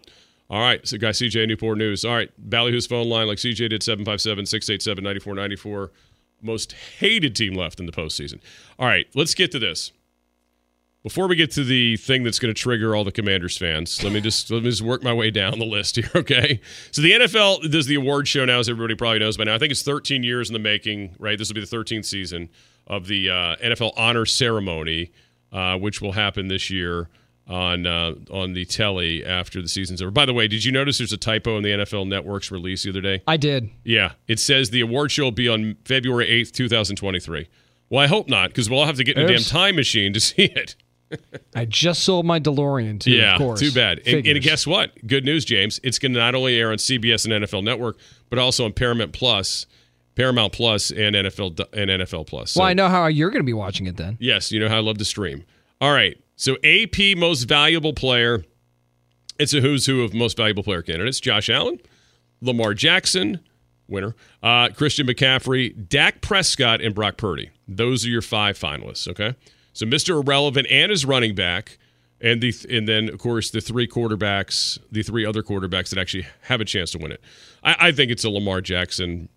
All 0.49 0.61
right, 0.61 0.87
so 0.87 0.97
guy 0.99 1.09
CJ 1.11 1.49
Newport 1.49 1.79
News. 1.79 2.05
All 2.05 2.15
right, 2.15 2.31
Ballyhoo's 2.49 2.87
phone 2.87 3.09
line 3.09 3.27
like 3.27 3.39
CJ 3.39 3.71
did 3.71 3.81
757-687-9494. 3.81 5.89
Most 6.41 6.73
hated 7.01 7.37
team 7.37 7.55
left 7.55 7.79
in 7.81 7.87
the 7.87 7.93
postseason. 7.93 8.41
All 8.79 8.87
right, 8.87 9.07
let's 9.15 9.35
get 9.35 9.51
to 9.53 9.59
this. 9.59 9.93
Before 11.03 11.27
we 11.27 11.35
get 11.35 11.51
to 11.53 11.65
the 11.65 11.97
thing 11.97 12.23
that's 12.23 12.39
going 12.39 12.55
to 12.55 12.61
trigger 12.61 12.95
all 12.95 13.03
the 13.03 13.11
Commanders 13.11 13.59
fans, 13.59 14.05
let 14.05 14.13
me 14.13 14.21
just 14.21 14.51
let 14.53 14.63
me 14.63 14.71
just 14.71 14.83
work 14.83 15.03
my 15.03 15.13
way 15.13 15.33
down 15.33 15.59
the 15.59 15.65
list 15.67 15.97
here, 15.97 16.11
okay? 16.15 16.61
So 16.93 17.03
the 17.03 17.13
NFL 17.13 17.71
does 17.73 17.87
the 17.87 17.97
award 17.97 18.29
show 18.29 18.45
now, 18.45 18.61
as 18.61 18.69
everybody 18.69 18.95
probably 18.95 19.19
knows 19.19 19.37
by 19.37 19.45
now. 19.45 19.55
I 19.57 19.59
think 19.59 19.73
it's 19.73 19.83
13 19.83 20.23
years 20.23 20.49
in 20.49 20.53
the 20.53 20.61
making, 20.61 21.17
right? 21.19 21.37
This 21.37 21.49
will 21.49 21.57
be 21.57 21.65
the 21.65 21.77
13th 21.77 22.05
season 22.05 22.51
of 22.87 23.09
the 23.09 23.31
uh, 23.31 23.57
NFL 23.57 23.95
honor 23.97 24.27
ceremony, 24.27 25.11
uh, 25.53 25.77
which 25.77 26.01
will 26.01 26.13
happen 26.13 26.47
this 26.47 26.71
year 26.71 27.09
on 27.49 27.87
uh, 27.87 28.15
on 28.31 28.53
the 28.53 28.65
telly 28.65 29.25
after 29.25 29.61
the 29.61 29.69
season's 29.69 30.01
over. 30.01 30.11
By 30.11 30.25
the 30.25 30.33
way, 30.33 30.47
did 30.47 30.65
you 30.65 30.71
notice 30.71 30.99
there's 30.99 31.13
a 31.13 31.17
typo 31.17 31.57
in 31.57 31.65
the 31.65 31.71
NFL 31.71 32.07
Network's 32.07 32.51
release 32.53 32.85
the 32.85 32.91
other 32.91 33.01
day? 33.01 33.23
I 33.27 33.37
did. 33.37 33.71
Yeah, 33.85 34.13
it 34.29 34.39
says 34.39 34.71
the 34.71 34.81
award 34.81 35.11
show 35.11 35.25
will 35.25 35.33
be 35.33 35.49
on 35.49 35.77
February 35.85 36.27
8th, 36.27 36.53
2023. 36.53 37.49
Well, 37.91 38.03
I 38.03 38.07
hope 38.07 38.29
not, 38.29 38.51
because 38.51 38.71
we'll 38.71 38.79
all 38.81 38.87
have 38.87 38.97
to 38.97 39.05
get 39.05 39.19
in 39.19 39.25
a 39.25 39.29
damn 39.29 39.43
time 39.43 39.77
machine 39.77 40.13
to 40.13 40.21
see 40.21 40.45
it. 40.45 40.77
I 41.55 41.65
just 41.65 42.03
sold 42.03 42.27
my 42.27 42.41
DeLorean 42.41 43.01
too. 43.01 43.11
yeah, 43.13 43.35
of 43.35 43.39
course. 43.39 43.61
too 43.61 43.73
bad. 43.73 44.01
And, 44.07 44.27
and 44.27 44.41
guess 44.43 44.67
what? 44.67 44.93
Good 45.07 45.25
news, 45.25 45.45
James. 45.45 45.81
It's 45.83 45.99
going 45.99 46.13
to 46.13 46.19
not 46.19 46.35
only 46.35 46.57
air 46.57 46.71
on 46.71 46.79
CBS 46.79 47.25
and 47.25 47.45
NFL 47.45 47.63
Network, 47.65 47.99
but 48.31 48.39
also 48.39 48.65
on 48.65 48.73
Paramount 48.73 49.13
Plus, 49.13 49.67
Paramount 50.15 50.53
Plus, 50.53 50.91
and 50.91 51.15
NFL 51.15 51.59
and 51.73 51.91
NFL 51.91 52.27
Plus. 52.27 52.53
So, 52.53 52.61
Well, 52.61 52.69
I 52.69 52.75
know 52.75 52.89
how 52.89 53.07
you're 53.07 53.31
going 53.31 53.43
to 53.43 53.47
be 53.47 53.53
watching 53.53 53.87
it 53.87 53.97
then. 53.97 54.17
Yes, 54.21 54.51
you 54.53 54.61
know 54.61 54.69
how 54.69 54.77
I 54.77 54.81
love 54.81 54.99
to 54.99 55.05
stream. 55.05 55.45
All 55.81 55.93
right. 55.93 56.19
So 56.37 56.57
AP 56.65 57.17
most 57.17 57.45
valuable 57.45 57.93
player. 57.93 58.45
It's 59.39 59.55
a 59.55 59.61
who's 59.61 59.87
who 59.87 60.03
of 60.03 60.15
most 60.15 60.37
valuable 60.37 60.63
player 60.63 60.83
candidates. 60.83 61.21
Josh 61.21 61.49
Allen, 61.49 61.81
Lamar 62.41 62.75
Jackson, 62.75 63.41
winner, 63.89 64.15
uh, 64.43 64.69
Christian 64.71 65.07
McCaffrey, 65.07 65.89
Dak 65.89 66.21
Prescott, 66.21 66.81
and 66.81 66.95
Brock 66.95 67.17
Purdy. 67.17 67.51
Those 67.69 68.05
are 68.07 68.09
your 68.09 68.23
five 68.23 68.59
finalists. 68.59 69.09
Okay. 69.09 69.35
So 69.73 69.87
Mr. 69.87 70.23
Irrelevant 70.23 70.67
and 70.71 70.91
his 70.91 71.05
running 71.05 71.35
back, 71.35 71.79
and 72.21 72.41
the 72.41 72.55
and 72.71 72.87
then 72.87 73.09
of 73.09 73.19
course 73.19 73.51
the 73.51 73.61
three 73.61 73.89
quarterbacks, 73.89 74.79
the 74.91 75.03
three 75.03 75.27
other 75.27 75.43
quarterbacks 75.43 75.91
that 75.91 75.99
actually 75.99 76.27
have 76.43 76.61
a 76.61 76.65
chance 76.65 76.91
to 76.93 76.99
win 76.99 77.13
it. 77.13 77.21
I, 77.63 77.77
I 77.89 77.93
think 77.93 78.11
it's 78.11 78.25
a 78.25 78.31
Lamar 78.31 78.61
Jackson 78.61 79.29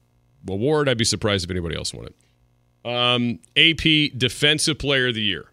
award. 0.47 0.87
I'd 0.87 0.97
be 0.97 1.05
surprised 1.05 1.45
if 1.45 1.51
anybody 1.51 1.75
else 1.75 1.93
won 1.93 2.07
it. 2.07 2.15
Um, 2.85 3.39
AP 3.57 4.17
Defensive 4.17 4.77
Player 4.77 5.07
of 5.07 5.15
the 5.15 5.21
Year. 5.21 5.49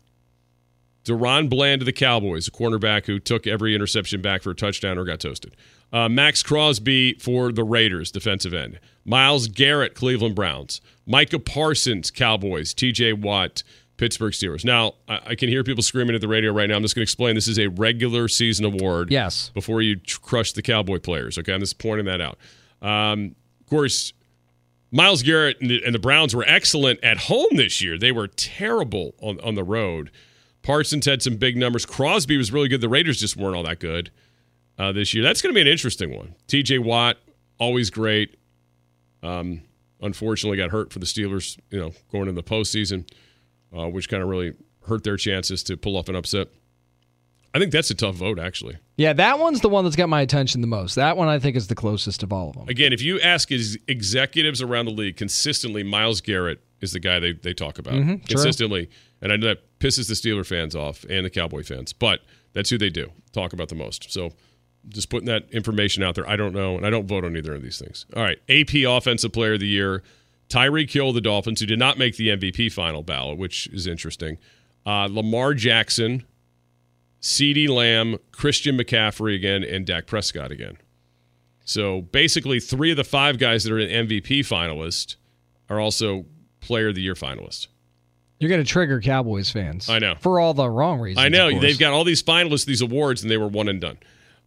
DaRon 1.04 1.48
Bland 1.48 1.82
of 1.82 1.86
the 1.86 1.92
Cowboys, 1.92 2.46
a 2.46 2.50
cornerback 2.52 3.06
who 3.06 3.18
took 3.18 3.46
every 3.46 3.74
interception 3.74 4.22
back 4.22 4.42
for 4.42 4.50
a 4.50 4.54
touchdown 4.54 4.98
or 4.98 5.04
got 5.04 5.18
toasted. 5.18 5.56
Uh, 5.92 6.08
Maxx 6.08 6.42
Crosby 6.42 7.14
for 7.14 7.50
the 7.50 7.64
Raiders, 7.64 8.12
defensive 8.12 8.54
end. 8.54 8.78
Myles 9.04 9.48
Garrett, 9.48 9.94
Cleveland 9.94 10.36
Browns. 10.36 10.80
Micah 11.04 11.40
Parsons, 11.40 12.10
Cowboys. 12.10 12.72
TJ 12.72 13.20
Watt, 13.20 13.64
Pittsburgh 13.96 14.32
Steelers. 14.32 14.64
Now, 14.64 14.94
I, 15.08 15.20
I 15.28 15.34
can 15.34 15.48
hear 15.48 15.62
people 15.64 15.82
screaming 15.82 16.14
at 16.14 16.20
the 16.20 16.28
radio 16.28 16.52
right 16.52 16.68
now. 16.68 16.76
I'm 16.76 16.82
just 16.82 16.94
going 16.94 17.00
to 17.00 17.10
explain 17.10 17.34
this 17.34 17.48
is 17.48 17.58
a 17.58 17.68
regular 17.68 18.26
season 18.28 18.64
award 18.64 19.10
Yes. 19.10 19.50
before 19.54 19.82
you 19.82 19.96
tr- 19.96 20.20
crush 20.20 20.52
the 20.52 20.62
Cowboy 20.62 20.98
players. 20.98 21.38
Okay, 21.38 21.52
I'm 21.52 21.60
just 21.60 21.78
pointing 21.78 22.06
that 22.06 22.20
out. 22.20 22.38
Um, 22.80 23.36
of 23.60 23.66
course, 23.68 24.12
Myles 24.90 25.22
Garrett 25.22 25.60
and 25.60 25.70
the, 25.70 25.82
and 25.84 25.94
the 25.94 25.98
Browns 25.98 26.34
were 26.34 26.44
excellent 26.46 27.02
at 27.04 27.16
home 27.18 27.48
this 27.52 27.80
year. 27.80 27.96
They 27.98 28.12
were 28.12 28.26
terrible 28.28 29.14
on, 29.20 29.38
on 29.40 29.54
the 29.54 29.64
road. 29.64 30.10
Parsons 30.62 31.06
had 31.06 31.22
some 31.22 31.36
big 31.36 31.56
numbers. 31.56 31.86
Crosby 31.86 32.36
was 32.36 32.52
really 32.52 32.68
good. 32.68 32.80
The 32.80 32.88
Raiders 32.88 33.18
just 33.20 33.36
weren't 33.36 33.56
all 33.56 33.62
that 33.64 33.78
good 33.80 34.10
uh, 34.78 34.92
this 34.92 35.12
year. 35.14 35.22
That's 35.22 35.42
going 35.42 35.52
to 35.52 35.56
be 35.56 35.60
an 35.62 35.66
interesting 35.66 36.14
one. 36.14 36.34
T.J. 36.46 36.78
Watt, 36.78 37.18
always 37.58 37.90
great. 37.90 38.36
Um, 39.22 39.62
unfortunately, 40.00 40.56
got 40.56 40.70
hurt 40.70 40.92
for 40.92 40.98
the 40.98 41.06
Steelers. 41.06 41.58
You 41.70 41.80
know, 41.80 41.92
going 42.10 42.28
into 42.28 42.40
the 42.40 42.42
postseason, 42.48 43.08
uh, 43.76 43.88
which 43.88 44.08
kind 44.08 44.22
of 44.22 44.28
really 44.28 44.54
hurt 44.86 45.04
their 45.04 45.16
chances 45.16 45.62
to 45.64 45.76
pull 45.76 45.96
off 45.96 46.08
an 46.08 46.16
upset. 46.16 46.48
I 47.54 47.58
think 47.58 47.70
that's 47.70 47.90
a 47.90 47.94
tough 47.94 48.14
vote, 48.14 48.38
actually. 48.38 48.78
Yeah, 48.96 49.12
that 49.12 49.38
one's 49.38 49.60
the 49.60 49.68
one 49.68 49.84
that's 49.84 49.96
got 49.96 50.08
my 50.08 50.22
attention 50.22 50.62
the 50.62 50.66
most. 50.66 50.94
That 50.94 51.18
one 51.18 51.28
I 51.28 51.38
think 51.38 51.54
is 51.54 51.66
the 51.66 51.74
closest 51.74 52.22
of 52.22 52.32
all 52.32 52.48
of 52.48 52.56
them. 52.56 52.68
Again, 52.68 52.92
if 52.94 53.02
you 53.02 53.20
ask 53.20 53.50
his 53.50 53.78
executives 53.88 54.62
around 54.62 54.86
the 54.86 54.92
league 54.92 55.16
consistently, 55.16 55.82
Myles 55.82 56.22
Garrett 56.22 56.60
is 56.80 56.92
the 56.92 57.00
guy 57.00 57.18
they, 57.20 57.32
they 57.32 57.52
talk 57.52 57.78
about 57.78 57.94
true. 57.94 58.18
consistently. 58.26 58.88
And 59.20 59.32
I 59.32 59.36
know 59.36 59.48
that 59.48 59.78
pisses 59.78 60.08
the 60.08 60.14
Steeler 60.14 60.46
fans 60.46 60.74
off 60.74 61.04
and 61.10 61.26
the 61.26 61.30
Cowboy 61.30 61.62
fans, 61.62 61.92
but 61.92 62.20
that's 62.54 62.70
who 62.70 62.78
they 62.78 62.90
do 62.90 63.10
talk 63.32 63.52
about 63.52 63.68
the 63.68 63.74
most. 63.74 64.10
So 64.10 64.32
just 64.88 65.10
putting 65.10 65.26
that 65.26 65.50
information 65.52 66.02
out 66.02 66.14
there. 66.14 66.28
I 66.28 66.36
don't 66.36 66.54
know, 66.54 66.76
and 66.76 66.86
I 66.86 66.90
don't 66.90 67.06
vote 67.06 67.24
on 67.24 67.36
either 67.36 67.54
of 67.54 67.62
these 67.62 67.78
things. 67.78 68.06
All 68.16 68.22
right, 68.22 68.38
AP 68.48 68.74
Offensive 68.86 69.32
Player 69.32 69.54
of 69.54 69.60
the 69.60 69.68
Year, 69.68 70.02
Tyreek 70.52 70.90
Hill, 70.90 71.12
the 71.12 71.20
Dolphins, 71.22 71.60
who 71.60 71.66
did 71.66 71.78
not 71.78 71.96
make 71.96 72.16
the 72.16 72.28
MVP 72.28 72.70
final 72.72 73.02
ballot, 73.02 73.38
which 73.38 73.68
is 73.68 73.86
interesting. 73.86 74.36
Uh, 74.84 75.08
Lamar 75.10 75.54
Jackson, 75.54 76.24
CeeDee 77.22 77.68
Lamb, 77.68 78.18
Christian 78.32 78.76
McCaffrey 78.76 79.34
again, 79.34 79.64
and 79.64 79.86
Dak 79.86 80.06
Prescott 80.06 80.52
again. 80.52 80.76
So 81.64 82.02
basically, 82.02 82.60
three 82.60 82.90
of 82.90 82.98
the 82.98 83.04
five 83.04 83.38
guys 83.38 83.64
that 83.64 83.72
are 83.72 83.78
an 83.78 84.08
MVP 84.08 84.40
finalist 84.40 85.16
are 85.70 85.80
also 85.80 86.26
Player 86.60 86.88
of 86.88 86.96
the 86.96 87.02
Year 87.02 87.14
finalists. 87.14 87.68
You're 88.38 88.50
going 88.50 88.62
to 88.62 88.68
trigger 88.68 89.00
Cowboys 89.00 89.50
fans. 89.50 89.88
I 89.88 90.00
know. 90.00 90.16
For 90.20 90.38
all 90.40 90.52
the 90.52 90.68
wrong 90.68 91.00
reasons. 91.00 91.24
I 91.24 91.28
know 91.28 91.58
they've 91.60 91.78
got 91.78 91.92
all 91.92 92.04
these 92.04 92.22
finalists, 92.22 92.66
these 92.66 92.80
awards, 92.82 93.22
and 93.22 93.30
they 93.30 93.36
were 93.36 93.46
one 93.48 93.68
and 93.68 93.80
done 93.80 93.98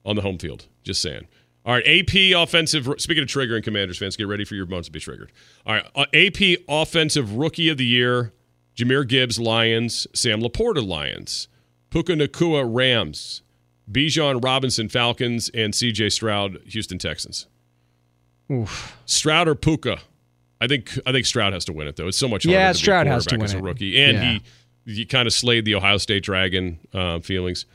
on 0.06 0.18
the 0.18 0.22
home 0.22 0.38
field. 0.38 0.66
Just 0.84 1.02
saying. 1.02 1.28
All 1.66 1.74
right, 1.74 1.84
AP 1.88 2.36
offensive. 2.38 2.88
Speaking 3.00 3.24
of 3.24 3.28
triggering 3.30 3.64
Commanders 3.64 3.98
fans, 3.98 4.16
get 4.16 4.28
ready 4.28 4.46
for 4.46 4.54
your 4.56 4.68
bones 4.68 4.86
to 4.86 4.92
be 4.92 5.00
triggered. 5.00 5.32
All 5.66 5.74
right, 5.74 5.86
uh, 5.96 6.06
AP 6.14 6.60
offensive 6.70 7.34
rookie 7.34 7.70
of 7.70 7.78
the 7.78 7.86
year: 7.86 8.34
Jahmyr 8.78 9.08
Gibbs, 9.08 9.40
Lions; 9.40 10.06
Sam 10.14 10.42
LaPorta, 10.42 10.86
Lions; 10.86 11.48
Puka 11.90 12.14
Nacua, 12.14 12.64
Rams; 12.72 13.42
Bijan 13.92 14.44
Robinson, 14.44 14.90
Falcons; 14.90 15.50
and 15.56 15.74
C.J. 15.74 16.10
Stroud, 16.10 16.60
Houston 16.68 17.00
Texans. 17.00 17.48
Oof. 18.52 18.96
Stroud 19.06 19.48
or 19.48 19.56
Puka? 19.56 19.98
I 20.62 20.68
think 20.68 20.98
I 21.06 21.12
think 21.12 21.26
Stroud 21.26 21.54
has 21.54 21.66
to 21.66 21.74
win 21.74 21.88
it 21.88 21.96
though. 21.96 22.08
It's 22.08 22.18
so 22.18 22.28
much 22.28 22.46
Yeah, 22.46 22.66
harder 22.66 22.74
to 22.74 22.78
be 22.78 22.80
a 22.80 22.84
Stroud 22.84 23.08
has 23.08 23.26
to 23.26 23.30
quarterback 23.38 23.46
as 23.46 23.54
a 23.54 23.58
win 23.58 23.66
it. 23.66 23.68
rookie, 23.70 24.02
and 24.04 24.18
Yeah. 24.18 24.40
he 24.86 24.94
he 24.94 25.06
kind 25.06 25.26
of 25.28 25.34
slayed 25.34 25.66
the 25.66 25.74
Ohio 25.74 25.98
State 25.98 26.22
Dragon 26.24 26.78
uh, 26.94 27.20
feelings. 27.22 27.66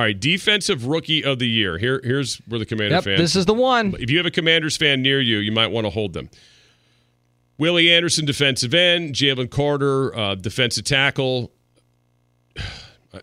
All 0.00 0.06
right, 0.06 0.18
defensive 0.18 0.86
rookie 0.86 1.22
of 1.22 1.38
the 1.40 1.46
year. 1.46 1.76
Here 1.76 2.00
here's 2.02 2.38
where 2.48 2.58
the 2.58 2.64
Commander 2.64 2.94
Yep, 2.94 3.04
fans. 3.04 3.18
this 3.18 3.36
is 3.36 3.44
the 3.44 3.52
one. 3.52 3.94
if 4.00 4.08
you 4.08 4.16
have 4.16 4.24
a 4.24 4.30
Commanders 4.30 4.74
fan 4.78 5.02
near 5.02 5.20
you, 5.20 5.36
you 5.36 5.52
might 5.52 5.66
want 5.66 5.84
to 5.84 5.90
hold 5.90 6.14
them. 6.14 6.30
Willie 7.58 7.90
Anderson, 7.92 8.24
defensive 8.24 8.72
end. 8.72 9.14
Jalen 9.14 9.50
Carter, 9.50 10.16
uh, 10.16 10.36
defensive 10.36 10.84
tackle. 10.84 11.52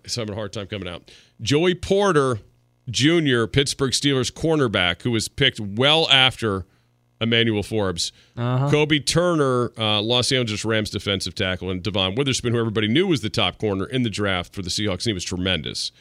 It's 0.03 0.15
having 0.17 0.33
a 0.33 0.35
hard 0.35 0.53
time 0.53 0.67
coming 0.67 0.87
out. 0.87 1.09
Joey 1.41 1.73
Porter 1.73 2.41
Jr., 2.91 3.45
Pittsburgh 3.45 3.93
Steelers 3.93 4.31
cornerback, 4.31 5.01
who 5.01 5.09
was 5.11 5.29
picked 5.29 5.59
well 5.59 6.07
after 6.09 6.67
Emmanuel 7.19 7.63
Forbes. 7.63 8.11
Uh-huh. 8.35 8.69
Kobie 8.69 9.03
Turner, 9.03 9.71
uh, 9.79 10.01
Los 10.01 10.31
Angeles 10.31 10.63
Rams 10.63 10.91
defensive 10.91 11.33
tackle, 11.33 11.71
and 11.71 11.81
Devon 11.81 12.13
Witherspoon, 12.15 12.53
who 12.53 12.59
everybody 12.59 12.87
knew 12.87 13.07
was 13.07 13.21
the 13.21 13.29
top 13.31 13.57
corner 13.57 13.85
in 13.85 14.03
the 14.03 14.09
draft 14.11 14.53
for 14.53 14.61
the 14.61 14.69
Seahawks, 14.69 15.05
and 15.05 15.05
he 15.05 15.13
was 15.13 15.23
tremendous. 15.23 15.91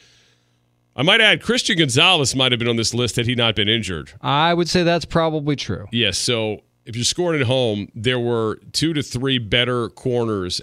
I 0.97 1.03
might 1.03 1.21
add, 1.21 1.43
Christian 1.43 1.77
Gonzalez 1.77 2.35
might 2.35 2.51
have 2.51 2.57
been 2.57 2.67
on 2.67 2.75
this 2.75 2.91
list 2.91 3.17
had 3.17 3.27
he 3.27 3.35
not 3.35 3.55
been 3.55 3.69
injured. 3.69 4.13
I 4.19 4.53
would 4.55 4.67
say 4.67 4.81
that's 4.81 5.05
probably 5.05 5.55
true. 5.55 5.85
Yes. 5.91 6.17
So 6.17 6.61
if 6.85 6.95
you're 6.95 7.05
scoring 7.05 7.39
at 7.39 7.45
home, 7.45 7.89
there 7.93 8.19
were 8.19 8.59
two 8.71 8.93
to 8.93 9.03
three 9.03 9.37
better 9.37 9.89
corners, 9.89 10.59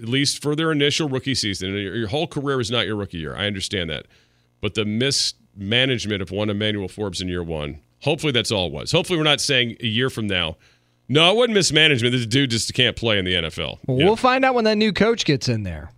at 0.00 0.08
least 0.08 0.40
for 0.40 0.56
their 0.56 0.72
initial 0.72 1.08
rookie 1.08 1.34
season. 1.34 1.68
And 1.68 1.78
your, 1.78 2.08
whole 2.08 2.26
career 2.26 2.60
is 2.60 2.70
not 2.70 2.86
your 2.86 2.96
rookie 2.96 3.18
year. 3.18 3.36
I 3.36 3.46
understand 3.46 3.90
that. 3.90 4.06
But 4.62 4.72
the 4.74 4.86
mismanagement 4.86 6.22
of 6.22 6.30
one 6.30 6.48
Emmanuel 6.48 6.88
Forbes 6.88 7.20
in 7.20 7.28
year 7.28 7.42
one, 7.42 7.80
hopefully 8.00 8.32
that's 8.32 8.50
all 8.50 8.68
it 8.68 8.72
was. 8.72 8.90
Hopefully 8.90 9.18
we're 9.18 9.24
not 9.24 9.42
saying 9.42 9.76
a 9.80 9.86
year 9.86 10.08
from 10.08 10.26
now, 10.26 10.56
no, 11.08 11.30
it 11.30 11.36
wasn't 11.36 11.54
mismanagement. 11.54 12.12
This 12.12 12.24
dude 12.24 12.50
just 12.50 12.72
can't 12.72 12.96
play 12.96 13.18
in 13.18 13.26
the 13.26 13.34
NFL. 13.34 13.80
Well, 13.86 13.98
we'll 13.98 14.16
find 14.16 14.46
out 14.46 14.54
when 14.54 14.64
that 14.64 14.76
new 14.76 14.94
coach 14.94 15.26
gets 15.26 15.50
in 15.50 15.62
there. 15.62 15.90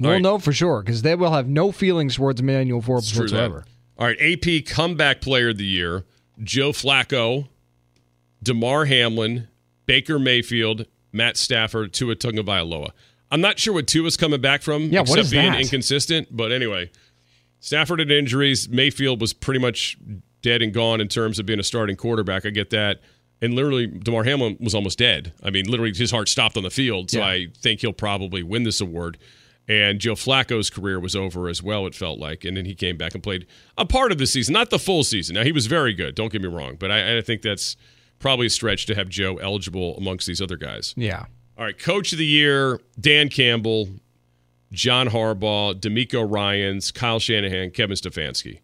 We'll 0.00 0.12
right. 0.12 0.22
know 0.22 0.38
for 0.38 0.52
sure 0.52 0.82
because 0.82 1.02
they 1.02 1.14
will 1.14 1.32
have 1.32 1.48
no 1.48 1.70
feelings 1.72 2.16
towards 2.16 2.40
Emmanuel 2.40 2.82
Forbes 2.82 3.12
True 3.12 3.28
that. 3.28 3.50
All 3.96 4.06
right, 4.06 4.16
AP 4.20 4.66
comeback 4.66 5.20
player 5.20 5.50
of 5.50 5.58
the 5.58 5.64
year, 5.64 6.04
Joe 6.42 6.70
Flacco, 6.72 7.48
Damar 8.42 8.86
Hamlin, 8.86 9.48
Baker 9.86 10.18
Mayfield, 10.18 10.86
Matt 11.12 11.36
Stafford, 11.36 11.92
Tua 11.92 12.16
Tagovailoa. 12.16 12.90
I'm 13.30 13.40
not 13.40 13.58
sure 13.58 13.72
what 13.74 13.86
Tua's 13.86 14.16
coming 14.16 14.40
back 14.40 14.62
from, 14.62 14.84
Yeah, 14.90 15.00
what 15.00 15.10
except 15.10 15.20
is 15.26 15.30
being 15.30 15.52
that? 15.52 15.60
inconsistent. 15.60 16.28
But 16.30 16.52
anyway, 16.52 16.90
Stafford 17.60 18.00
had 18.00 18.10
injuries. 18.10 18.68
Mayfield 18.68 19.20
was 19.20 19.32
pretty 19.32 19.60
much 19.60 19.96
dead 20.42 20.60
and 20.62 20.72
gone 20.74 21.00
in 21.00 21.08
terms 21.08 21.38
of 21.38 21.46
being 21.46 21.58
a 21.60 21.64
starting 21.64 21.96
quarterback. 21.96 22.44
I 22.44 22.50
get 22.50 22.70
that. 22.70 23.00
And 23.40 23.54
literally, 23.54 23.86
Damar 23.86 24.24
Hamlin 24.24 24.56
was 24.60 24.74
almost 24.74 24.98
dead. 24.98 25.32
I 25.42 25.50
mean, 25.50 25.66
literally, 25.66 25.92
his 25.94 26.10
heart 26.10 26.28
stopped 26.28 26.56
on 26.56 26.62
the 26.62 26.70
field. 26.70 27.10
So 27.10 27.18
Yeah. 27.18 27.26
I 27.26 27.46
think 27.56 27.80
he'll 27.80 27.92
probably 27.92 28.42
win 28.42 28.62
this 28.64 28.80
award. 28.80 29.18
And 29.66 29.98
Joe 29.98 30.14
Flacco's 30.14 30.68
career 30.68 31.00
was 31.00 31.16
over 31.16 31.48
as 31.48 31.62
well, 31.62 31.86
it 31.86 31.94
felt 31.94 32.18
like. 32.18 32.44
And 32.44 32.56
then 32.56 32.66
he 32.66 32.74
came 32.74 32.98
back 32.98 33.14
and 33.14 33.22
played 33.22 33.46
a 33.78 33.86
part 33.86 34.12
of 34.12 34.18
the 34.18 34.26
season, 34.26 34.52
not 34.52 34.68
the 34.70 34.78
full 34.78 35.04
season. 35.04 35.34
Now, 35.34 35.42
he 35.42 35.52
was 35.52 35.66
very 35.66 35.94
good, 35.94 36.14
don't 36.14 36.30
get 36.30 36.42
me 36.42 36.48
wrong. 36.48 36.76
But 36.78 36.90
I, 36.90 37.18
I 37.18 37.20
think 37.22 37.40
that's 37.40 37.76
probably 38.18 38.46
a 38.46 38.50
stretch 38.50 38.84
to 38.86 38.94
have 38.94 39.08
Joe 39.08 39.36
eligible 39.36 39.96
amongst 39.96 40.26
these 40.26 40.42
other 40.42 40.56
guys. 40.56 40.92
Yeah. 40.96 41.26
All 41.56 41.64
right, 41.64 41.78
coach 41.78 42.12
of 42.12 42.18
the 42.18 42.26
year, 42.26 42.80
Dan 43.00 43.28
Campbell, 43.28 43.88
John 44.72 45.08
Harbaugh, 45.08 45.80
DeMeco 45.80 46.30
Ryans, 46.30 46.90
Kyle 46.90 47.20
Shanahan, 47.20 47.70
Kevin 47.70 47.96
Stefanski. 47.96 48.58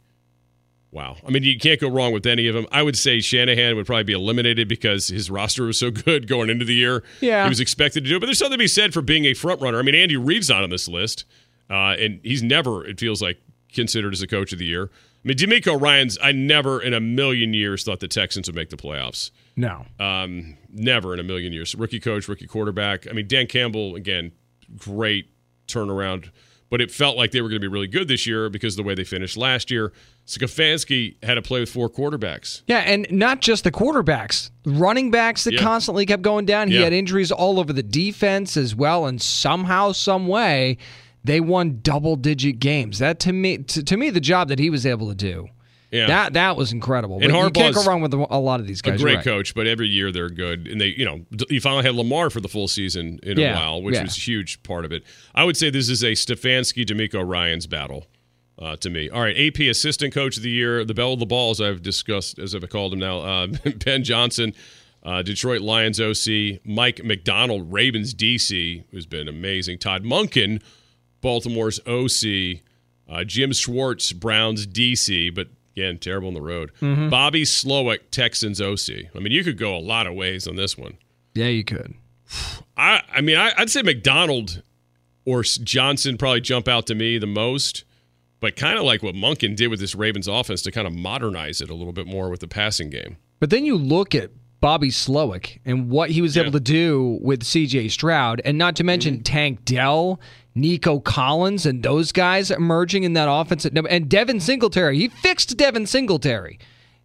Wow. 0.92 1.16
I 1.26 1.30
mean, 1.30 1.44
you 1.44 1.58
can't 1.58 1.80
go 1.80 1.88
wrong 1.88 2.12
with 2.12 2.26
any 2.26 2.48
of 2.48 2.54
them. 2.54 2.66
I 2.72 2.82
would 2.82 2.98
say 2.98 3.20
Shanahan 3.20 3.76
would 3.76 3.86
probably 3.86 4.04
be 4.04 4.12
eliminated 4.12 4.66
because 4.66 5.06
his 5.08 5.30
roster 5.30 5.64
was 5.64 5.78
so 5.78 5.90
good 5.90 6.26
going 6.26 6.50
into 6.50 6.64
the 6.64 6.74
year. 6.74 7.04
Yeah. 7.20 7.44
He 7.44 7.48
was 7.48 7.60
expected 7.60 8.04
to 8.04 8.10
do 8.10 8.16
it. 8.16 8.20
But 8.20 8.26
there's 8.26 8.38
something 8.38 8.58
to 8.58 8.62
be 8.62 8.66
said 8.66 8.92
for 8.92 9.02
being 9.02 9.24
a 9.24 9.34
front 9.34 9.60
runner. 9.60 9.78
I 9.78 9.82
mean, 9.82 9.94
Andy 9.94 10.16
Reid's 10.16 10.48
not 10.48 10.64
on 10.64 10.70
this 10.70 10.88
list, 10.88 11.24
uh, 11.68 11.94
and 11.98 12.20
he's 12.24 12.42
never, 12.42 12.84
it 12.84 12.98
feels 12.98 13.22
like, 13.22 13.38
considered 13.72 14.12
as 14.12 14.20
a 14.20 14.26
coach 14.26 14.52
of 14.52 14.58
the 14.58 14.64
year. 14.64 14.90
I 15.24 15.28
mean, 15.28 15.36
DeMeco 15.36 15.80
Ryans, 15.80 16.18
I 16.22 16.32
never 16.32 16.80
in 16.80 16.94
a 16.94 17.00
million 17.00 17.52
years 17.52 17.84
thought 17.84 18.00
the 18.00 18.08
Texans 18.08 18.48
would 18.48 18.56
make 18.56 18.70
the 18.70 18.76
playoffs. 18.76 19.30
No. 19.54 19.84
Um, 19.98 20.56
never 20.72 21.12
in 21.12 21.20
a 21.20 21.22
million 21.22 21.52
years. 21.52 21.74
Rookie 21.74 22.00
coach, 22.00 22.26
rookie 22.26 22.46
quarterback. 22.46 23.06
I 23.06 23.12
mean, 23.12 23.28
Dan 23.28 23.46
Campbell, 23.46 23.96
again, 23.96 24.32
great 24.76 25.30
turnaround, 25.68 26.30
but 26.70 26.80
it 26.80 26.90
felt 26.90 27.16
like 27.16 27.32
they 27.32 27.42
were 27.42 27.48
going 27.48 27.60
to 27.60 27.68
be 27.68 27.72
really 27.72 27.86
good 27.86 28.08
this 28.08 28.26
year 28.26 28.48
because 28.48 28.74
of 28.74 28.78
the 28.78 28.88
way 28.88 28.94
they 28.94 29.04
finished 29.04 29.36
last 29.36 29.70
year. 29.70 29.92
Stefanski 30.38 31.16
had 31.24 31.34
to 31.34 31.42
play 31.42 31.60
with 31.60 31.70
four 31.70 31.90
quarterbacks. 31.90 32.62
Yeah, 32.66 32.78
and 32.78 33.06
not 33.10 33.40
just 33.40 33.64
the 33.64 33.72
quarterbacks, 33.72 34.50
running 34.64 35.10
backs 35.10 35.44
that 35.44 35.54
Yeah. 35.54 35.60
constantly 35.60 36.06
kept 36.06 36.22
going 36.22 36.44
down. 36.46 36.68
He 36.68 36.74
Yeah. 36.76 36.84
had 36.84 36.92
injuries 36.92 37.32
all 37.32 37.58
over 37.58 37.72
the 37.72 37.82
defense 37.82 38.56
as 38.56 38.74
well, 38.74 39.06
and 39.06 39.20
somehow, 39.20 39.92
some 39.92 40.28
way, 40.28 40.78
they 41.24 41.40
won 41.40 41.80
double-digit 41.82 42.60
games. 42.60 42.98
That 43.00 43.18
to 43.20 43.32
me, 43.32 43.58
to, 43.58 43.82
to 43.82 43.96
me, 43.96 44.10
the 44.10 44.20
job 44.20 44.48
that 44.48 44.58
he 44.58 44.70
was 44.70 44.86
able 44.86 45.08
to 45.08 45.14
do, 45.16 45.48
Yeah. 45.90 46.06
that 46.06 46.34
that 46.34 46.56
was 46.56 46.72
incredible. 46.72 47.16
And 47.20 47.24
you 47.24 47.50
can't 47.50 47.74
go 47.74 47.84
wrong 47.84 48.00
with 48.00 48.14
a 48.14 48.38
lot 48.38 48.60
of 48.60 48.66
these 48.68 48.80
guys. 48.80 49.00
a 49.00 49.02
great 49.02 49.16
right. 49.16 49.24
coach, 49.24 49.54
but 49.54 49.66
every 49.66 49.88
year 49.88 50.12
they're 50.12 50.30
good. 50.30 50.68
And 50.68 50.80
they, 50.80 50.94
you 50.96 51.04
know, 51.04 51.26
you 51.50 51.60
finally 51.60 51.82
had 51.82 51.96
Lamar 51.96 52.30
for 52.30 52.40
the 52.40 52.48
full 52.48 52.68
season 52.68 53.18
in 53.24 53.38
a 53.38 53.52
while, 53.52 53.82
which 53.82 53.96
yeah. 53.96 54.04
was 54.04 54.16
a 54.16 54.20
huge 54.20 54.62
part 54.62 54.84
of 54.84 54.92
it. 54.92 55.02
I 55.34 55.42
would 55.44 55.56
say 55.56 55.70
this 55.70 55.88
is 55.90 56.02
a 56.04 56.12
Stefanski 56.12 56.86
DeMeco 56.86 57.28
Ryan's 57.28 57.66
battle 57.66 58.06
uh, 58.60 58.76
to 58.76 58.90
me. 58.90 59.08
All 59.08 59.22
right, 59.22 59.36
AP 59.36 59.60
Assistant 59.60 60.12
Coach 60.12 60.36
of 60.36 60.42
the 60.42 60.50
Year, 60.50 60.84
the 60.84 60.94
bell 60.94 61.14
of 61.14 61.20
the 61.20 61.26
balls. 61.26 61.60
I've 61.60 61.82
discussed, 61.82 62.38
as 62.38 62.54
I've 62.54 62.68
called 62.68 62.92
him 62.92 62.98
now, 62.98 63.18
uh, 63.20 63.46
Ben 63.84 64.04
Johnson, 64.04 64.54
uh, 65.02 65.22
Detroit 65.22 65.62
Lions 65.62 66.00
OC, 66.00 66.60
Mike 66.64 67.02
Macdonald, 67.02 67.72
Ravens 67.72 68.14
DC, 68.14 68.84
who's 68.90 69.06
been 69.06 69.28
amazing, 69.28 69.78
Todd 69.78 70.04
Monken, 70.04 70.62
Baltimore's 71.20 71.80
OC, 71.86 72.60
uh, 73.08 73.24
Jim 73.24 73.52
Schwartz, 73.52 74.12
Browns 74.12 74.66
DC, 74.66 75.34
but 75.34 75.48
again, 75.74 75.98
terrible 75.98 76.28
on 76.28 76.34
the 76.34 76.42
road. 76.42 76.70
Bobby 76.80 77.44
Slowik, 77.44 78.10
Texans 78.10 78.60
OC. 78.60 79.06
I 79.14 79.18
mean, 79.18 79.32
you 79.32 79.42
could 79.42 79.58
go 79.58 79.74
a 79.74 79.80
lot 79.80 80.06
of 80.06 80.14
ways 80.14 80.46
on 80.46 80.56
this 80.56 80.76
one. 80.76 80.98
Yeah, 81.34 81.46
you 81.46 81.64
could. 81.64 81.94
I, 82.76 83.02
I 83.12 83.20
mean, 83.20 83.36
I, 83.36 83.52
I'd 83.56 83.70
say 83.70 83.82
Macdonald 83.82 84.62
or 85.24 85.42
Johnson 85.42 86.18
probably 86.18 86.40
jump 86.40 86.68
out 86.68 86.86
to 86.88 86.94
me 86.94 87.18
the 87.18 87.26
most, 87.26 87.84
but 88.40 88.56
kind 88.56 88.78
of 88.78 88.84
like 88.84 89.02
what 89.02 89.14
Monken 89.14 89.54
did 89.54 89.68
with 89.68 89.80
this 89.80 89.94
Ravens 89.94 90.26
offense 90.28 90.62
to 90.62 90.70
kind 90.70 90.86
of 90.86 90.94
modernize 90.94 91.60
it 91.60 91.70
a 91.70 91.74
little 91.74 91.92
bit 91.92 92.06
more 92.06 92.28
with 92.30 92.40
the 92.40 92.48
passing 92.48 92.90
game. 92.90 93.16
But 93.38 93.50
then 93.50 93.64
you 93.64 93.76
look 93.76 94.14
at 94.14 94.30
Bobby 94.60 94.90
Slowik 94.90 95.58
and 95.64 95.88
what 95.88 96.10
he 96.10 96.20
was 96.20 96.36
Yeah. 96.36 96.42
able 96.42 96.52
to 96.52 96.60
do 96.60 97.18
with 97.22 97.42
CJ 97.42 97.88
Stroud, 97.90 98.42
and 98.44 98.58
not 98.58 98.76
to 98.76 98.84
mention 98.84 99.14
Mm-hmm. 99.14 99.22
Tank 99.22 99.64
Dell, 99.64 100.20
Nico 100.54 101.00
Collins, 101.00 101.64
and 101.64 101.82
those 101.82 102.12
guys 102.12 102.50
emerging 102.50 103.04
in 103.04 103.14
that 103.14 103.28
offense. 103.30 103.64
And 103.64 104.08
Devin 104.08 104.40
Singletary, 104.40 104.98
he 104.98 105.08
fixed 105.08 105.56
Devin 105.56 105.86
Singletary. 105.86 106.58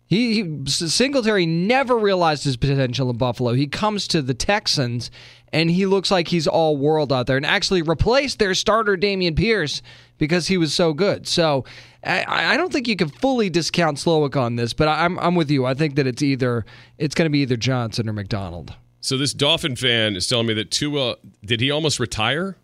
He, 0.07 0.35
he 0.43 0.61
Singletary 0.67 1.45
never 1.45 1.97
realized 1.97 2.43
his 2.43 2.57
potential 2.57 3.09
in 3.09 3.17
Buffalo. 3.17 3.53
He 3.53 3.65
comes 3.67 4.07
to 4.09 4.21
the 4.21 4.33
Texans 4.35 5.09
and 5.51 5.71
he 5.71 5.85
looks 5.87 6.11
like 6.11 6.27
he's 6.27 6.47
all 6.47 6.77
world 6.77 7.11
out 7.13 7.25
there 7.27 7.37
and 7.37 7.45
actually 7.45 7.81
replaced 7.81 8.37
their 8.37 8.53
starter 8.53 8.97
Dameon 8.97 9.35
Pierce 9.35 9.81
because 10.17 10.47
he 10.47 10.57
was 10.57 10.73
so 10.73 10.93
good. 10.93 11.27
So 11.27 11.65
I, 12.03 12.53
I 12.53 12.57
don't 12.57 12.71
think 12.71 12.87
you 12.87 12.95
can 12.95 13.09
fully 13.09 13.49
discount 13.49 13.97
Slowik 13.97 14.35
on 14.39 14.55
this, 14.55 14.73
but 14.73 14.87
I'm 14.87 15.17
I'm 15.19 15.35
with 15.35 15.49
you. 15.49 15.65
I 15.65 15.73
think 15.73 15.95
that 15.95 16.07
it's 16.07 16.21
either 16.21 16.65
it's 16.97 17.15
going 17.15 17.25
to 17.25 17.31
be 17.31 17.39
either 17.39 17.57
Johnson 17.57 18.07
or 18.09 18.13
Macdonald. 18.13 18.73
So 19.01 19.17
this 19.17 19.33
Dolphin 19.33 19.75
fan 19.75 20.15
is 20.15 20.27
telling 20.27 20.47
me 20.47 20.53
that 20.55 20.71
Tua 20.71 21.17
did 21.43 21.61
he 21.61 21.69
almost 21.71 21.99
retire? 21.99 22.57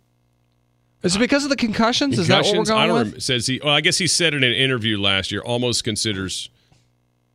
Is 1.04 1.16
it 1.16 1.20
because 1.20 1.44
of 1.44 1.50
the 1.50 1.56
concussions? 1.56 2.20
Is 2.20 2.28
that 2.28 2.44
what 2.44 2.46
we're 2.46 2.64
Concussions? 2.64 2.70
I 2.70 2.74
going 2.74 2.88
don't 2.88 2.94
with? 2.98 3.02
remember. 3.08 3.20
Says 3.22 3.48
he. 3.48 3.60
Well, 3.64 3.74
I 3.74 3.82
guess 3.82 3.98
he 3.98 4.08
said 4.08 4.34
in 4.34 4.44
an 4.44 4.54
interview 4.54 5.00
last 5.00 5.32
year 5.32 5.42
almost 5.42 5.84
considers 5.84 6.50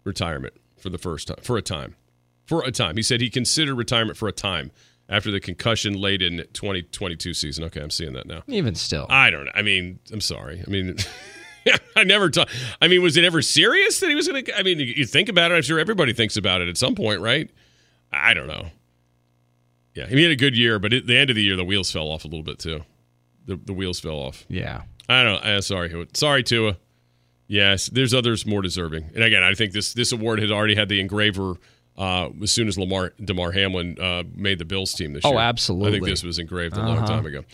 retirement 0.05 0.55
for 0.79 0.88
the 0.88 0.98
first 0.98 1.29
time 1.29 1.38
for 1.42 1.57
a 1.57 1.62
time, 1.62 1.96
for 2.44 2.62
a 2.62 2.70
time. 2.70 2.96
He 2.96 3.02
said 3.02 3.20
he 3.20 3.29
considered 3.31 3.74
retirement 3.74 4.16
for 4.16 4.29
a 4.29 4.33
time 4.33 4.70
after 5.08 5.30
the 5.30 5.40
concussion 5.40 5.94
late 5.94 6.22
in 6.22 6.38
2022 6.52 7.34
season. 7.34 7.64
Okay, 7.64 7.80
I'm 7.80 7.90
seeing 7.90 8.12
that 8.14 8.26
now. 8.26 8.42
Even 8.48 8.74
still, 8.74 9.06
I 9.08 9.30
don't 9.30 9.44
know. 9.44 9.52
I 9.54 9.62
mean, 9.62 9.98
I'm 10.12 10.20
sorry. 10.20 10.62
I 10.66 10.70
mean, 10.70 10.96
I 11.96 12.04
never 12.04 12.30
thought. 12.30 12.48
I 12.80 12.88
mean, 12.88 13.02
was 13.02 13.16
it 13.16 13.24
ever 13.24 13.42
serious 13.42 14.00
that 14.00 14.08
he 14.08 14.14
was 14.14 14.28
going 14.28 14.44
to? 14.44 14.58
I 14.58 14.62
mean, 14.62 14.78
you 14.80 15.06
think 15.06 15.28
about 15.28 15.50
it. 15.52 15.54
I'm 15.54 15.62
sure 15.62 15.78
everybody 15.78 16.12
thinks 16.12 16.36
about 16.36 16.60
it 16.60 16.68
at 16.68 16.76
some 16.76 16.94
point, 16.94 17.20
right? 17.20 17.50
I 18.12 18.34
don't 18.34 18.46
know. 18.46 18.66
Yeah, 19.94 20.06
he 20.06 20.22
had 20.22 20.30
a 20.32 20.36
good 20.36 20.56
year, 20.56 20.78
but 20.78 20.92
at 20.92 21.06
the 21.06 21.16
end 21.16 21.30
of 21.30 21.36
the 21.36 21.42
year, 21.42 21.56
the 21.56 21.64
wheels 21.64 21.90
fell 21.90 22.08
off 22.08 22.24
a 22.24 22.28
little 22.28 22.42
bit 22.42 22.58
too. 22.58 22.82
The 23.46 23.56
the 23.56 23.72
wheels 23.72 24.00
fell 24.00 24.16
off. 24.16 24.44
yeah. 24.48 24.82
I 25.08 25.22
don't. 25.22 25.40
Uh, 25.44 25.60
sorry, 25.60 25.88
Hewitt. 25.88 26.16
sorry, 26.16 26.42
Tua. 26.42 26.76
Yes, 27.46 27.86
there's 27.86 28.12
others 28.12 28.44
more 28.44 28.60
deserving. 28.60 29.04
And 29.14 29.22
again, 29.22 29.44
I 29.44 29.54
think 29.54 29.72
this 29.72 29.94
this 29.94 30.10
award 30.10 30.40
had 30.40 30.50
already 30.50 30.74
had 30.74 30.88
the 30.88 30.98
engraver 31.00 31.54
uh, 31.98 32.28
as 32.42 32.50
soon 32.52 32.68
as 32.68 32.78
Lamar 32.78 33.12
Damar 33.24 33.52
Hamlin 33.52 33.98
uh, 34.00 34.22
made 34.35 34.59
the 34.59 34.64
Bills 34.64 34.92
team 34.94 35.12
this 35.12 35.24
Oh, 35.24 35.30
year. 35.30 35.38
Oh, 35.38 35.40
absolutely. 35.40 35.88
I 35.88 35.92
think 35.92 36.06
this 36.06 36.22
was 36.22 36.38
engraved 36.38 36.76
a 36.76 36.80
long 36.82 37.06
time 37.06 37.26
ago. 37.26 37.44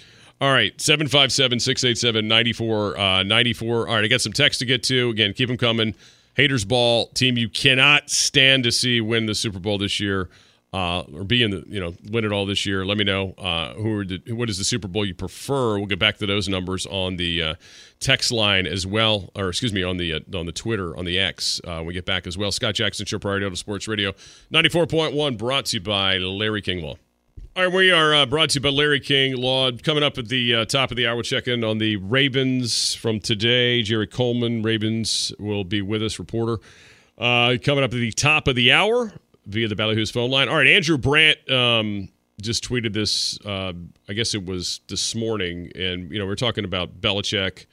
All 0.40 0.50
right, 0.52 0.78
757 0.81 1.61
687 1.61 2.26
9494. 2.26 3.88
All 3.88 3.94
right, 3.94 4.05
I 4.05 4.09
got 4.09 4.20
some 4.20 4.33
text 4.33 4.59
to 4.59 4.66
get 4.66 4.83
to. 4.85 5.11
Again, 5.11 5.33
keep 5.35 5.48
them 5.48 5.57
coming. 5.57 5.94
Haters 6.35 6.64
Ball, 6.64 7.07
team 7.09 7.37
you 7.37 7.49
cannot 7.49 8.11
stand 8.11 8.64
to 8.64 8.72
see 8.72 9.01
win 9.01 9.26
the 9.26 9.34
Super 9.34 9.59
Bowl 9.59 9.78
this 9.78 10.01
year. 10.01 10.28
Uh, 10.75 11.03
or 11.12 11.23
be 11.23 11.43
in 11.43 11.51
the 11.51 11.62
you 11.66 11.79
know 11.79 11.95
win 12.11 12.25
it 12.25 12.33
all 12.33 12.47
this 12.47 12.64
year. 12.64 12.83
Let 12.87 12.97
me 12.97 13.05
know 13.05 13.35
uh, 13.37 13.75
who 13.75 13.99
are 13.99 14.05
the, 14.07 14.23
what 14.33 14.49
is 14.49 14.57
the 14.57 14.64
Super 14.64 14.89
Bowl 14.89 15.05
you 15.05 15.14
prefer. 15.14 15.77
We'll 15.77 15.85
get 15.85 15.99
back 15.99 16.16
to 16.16 16.27
those 16.27 16.49
numbers 16.49 16.87
on 16.87 17.16
the 17.16 17.43
uh, 17.43 17.55
text 18.01 18.33
line 18.33 18.66
as 18.66 18.87
well, 18.87 19.29
or 19.37 19.51
excuse 19.51 19.75
me 19.75 19.83
on 19.83 19.99
the 19.99 20.14
uh, 20.14 20.20
on 20.35 20.47
the 20.47 20.53
Twitter 20.53 20.97
on 20.97 21.05
the 21.05 21.18
X. 21.18 21.61
Uh, 21.62 21.77
when 21.77 21.87
we 21.89 21.93
get 21.93 22.07
back 22.07 22.27
as 22.27 22.39
well. 22.39 22.51
Scott 22.51 22.75
Jackson 22.75 23.05
Show, 23.05 23.18
Priority 23.18 23.45
Auto 23.45 23.55
Sports 23.57 23.87
Radio, 23.87 24.14
ninety 24.51 24.70
four 24.70 24.87
point 24.87 25.14
one, 25.14 25.37
brought 25.37 25.66
to 25.66 25.77
you 25.77 25.83
by 25.83 26.16
Larry 26.16 26.62
King 26.62 26.83
Law. 26.83 26.97
All 27.55 27.64
right, 27.64 27.70
we 27.70 27.91
are 27.91 28.14
uh, 28.14 28.25
brought 28.25 28.49
to 28.51 28.55
you 28.55 28.62
by 28.62 28.70
Larry 28.70 29.01
King 29.01 29.37
Law. 29.37 29.73
Coming 29.73 30.03
up 30.03 30.16
at 30.16 30.29
the 30.29 30.64
top 30.64 30.91
of 30.91 30.97
the 30.97 31.07
hour, 31.07 31.16
we'll 31.16 31.23
check 31.23 31.49
in 31.49 31.64
on 31.64 31.77
the 31.77 31.97
Ravens 31.97 32.95
from 32.95 33.20
today. 33.20 33.83
Jerry 33.83 34.07
Coleman, 34.07 34.62
Ravens, 34.62 35.35
will 35.39 35.64
be 35.64 35.83
with 35.83 36.03
us, 36.03 36.18
reporter. 36.18 36.62
Uh, 37.18 37.57
coming 37.62 37.85
up 37.85 37.93
at 37.93 38.01
the 38.01 38.11
top 38.12 38.49
of 38.49 38.57
the 38.57 38.73
hour, 38.73 39.12
via 39.47 39.68
the 39.68 39.74
Ballyhoo's 39.74 40.11
phone 40.11 40.30
line. 40.30 40.49
All 40.49 40.57
right, 40.57 40.66
Andrew 40.66 40.99
Brandt 40.99 41.51
um, 41.51 42.09
just 42.40 42.64
tweeted 42.68 42.93
this. 42.93 43.38
Uh, 43.45 43.72
I 44.09 44.12
guess 44.12 44.34
it 44.34 44.45
was 44.45 44.80
this 44.88 45.14
morning, 45.14 45.70
and 45.74 46.11
you 46.11 46.18
know 46.18 46.26
we 46.26 46.32
are 46.32 46.36
talking 46.36 46.64
about 46.64 47.01
Belichick 47.01 47.66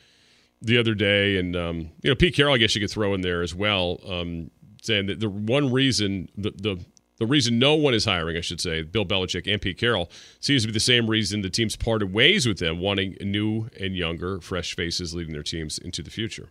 the 0.61 0.78
other 0.78 0.93
day, 0.93 1.38
and 1.38 1.55
um, 1.55 1.91
you 2.01 2.09
know 2.09 2.15
Pete 2.15 2.36
Carroll. 2.36 2.55
I 2.55 2.57
guess 2.57 2.76
you 2.76 2.82
could 2.82 2.91
throw 2.91 3.13
in 3.13 3.22
there 3.22 3.41
as 3.41 3.53
well, 3.53 3.99
um, 4.07 4.51
saying 4.82 5.07
that 5.07 5.20
the 5.20 5.30
one 5.30 5.72
reason 5.72 6.30
the, 6.38 6.51
the 6.51 6.86
the 7.20 7.28
reason 7.28 7.59
no 7.59 7.76
one 7.76 7.93
is 7.93 8.05
hiring, 8.05 8.38
I 8.38 8.41
should 8.41 8.61
say, 8.61 8.82
Bill 8.82 9.05
Belichick 9.05 9.51
and 9.51 9.61
Pete 9.61 9.78
Carroll, 9.78 10.09
seems 10.39 10.63
to 10.63 10.70
be 10.70 10.74
the 10.74 10.80
same 10.80 11.09
reason 11.09 11.41
the 11.41 11.49
teams 11.49 11.76
parted 11.76 12.13
ways 12.13 12.47
with 12.47 12.59
them, 12.59 12.80
wanting 12.80 13.17
new 13.20 13.70
and 13.80 13.95
younger, 13.95 14.39
fresh 14.39 14.74
faces 14.74 15.13
leading 15.13 15.34
their 15.34 15.43
teams 15.43 15.78
into 15.78 16.01
the 16.01 16.09
future. 16.09 16.49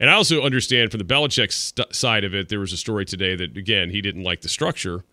And 0.00 0.08
I 0.08 0.14
also 0.14 0.42
understand 0.42 0.90
from 0.90 0.98
the 0.98 1.04
Belichick 1.04 1.52
st- 1.52 1.94
side 1.94 2.24
of 2.24 2.34
it, 2.34 2.48
there 2.48 2.58
was 2.58 2.72
a 2.72 2.78
story 2.78 3.04
today 3.04 3.36
that, 3.36 3.56
again, 3.56 3.90
he 3.90 4.00
didn't 4.00 4.24
like 4.24 4.40
the 4.40 4.48
structure 4.48 5.04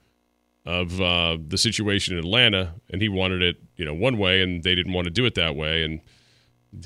of 0.65 0.99
uh, 1.01 1.37
the 1.45 1.57
situation 1.57 2.17
in 2.17 2.23
Atlanta, 2.23 2.73
and 2.89 3.01
he 3.01 3.09
wanted 3.09 3.41
it, 3.41 3.57
you 3.75 3.85
know, 3.85 3.93
one 3.93 4.17
way, 4.17 4.41
and 4.41 4.63
they 4.63 4.75
didn't 4.75 4.93
want 4.93 5.05
to 5.05 5.11
do 5.11 5.25
it 5.25 5.35
that 5.35 5.55
way, 5.55 5.83
and 5.83 6.01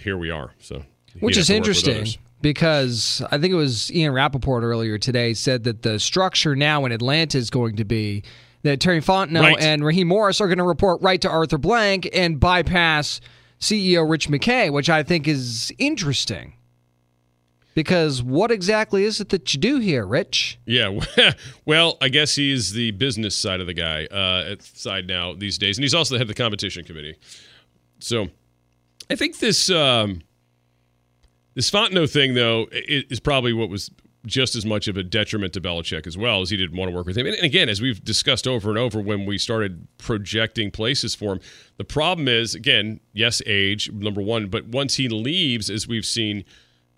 here 0.01 0.17
we 0.17 0.31
are. 0.31 0.51
So, 0.59 0.83
which 1.19 1.37
is 1.37 1.49
interesting 1.49 2.07
because 2.41 3.23
I 3.31 3.37
think 3.37 3.53
it 3.53 3.57
was 3.57 3.91
Ian 3.91 4.13
Rapoport 4.13 4.63
earlier 4.63 4.97
today 4.97 5.33
said 5.33 5.63
that 5.65 5.83
the 5.83 5.99
structure 5.99 6.55
now 6.55 6.85
in 6.85 6.91
Atlanta 6.91 7.37
is 7.37 7.49
going 7.49 7.75
to 7.75 7.85
be 7.85 8.23
that 8.63 8.79
Terry 8.79 9.01
Fontenot 9.01 9.41
right. 9.41 9.59
and 9.59 9.83
Raheem 9.83 10.07
Morris 10.07 10.41
are 10.41 10.47
going 10.47 10.59
to 10.59 10.63
report 10.63 11.01
right 11.01 11.21
to 11.21 11.29
Arthur 11.29 11.57
Blank 11.57 12.09
and 12.13 12.39
bypass 12.39 13.21
CEO 13.59 14.09
Rich 14.09 14.29
McKay, 14.29 14.71
which 14.71 14.89
I 14.89 15.03
think 15.03 15.27
is 15.27 15.71
interesting. 15.77 16.53
Because 17.73 18.21
what 18.21 18.51
exactly 18.51 19.05
is 19.05 19.21
it 19.21 19.29
that 19.29 19.53
you 19.53 19.59
do 19.59 19.79
here, 19.79 20.05
Rich? 20.05 20.59
Yeah, 20.65 20.99
well, 21.65 21.97
I 22.01 22.09
guess 22.09 22.35
he's 22.35 22.73
the 22.73 22.91
business 22.91 23.35
side 23.35 23.61
of 23.61 23.67
the 23.67 23.73
guy 23.73 24.05
uh, 24.05 24.55
side 24.59 25.07
now 25.07 25.33
these 25.33 25.57
days, 25.57 25.77
and 25.77 25.83
he's 25.83 25.93
also 25.93 26.15
the 26.15 26.19
head 26.19 26.29
of 26.29 26.35
the 26.35 26.41
competition 26.41 26.83
committee. 26.83 27.15
So, 27.99 28.27
I 29.09 29.15
think 29.15 29.39
this 29.39 29.69
um, 29.69 30.21
this 31.53 31.69
Fontenot 31.69 32.11
thing, 32.11 32.33
though, 32.33 32.67
is 32.71 33.19
probably 33.19 33.53
what 33.53 33.69
was 33.69 33.89
just 34.25 34.55
as 34.55 34.65
much 34.65 34.87
of 34.87 34.97
a 34.97 35.03
detriment 35.03 35.53
to 35.53 35.61
Belichick 35.61 36.05
as 36.05 36.17
well 36.17 36.41
as 36.41 36.49
he 36.49 36.57
didn't 36.57 36.77
want 36.77 36.89
to 36.89 36.95
work 36.95 37.07
with 37.07 37.17
him. 37.17 37.25
And 37.25 37.35
again, 37.37 37.69
as 37.69 37.81
we've 37.81 38.03
discussed 38.03 38.47
over 38.47 38.69
and 38.69 38.77
over 38.77 39.01
when 39.01 39.25
we 39.25 39.37
started 39.37 39.87
projecting 39.97 40.69
places 40.71 41.15
for 41.15 41.33
him, 41.33 41.39
the 41.77 41.83
problem 41.83 42.27
is, 42.27 42.53
again, 42.53 42.99
yes, 43.13 43.41
age, 43.45 43.91
number 43.91 44.21
one, 44.21 44.47
but 44.47 44.67
once 44.67 44.95
he 44.95 45.09
leaves, 45.09 45.69
as 45.69 45.87
we've 45.87 46.05
seen, 46.05 46.45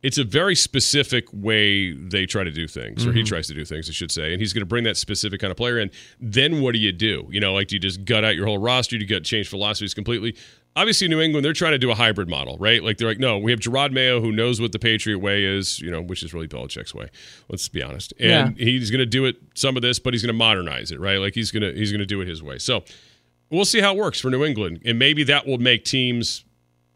it's 0.03 0.17
a 0.17 0.23
very 0.23 0.55
specific 0.55 1.25
way 1.31 1.93
they 1.93 2.25
try 2.25 2.43
to 2.43 2.51
do 2.51 2.67
things, 2.67 3.01
mm-hmm. 3.01 3.09
or 3.09 3.13
he 3.13 3.21
mm-hmm. 3.21 3.27
tries 3.27 3.47
to 3.47 3.53
do 3.53 3.65
things, 3.65 3.89
I 3.89 3.93
should 3.93 4.11
say. 4.11 4.33
And 4.33 4.41
he's 4.41 4.53
going 4.53 4.61
to 4.61 4.67
bring 4.67 4.83
that 4.83 4.97
specific 4.97 5.39
kind 5.39 5.49
of 5.49 5.57
player 5.57 5.79
in. 5.79 5.89
Then 6.19 6.61
what 6.61 6.73
do 6.73 6.79
you 6.79 6.91
do? 6.91 7.27
You 7.31 7.39
know, 7.39 7.53
like 7.53 7.69
do 7.69 7.75
you 7.75 7.79
just 7.79 8.05
gut 8.05 8.23
out 8.23 8.35
your 8.35 8.45
whole 8.45 8.57
roster? 8.57 8.97
Do 8.97 9.01
you 9.01 9.07
get 9.07 9.23
change 9.23 9.47
philosophies 9.47 9.93
completely? 9.93 10.35
obviously 10.75 11.07
New 11.07 11.21
England, 11.21 11.45
they're 11.45 11.53
trying 11.53 11.73
to 11.73 11.77
do 11.77 11.91
a 11.91 11.95
hybrid 11.95 12.29
model, 12.29 12.57
right? 12.57 12.83
Like 12.83 12.97
they're 12.97 13.07
like, 13.07 13.19
no, 13.19 13.37
we 13.37 13.51
have 13.51 13.59
Jerod 13.59 13.91
Mayo 13.91 14.21
who 14.21 14.31
knows 14.31 14.59
what 14.59 14.71
the 14.71 14.79
Patriot 14.79 15.19
way 15.19 15.43
is, 15.43 15.79
you 15.79 15.91
know, 15.91 16.01
which 16.01 16.23
is 16.23 16.33
really 16.33 16.47
Belichick's 16.47 16.93
way. 16.93 17.09
Let's 17.49 17.67
be 17.67 17.81
honest. 17.81 18.13
And 18.19 18.57
yeah. 18.57 18.65
he's 18.65 18.91
going 18.91 18.99
to 18.99 19.05
do 19.05 19.25
it 19.25 19.37
some 19.55 19.75
of 19.75 19.81
this, 19.81 19.99
but 19.99 20.13
he's 20.13 20.21
going 20.21 20.33
to 20.33 20.37
modernize 20.37 20.91
it, 20.91 20.99
right? 20.99 21.17
Like 21.17 21.35
he's 21.35 21.51
going 21.51 21.63
to 21.63 21.73
he's 21.77 21.91
going 21.91 21.99
to 21.99 22.05
do 22.05 22.21
it 22.21 22.27
his 22.27 22.41
way. 22.41 22.57
So 22.57 22.83
we'll 23.49 23.65
see 23.65 23.81
how 23.81 23.93
it 23.93 23.97
works 23.97 24.19
for 24.19 24.29
New 24.29 24.43
England, 24.43 24.81
and 24.85 24.97
maybe 24.97 25.23
that 25.25 25.45
will 25.45 25.59
make 25.59 25.85
teams 25.85 26.43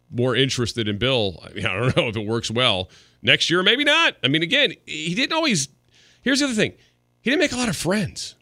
more 0.09 0.35
interested 0.35 0.87
in 0.87 0.97
Bill. 0.97 1.43
I, 1.43 1.53
mean, 1.53 1.65
I 1.67 1.73
don't 1.73 1.97
know 1.97 2.07
if 2.07 2.15
it 2.15 2.25
works 2.27 2.51
well 2.51 2.89
next 3.21 3.49
year, 3.49 3.63
maybe 3.63 3.83
not. 3.83 4.15
I 4.23 4.27
mean, 4.27 4.43
again, 4.43 4.73
he 4.85 5.15
didn't 5.15 5.33
always. 5.33 5.69
Here's 6.21 6.39
the 6.39 6.45
other 6.45 6.55
thing: 6.55 6.73
he 7.21 7.29
didn't 7.29 7.41
make 7.41 7.51
a 7.51 7.57
lot 7.57 7.69
of 7.69 7.75
friends. 7.75 8.35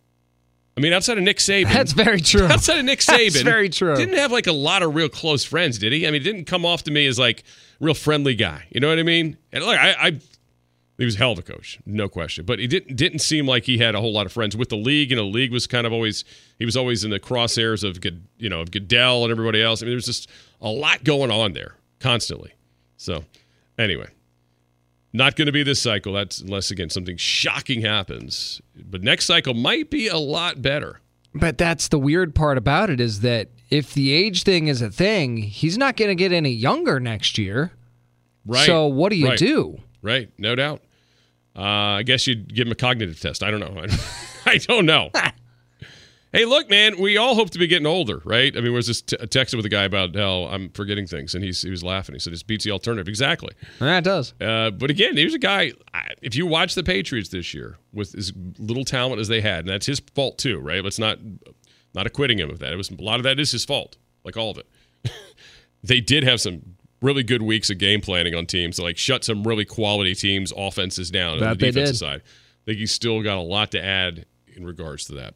I 0.78 0.82
mean, 0.82 0.91
outside 0.91 1.18
of 1.18 1.24
Nick 1.24 1.38
Saban, 1.38 1.72
that's 1.72 1.93
very 1.93 2.20
true. 2.22 2.45
Outside 2.45 2.80
of 2.80 2.86
Nick 2.86 2.99
Saban, 2.99 3.32
that's 3.32 3.41
very 3.41 3.70
true. 3.70 3.95
Didn't 3.95 4.18
have 4.18 4.32
like 4.32 4.47
a 4.47 4.51
lot 4.51 4.84
of 4.84 4.93
real 4.93 5.07
close 5.07 5.45
friends, 5.45 5.78
did 5.80 5.93
he? 5.93 6.05
I 6.05 6.11
mean, 6.11 6.22
didn't 6.22 6.45
come 6.45 6.66
off 6.66 6.84
to 6.84 6.91
me 6.91 7.07
as 7.07 7.18
like 7.18 7.43
real 7.80 7.93
friendly 7.93 8.36
guy. 8.36 8.66
You 8.72 8.82
know 8.82 8.89
what 8.89 8.99
I 8.99 9.03
mean? 9.03 9.38
And 9.53 9.63
like, 9.63 9.80
I, 9.80 9.95
I 10.07 10.20
he 10.97 11.03
was 11.03 11.15
hell 11.15 11.33
of 11.33 11.39
a 11.39 11.41
coach, 11.41 11.79
no 11.85 12.07
question. 12.07 12.45
But 12.45 12.59
he 12.59 12.67
didn't 12.67 12.95
didn't 12.95 13.19
seem 13.19 13.45
like 13.45 13.65
he 13.65 13.77
had 13.77 13.95
a 13.95 14.01
whole 14.01 14.13
lot 14.13 14.25
of 14.25 14.31
friends 14.31 14.55
with 14.55 14.69
the 14.69 14.77
league. 14.77 15.09
You 15.09 15.17
know, 15.17 15.23
the 15.23 15.31
league 15.31 15.51
was 15.51 15.67
kind 15.67 15.85
of 15.85 15.91
always 15.91 16.23
he 16.57 16.65
was 16.65 16.77
always 16.77 17.03
in 17.03 17.11
the 17.11 17.19
crosshairs 17.19 17.83
of 17.83 18.03
you 18.37 18.49
know 18.49 18.61
of 18.61 18.71
Goodell 18.71 19.23
and 19.23 19.31
everybody 19.31 19.61
else. 19.61 19.81
I 19.81 19.85
mean, 19.85 19.93
there's 19.93 20.05
just 20.05 20.29
a 20.61 20.69
lot 20.69 21.03
going 21.03 21.31
on 21.31 21.53
there 21.53 21.75
constantly. 21.99 22.53
So, 22.97 23.25
anyway, 23.77 24.07
not 25.11 25.35
going 25.35 25.47
to 25.47 25.51
be 25.51 25.63
this 25.63 25.81
cycle. 25.81 26.13
That's 26.13 26.39
unless 26.39 26.71
again 26.71 26.89
something 26.89 27.17
shocking 27.17 27.81
happens. 27.81 28.61
But 28.75 29.03
next 29.03 29.25
cycle 29.25 29.53
might 29.53 29.89
be 29.89 30.07
a 30.07 30.17
lot 30.17 30.61
better. 30.61 31.01
But 31.33 31.57
that's 31.57 31.89
the 31.89 31.99
weird 31.99 32.33
part 32.33 32.57
about 32.57 32.89
it 32.89 33.01
is 33.01 33.19
that 33.19 33.49
if 33.69 33.93
the 33.93 34.13
age 34.13 34.43
thing 34.43 34.69
is 34.69 34.81
a 34.81 34.89
thing, 34.89 35.35
he's 35.37 35.77
not 35.77 35.97
going 35.97 36.07
to 36.07 36.15
get 36.15 36.31
any 36.31 36.51
younger 36.51 37.01
next 37.01 37.37
year. 37.37 37.73
Right. 38.45 38.65
So 38.65 38.85
what 38.87 39.09
do 39.09 39.17
you 39.17 39.29
right. 39.29 39.37
do? 39.37 39.81
Right. 40.05 40.29
No 40.37 40.53
doubt. 40.53 40.83
Uh, 41.55 41.61
I 41.61 42.03
guess 42.03 42.27
you'd 42.27 42.53
give 42.53 42.67
him 42.67 42.71
a 42.71 42.75
cognitive 42.75 43.19
test. 43.19 43.41
I 43.41 43.49
don't 43.49 43.59
know. 43.59 43.85
I 44.45 44.57
don't 44.57 44.85
know. 44.85 45.09
hey, 46.31 46.45
look, 46.45 46.69
man, 46.69 46.99
we 46.99 47.17
all 47.17 47.33
hope 47.33 47.49
to 47.51 47.57
be 47.57 47.65
getting 47.65 47.87
older, 47.87 48.21
right? 48.23 48.55
I 48.55 48.61
mean, 48.61 48.71
was 48.71 48.85
just 48.85 49.07
t- 49.07 49.17
texting 49.17 49.55
with 49.55 49.65
a 49.65 49.69
guy 49.69 49.83
about 49.83 50.15
how 50.15 50.43
I'm 50.43 50.69
forgetting 50.69 51.07
things, 51.07 51.33
and 51.33 51.43
he's, 51.43 51.63
he 51.63 51.71
was 51.71 51.83
laughing. 51.83 52.13
He 52.13 52.19
said, 52.19 52.33
"It's 52.33 52.43
beats 52.43 52.65
the 52.65 52.71
alternative." 52.71 53.07
Exactly. 53.07 53.53
Yeah, 53.81 53.97
it 53.97 54.03
does. 54.03 54.35
Uh, 54.39 54.69
but 54.69 54.91
again, 54.91 55.17
here's 55.17 55.33
a 55.33 55.39
guy. 55.39 55.71
If 56.21 56.35
you 56.35 56.45
watch 56.45 56.75
the 56.75 56.83
Patriots 56.83 57.29
this 57.29 57.55
year 57.55 57.77
with 57.91 58.13
as 58.15 58.31
little 58.59 58.85
talent 58.85 59.19
as 59.19 59.27
they 59.27 59.41
had, 59.41 59.61
and 59.61 59.69
that's 59.69 59.87
his 59.87 59.99
fault 60.13 60.37
too, 60.37 60.59
right? 60.59 60.83
Let's 60.83 60.99
not 60.99 61.17
not 61.95 62.05
acquitting 62.05 62.37
him 62.37 62.51
of 62.51 62.59
that. 62.59 62.71
It 62.71 62.75
was 62.75 62.91
a 62.91 63.01
lot 63.01 63.19
of 63.19 63.23
that 63.23 63.39
is 63.39 63.49
his 63.49 63.65
fault, 63.65 63.97
like 64.23 64.37
all 64.37 64.51
of 64.51 64.59
it. 64.59 64.67
they 65.83 65.99
did 65.99 66.23
have 66.23 66.39
some 66.41 66.74
really 67.01 67.23
good 67.23 67.41
weeks 67.41 67.69
of 67.69 67.77
game 67.77 68.01
planning 68.01 68.35
on 68.35 68.45
teams, 68.45 68.77
to 68.77 68.83
like 68.83 68.97
shut 68.97 69.23
some 69.23 69.43
really 69.43 69.65
quality 69.65 70.15
teams' 70.15 70.53
offenses 70.55 71.11
down 71.11 71.39
that 71.39 71.45
on 71.45 71.57
the 71.57 71.65
defensive 71.65 71.97
side. 71.97 72.21
I 72.25 72.65
think 72.65 72.79
he's 72.79 72.91
still 72.91 73.21
got 73.21 73.37
a 73.37 73.41
lot 73.41 73.71
to 73.71 73.83
add 73.83 74.25
in 74.55 74.65
regards 74.65 75.05
to 75.05 75.13
that. 75.13 75.35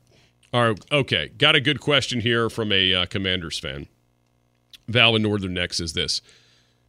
All 0.52 0.70
right, 0.70 0.86
okay. 0.92 1.28
Got 1.28 1.56
a 1.56 1.62
good 1.62 1.80
question 1.80 2.22
here 2.22 2.50
from 2.50 2.72
a 2.72 2.94
uh, 2.94 3.06
Commanders 3.06 3.60
fan. 3.60 3.88
Val 4.88 5.16
in 5.16 5.22
Northern 5.22 5.54
Neck 5.54 5.80
is 5.80 5.94
this. 5.94 6.22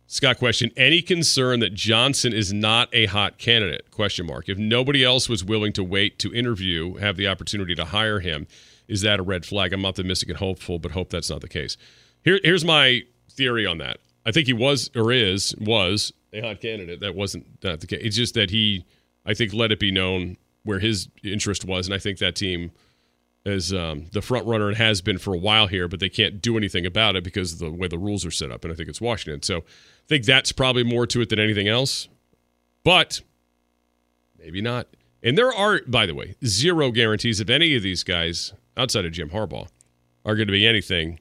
Scott 0.06 0.38
question, 0.38 0.72
any 0.76 1.02
concern 1.02 1.60
that 1.60 1.72
Johnson 1.72 2.32
is 2.32 2.52
not 2.52 2.88
a 2.92 3.06
hot 3.06 3.38
candidate? 3.38 3.92
Question 3.92 4.26
mark. 4.26 4.48
If 4.48 4.58
nobody 4.58 5.04
else 5.04 5.28
was 5.28 5.44
willing 5.44 5.72
to 5.74 5.84
wait 5.84 6.18
to 6.18 6.34
interview, 6.34 6.94
have 6.94 7.16
the 7.16 7.28
opportunity 7.28 7.76
to 7.76 7.84
hire 7.84 8.18
him, 8.18 8.48
is 8.88 9.02
that 9.02 9.20
a 9.20 9.22
red 9.22 9.46
flag? 9.46 9.72
I'm 9.72 9.86
optimistic 9.86 10.28
and 10.30 10.38
hopeful, 10.38 10.80
but 10.80 10.90
hope 10.90 11.10
that's 11.10 11.30
not 11.30 11.42
the 11.42 11.48
case. 11.48 11.76
Here, 12.24 12.40
here's 12.42 12.64
my 12.64 13.02
theory 13.30 13.66
on 13.66 13.78
that. 13.78 13.98
I 14.24 14.32
think 14.32 14.46
he 14.46 14.52
was 14.52 14.90
or 14.94 15.12
is 15.12 15.54
was 15.58 16.12
a 16.32 16.40
hot 16.40 16.60
candidate. 16.60 17.00
That 17.00 17.14
wasn't 17.14 17.46
not 17.62 17.80
the 17.80 17.86
case. 17.86 18.00
It's 18.02 18.16
just 18.16 18.34
that 18.34 18.50
he, 18.50 18.84
I 19.24 19.34
think, 19.34 19.52
let 19.52 19.72
it 19.72 19.80
be 19.80 19.90
known 19.90 20.36
where 20.64 20.78
his 20.78 21.08
interest 21.24 21.64
was, 21.64 21.86
and 21.86 21.94
I 21.94 21.98
think 21.98 22.18
that 22.18 22.36
team– 22.36 22.72
is 23.44 23.72
um, 23.72 24.06
the 24.12 24.20
front 24.20 24.46
runner 24.46 24.68
and 24.68 24.76
has 24.76 25.00
been 25.00 25.18
for 25.18 25.34
a 25.34 25.38
while 25.38 25.66
here, 25.66 25.88
but 25.88 26.00
they 26.00 26.08
can't 26.08 26.42
do 26.42 26.56
anything 26.56 26.84
about 26.84 27.16
it 27.16 27.24
because 27.24 27.54
of 27.54 27.58
the 27.58 27.70
way 27.70 27.88
the 27.88 27.98
rules 27.98 28.24
are 28.26 28.30
set 28.30 28.50
up. 28.50 28.64
And 28.64 28.72
I 28.72 28.76
think 28.76 28.88
it's 28.88 29.00
Washington. 29.00 29.42
So 29.42 29.58
I 29.58 30.08
think 30.08 30.24
that's 30.24 30.52
probably 30.52 30.84
more 30.84 31.06
to 31.06 31.20
it 31.20 31.28
than 31.28 31.38
anything 31.38 31.68
else. 31.68 32.08
But 32.84 33.22
maybe 34.38 34.60
not. 34.60 34.88
And 35.22 35.36
there 35.36 35.52
are, 35.52 35.80
by 35.86 36.06
the 36.06 36.14
way, 36.14 36.36
zero 36.44 36.90
guarantees 36.90 37.40
if 37.40 37.50
any 37.50 37.76
of 37.76 37.82
these 37.82 38.04
guys 38.04 38.52
outside 38.76 39.04
of 39.04 39.12
Jim 39.12 39.30
Harbaugh 39.30 39.68
are 40.24 40.34
going 40.34 40.48
to 40.48 40.52
be 40.52 40.66
anything. 40.66 41.18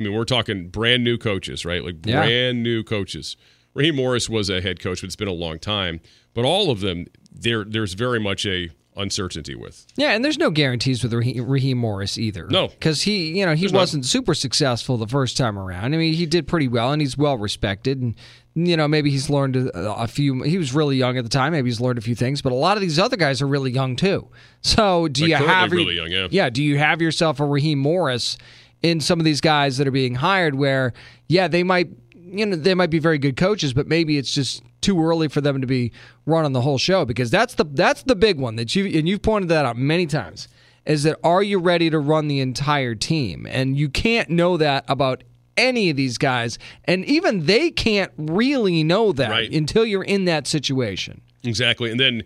I 0.00 0.02
mean, 0.02 0.14
we're 0.14 0.24
talking 0.24 0.68
brand 0.68 1.04
new 1.04 1.18
coaches, 1.18 1.64
right? 1.64 1.84
Like 1.84 2.00
brand 2.00 2.58
yeah. 2.58 2.62
new 2.62 2.82
coaches. 2.82 3.36
Raheem 3.74 3.96
Morris 3.96 4.28
was 4.28 4.48
a 4.48 4.60
head 4.60 4.80
coach, 4.80 5.02
but 5.02 5.08
it's 5.08 5.16
been 5.16 5.28
a 5.28 5.32
long 5.32 5.58
time. 5.58 6.00
But 6.32 6.44
all 6.44 6.70
of 6.70 6.80
them, 6.80 7.06
there, 7.30 7.64
there's 7.64 7.92
very 7.92 8.18
much 8.18 8.46
a 8.46 8.70
uncertainty 8.96 9.54
with. 9.54 9.86
Yeah, 9.96 10.12
and 10.12 10.24
there's 10.24 10.38
no 10.38 10.50
guarantees 10.50 11.02
with 11.02 11.12
Raheem 11.12 11.78
Morris 11.78 12.18
either. 12.18 12.46
No, 12.48 12.68
because 12.68 13.02
he, 13.02 13.38
you 13.38 13.46
know, 13.46 13.54
he 13.54 13.62
there's 13.62 13.72
wasn't 13.72 14.06
super 14.06 14.34
successful 14.34 14.96
the 14.96 15.06
first 15.06 15.36
time 15.36 15.58
around. 15.58 15.94
I 15.94 15.98
mean, 15.98 16.14
he 16.14 16.26
did 16.26 16.48
pretty 16.48 16.68
well, 16.68 16.92
and 16.92 17.00
he's 17.00 17.16
well 17.16 17.38
respected, 17.38 18.00
and 18.00 18.14
you 18.54 18.76
know, 18.76 18.88
maybe 18.88 19.10
he's 19.10 19.30
learned 19.30 19.56
a, 19.56 19.94
a, 19.94 20.08
few. 20.08 20.42
He 20.42 20.58
was 20.58 20.74
really 20.74 20.96
young 20.96 21.16
at 21.16 21.24
the 21.24 21.30
time. 21.30 21.52
Maybe 21.52 21.68
he's 21.68 21.80
learned 21.80 21.98
a 21.98 22.02
few 22.02 22.14
things, 22.14 22.42
but 22.42 22.52
a 22.52 22.56
lot 22.56 22.76
of 22.76 22.80
these 22.80 22.98
other 22.98 23.16
guys 23.16 23.40
are 23.40 23.46
really 23.46 23.70
young 23.70 23.96
too. 23.96 24.28
So, 24.62 25.08
do 25.08 25.22
like 25.22 25.40
you 25.40 25.46
have 25.46 25.72
really 25.72 25.96
young? 25.96 26.10
Yeah, 26.10 26.28
yeah. 26.30 26.50
Do 26.50 26.62
you 26.62 26.78
have 26.78 27.00
yourself 27.00 27.40
a 27.40 27.44
Raheem 27.44 27.78
Morris 27.78 28.36
in 28.82 29.00
some 29.00 29.18
of 29.18 29.24
these 29.24 29.40
guys 29.40 29.78
that 29.78 29.86
are 29.86 29.92
being 29.92 30.16
hired? 30.16 30.54
Where, 30.54 30.92
yeah, 31.28 31.48
they 31.48 31.62
might 31.62 31.90
you 32.14 32.46
know 32.46 32.56
they 32.56 32.74
might 32.74 32.90
be 32.90 32.98
very 32.98 33.18
good 33.18 33.36
coaches, 33.36 33.72
but 33.72 33.86
maybe 33.86 34.18
it's 34.18 34.32
just 34.32 34.62
too 34.80 35.02
early 35.02 35.28
for 35.28 35.40
them 35.40 35.60
to 35.60 35.66
be 35.66 35.92
running 36.26 36.52
the 36.52 36.62
whole 36.62 36.78
show 36.78 37.04
because 37.04 37.30
that's 37.30 37.54
the 37.54 37.64
that's 37.64 38.02
the 38.04 38.16
big 38.16 38.38
one 38.38 38.56
that 38.56 38.74
you 38.74 38.86
and 38.98 39.08
you've 39.08 39.22
pointed 39.22 39.48
that 39.48 39.64
out 39.64 39.76
many 39.76 40.06
times 40.06 40.48
is 40.86 41.02
that 41.02 41.18
are 41.22 41.42
you 41.42 41.58
ready 41.58 41.90
to 41.90 41.98
run 41.98 42.28
the 42.28 42.40
entire 42.40 42.94
team? 42.94 43.46
And 43.48 43.76
you 43.76 43.88
can't 43.88 44.30
know 44.30 44.56
that 44.56 44.84
about 44.88 45.22
any 45.56 45.90
of 45.90 45.96
these 45.96 46.16
guys, 46.16 46.58
and 46.84 47.04
even 47.04 47.46
they 47.46 47.70
can't 47.70 48.12
really 48.16 48.82
know 48.82 49.12
that 49.12 49.30
right. 49.30 49.52
until 49.52 49.84
you're 49.84 50.02
in 50.02 50.24
that 50.24 50.46
situation. 50.46 51.20
Exactly, 51.44 51.90
and 51.90 52.00
then 52.00 52.22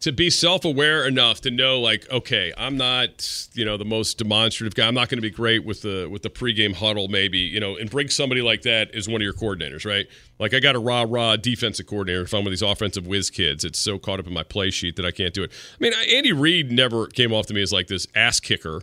to 0.00 0.12
be 0.12 0.30
self-aware 0.30 1.06
enough 1.06 1.42
to 1.42 1.50
know 1.50 1.78
like 1.78 2.10
okay 2.10 2.52
i'm 2.56 2.76
not 2.76 3.48
you 3.52 3.64
know 3.64 3.76
the 3.76 3.84
most 3.84 4.18
demonstrative 4.18 4.74
guy. 4.74 4.86
I'm 4.86 4.94
not 4.94 5.08
going 5.08 5.18
to 5.18 5.22
be 5.22 5.30
great 5.30 5.64
with 5.64 5.82
the 5.82 6.08
with 6.10 6.22
the 6.22 6.30
pregame 6.30 6.74
huddle 6.74 7.08
maybe 7.08 7.38
you 7.38 7.60
know 7.60 7.76
and 7.76 7.90
bring 7.90 8.08
somebody 8.08 8.42
like 8.42 8.62
that 8.62 8.94
as 8.94 9.08
one 9.08 9.20
of 9.20 9.24
your 9.24 9.34
coordinators 9.34 9.84
right? 9.84 10.06
Like 10.38 10.54
i 10.54 10.60
got 10.60 10.74
a 10.74 10.78
raw 10.78 11.04
raw 11.06 11.36
defensive 11.36 11.86
coordinator 11.86 12.22
if 12.22 12.34
i'm 12.34 12.44
with 12.44 12.52
these 12.52 12.62
offensive 12.62 13.06
whiz 13.06 13.30
kids. 13.30 13.64
It's 13.64 13.78
so 13.78 13.98
caught 13.98 14.20
up 14.20 14.26
in 14.26 14.32
my 14.32 14.42
play 14.42 14.70
sheet 14.70 14.96
that 14.96 15.04
i 15.04 15.10
can't 15.10 15.34
do 15.34 15.42
it. 15.42 15.52
I 15.52 15.82
mean 15.82 15.92
andy 16.10 16.32
reid 16.32 16.72
never 16.72 17.06
came 17.06 17.32
off 17.32 17.46
to 17.46 17.54
me 17.54 17.62
as 17.62 17.72
like 17.72 17.86
this 17.86 18.06
ass 18.14 18.40
kicker 18.40 18.82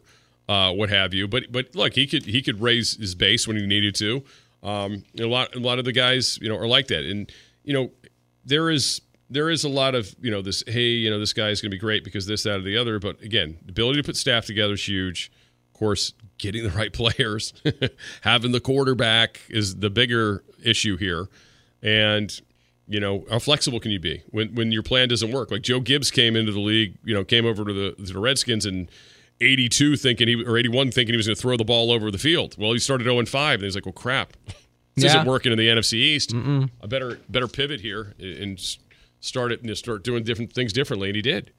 uh, 0.49 0.71
what 0.71 0.89
have 0.89 1.13
you. 1.13 1.27
But 1.27 1.51
but 1.51 1.75
look 1.75 1.93
he 1.93 2.07
could 2.07 2.25
he 2.25 2.41
could 2.41 2.61
raise 2.61 2.97
his 2.97 3.15
base 3.15 3.47
when 3.47 3.57
he 3.57 3.65
needed 3.65 3.95
to. 3.95 4.23
Um, 4.63 5.03
a 5.19 5.25
lot 5.25 5.55
a 5.55 5.59
lot 5.59 5.79
of 5.79 5.85
the 5.85 5.91
guys 5.91 6.37
you 6.41 6.49
know 6.49 6.57
are 6.57 6.67
like 6.67 6.87
that. 6.87 7.03
And 7.03 7.31
you 7.63 7.73
know 7.73 7.91
there 8.45 8.69
is 8.69 9.01
there 9.29 9.49
is 9.49 9.63
a 9.63 9.69
lot 9.69 9.93
of 9.95 10.15
you 10.21 10.31
know 10.31 10.41
this 10.41 10.63
hey 10.67 10.89
you 10.89 11.09
know 11.09 11.19
this 11.19 11.33
guy 11.33 11.49
is 11.49 11.61
going 11.61 11.69
to 11.71 11.75
be 11.75 11.79
great 11.79 12.03
because 12.03 12.25
this 12.27 12.43
that 12.43 12.59
or 12.59 12.61
the 12.61 12.77
other. 12.77 12.99
But 12.99 13.21
again 13.21 13.57
the 13.65 13.71
ability 13.71 14.01
to 14.01 14.05
put 14.05 14.15
staff 14.17 14.45
together 14.45 14.73
is 14.73 14.87
huge. 14.87 15.31
Of 15.73 15.79
course 15.79 16.13
getting 16.37 16.63
the 16.63 16.69
right 16.77 16.93
players 16.93 17.53
having 18.21 18.51
the 18.51 18.59
quarterback 18.59 19.41
is 19.49 19.77
the 19.77 19.89
bigger 19.89 20.43
issue 20.63 20.97
here. 20.97 21.27
And 21.81 22.39
you 22.87 22.99
know 23.01 23.25
how 23.29 23.39
flexible 23.39 23.79
can 23.79 23.91
you 23.91 23.99
be 23.99 24.23
when 24.29 24.55
when 24.55 24.71
your 24.71 24.83
plan 24.83 25.09
doesn't 25.09 25.31
work? 25.31 25.51
Like 25.51 25.61
joe 25.61 25.79
gibbs 25.79 26.09
came 26.11 26.35
into 26.35 26.51
the 26.51 26.59
league 26.61 26.97
you 27.03 27.13
know 27.13 27.23
came 27.23 27.45
over 27.45 27.65
to 27.65 27.73
the 27.73 27.91
to 28.05 28.13
the 28.13 28.19
redskins 28.19 28.65
and 28.65 28.89
82 29.41 29.97
thinking 29.97 30.27
he 30.27 30.43
or 30.43 30.57
81 30.57 30.89
thinking 30.91 31.13
he 31.13 31.17
was 31.17 31.27
going 31.27 31.35
to 31.35 31.41
throw 31.41 31.57
the 31.57 31.63
ball 31.65 31.91
over 31.91 32.09
the 32.09 32.17
field. 32.17 32.55
Well 32.57 32.71
he 32.73 32.79
started 32.79 33.03
0 33.03 33.19
and 33.19 33.29
5 33.29 33.55
and 33.55 33.63
he's 33.65 33.75
like 33.75 33.85
well 33.85 33.93
crap. 33.93 34.33
This 34.95 35.03
Yeah. 35.03 35.17
isn't 35.19 35.27
working 35.27 35.51
in 35.51 35.59
the 35.59 35.67
nfc 35.67 35.93
east. 35.93 36.33
I 36.33 36.87
better 36.87 37.19
better 37.29 37.47
pivot 37.47 37.81
here 37.81 38.15
and 38.19 38.57
start 39.27 39.51
it 39.51 39.59
and 39.59 39.67
just 39.69 39.83
start 39.83 40.03
doing 40.03 40.23
different 40.23 40.53
things 40.53 40.73
differently, 40.73 41.09
and 41.09 41.15
he 41.15 41.21
did. 41.21 41.51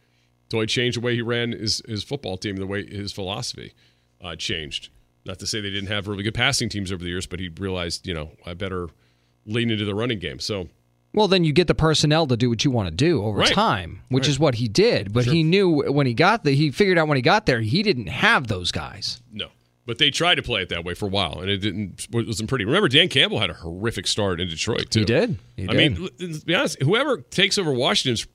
So 0.51 0.61
he 0.61 0.67
changed 0.67 0.97
the 0.97 1.01
way 1.03 1.15
he 1.15 1.23
ran 1.23 1.53
his, 1.53 1.83
his 1.87 2.03
football 2.03 2.37
team, 2.39 2.57
the 2.57 2.67
way 2.67 2.87
his 2.87 3.13
philosophy 3.13 3.75
uh, 4.23 4.35
changed. 4.37 4.89
Not 5.27 5.39
to 5.41 5.47
say 5.47 5.61
they 5.61 5.71
didn't 5.71 5.91
have 5.91 6.09
really 6.09 6.23
good 6.23 6.35
passing 6.35 6.69
teams 6.71 6.91
over 6.91 7.03
the 7.05 7.11
years, 7.11 7.27
but 7.27 7.39
he 7.39 7.49
realized, 7.49 8.07
you 8.07 8.15
know, 8.15 8.31
I 8.47 8.55
better 8.55 8.89
lean 9.45 9.71
into 9.71 9.85
the 9.85 9.95
running 9.95 10.19
game. 10.19 10.39
So 10.39 10.69
Well, 11.13 11.29
then 11.29 11.45
you 11.45 11.53
get 11.53 11.67
the 11.67 11.75
personnel 11.75 12.27
to 12.29 12.37
do 12.37 12.49
what 12.49 12.65
you 12.65 12.71
want 12.71 12.89
to 12.89 12.95
do 12.95 13.23
over 13.23 13.41
Right. 13.41 13.53
time, 13.53 14.01
which 14.09 14.27
is 14.29 14.39
what 14.39 14.55
he 14.55 14.69
did. 14.69 15.13
But 15.13 15.27
he 15.27 15.43
knew 15.43 15.93
when 15.93 16.07
he 16.07 16.15
got 16.15 16.45
the 16.45 16.53
he 16.53 16.71
figured 16.71 16.97
out 16.97 17.09
when 17.09 17.17
he 17.17 17.23
got 17.23 17.45
there 17.47 17.61
he 17.61 17.83
didn't 17.83 18.07
have 18.09 18.47
those 18.47 18.73
guys. 18.73 19.21
no. 19.33 19.49
But 19.89 19.97
they 19.97 20.11
tried 20.11 20.35
to 20.35 20.43
play 20.43 20.61
it 20.61 20.69
that 20.69 20.85
way 20.85 20.93
for 20.93 21.07
a 21.07 21.09
while, 21.09 21.41
and 21.41 21.49
it 21.49 21.63
didn't 21.63 22.07
it 22.13 22.27
wasn't 22.27 22.51
pretty. 22.51 22.67
Remember, 22.67 22.89
Dan 22.89 23.09
Campbell 23.09 23.41
had 23.41 23.49
a 23.49 23.55
horrific 23.55 24.07
start 24.07 24.39
in 24.39 24.47
Detroit 24.47 24.91
too. 24.91 24.99
He 25.01 25.05
did. 25.07 25.39
He 25.57 25.65
I 25.67 25.73
did. 25.73 25.99
mean, 25.99 26.09
let's 26.21 26.45
be 26.45 26.55
honest. 26.55 26.83
Whoever 26.83 27.23
takes 27.23 27.57
over 27.57 27.73
Washington's 27.73 28.27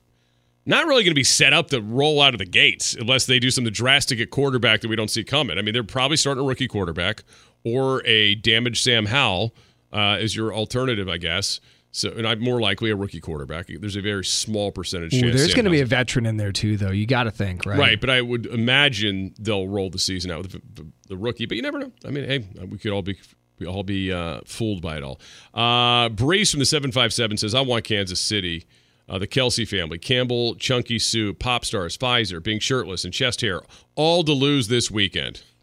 not 0.66 0.86
really 0.86 1.04
going 1.04 1.12
to 1.12 1.14
be 1.14 1.22
set 1.22 1.52
up 1.52 1.68
to 1.70 1.80
roll 1.80 2.20
out 2.20 2.34
of 2.34 2.38
the 2.38 2.44
gates 2.44 2.96
unless 2.96 3.26
they 3.26 3.38
do 3.38 3.52
something 3.52 3.72
drastic 3.72 4.18
at 4.18 4.30
quarterback 4.30 4.80
that 4.80 4.88
we 4.88 4.96
don't 4.96 5.12
see 5.12 5.22
coming. 5.22 5.56
I 5.56 5.62
mean, 5.62 5.74
they're 5.74 5.84
probably 5.84 6.16
starting 6.16 6.42
a 6.42 6.46
rookie 6.46 6.66
quarterback 6.66 7.22
or 7.62 8.04
a 8.04 8.34
damaged 8.34 8.82
Sam 8.82 9.06
Howell 9.06 9.54
uh, 9.92 10.18
as 10.20 10.34
your 10.34 10.52
alternative, 10.52 11.08
I 11.08 11.18
guess. 11.18 11.60
So, 11.96 12.08
and 12.08 12.26
I'm 12.26 12.40
more 12.40 12.60
likely 12.60 12.90
a 12.90 12.96
rookie 12.96 13.20
quarterback. 13.20 13.68
There's 13.68 13.94
a 13.94 14.00
very 14.00 14.24
small 14.24 14.72
percentage 14.72 15.14
Ooh, 15.14 15.20
chance. 15.20 15.36
there's 15.36 15.54
going 15.54 15.66
to 15.66 15.70
be 15.70 15.80
a 15.80 15.86
veteran 15.86 16.26
in 16.26 16.38
there 16.38 16.50
too, 16.50 16.76
though. 16.76 16.90
You 16.90 17.06
got 17.06 17.22
to 17.24 17.30
think, 17.30 17.64
right? 17.64 17.78
Right, 17.78 18.00
but 18.00 18.10
I 18.10 18.20
would 18.20 18.46
imagine 18.46 19.32
they'll 19.38 19.68
roll 19.68 19.90
the 19.90 20.00
season 20.00 20.32
out 20.32 20.42
with 20.42 20.74
the, 20.74 20.86
the 21.06 21.16
rookie. 21.16 21.46
But 21.46 21.56
you 21.56 21.62
never 21.62 21.78
know. 21.78 21.92
I 22.04 22.10
mean, 22.10 22.24
hey, 22.24 22.44
we 22.66 22.78
could 22.78 22.90
all 22.90 23.02
be 23.02 23.16
we 23.60 23.66
all 23.66 23.84
be 23.84 24.12
uh, 24.12 24.40
fooled 24.44 24.82
by 24.82 24.96
it 24.96 25.04
all. 25.04 25.20
Uh, 25.54 26.08
Breeze 26.08 26.50
from 26.50 26.58
the 26.58 26.66
seven 26.66 26.90
five 26.90 27.12
seven 27.12 27.36
says, 27.36 27.54
"I 27.54 27.60
want 27.60 27.84
Kansas 27.84 28.18
City." 28.18 28.66
Uh, 29.06 29.18
the 29.18 29.26
Kelce 29.28 29.68
family, 29.68 29.98
Campbell, 29.98 30.54
Chunky 30.54 30.98
Soup, 30.98 31.38
Pop 31.38 31.66
Stars, 31.66 31.94
Pfizer, 31.94 32.42
being 32.42 32.58
shirtless 32.58 33.04
and 33.04 33.12
chest 33.12 33.42
hair, 33.42 33.60
all 33.96 34.24
to 34.24 34.32
lose 34.32 34.68
this 34.68 34.90
weekend. 34.90 35.42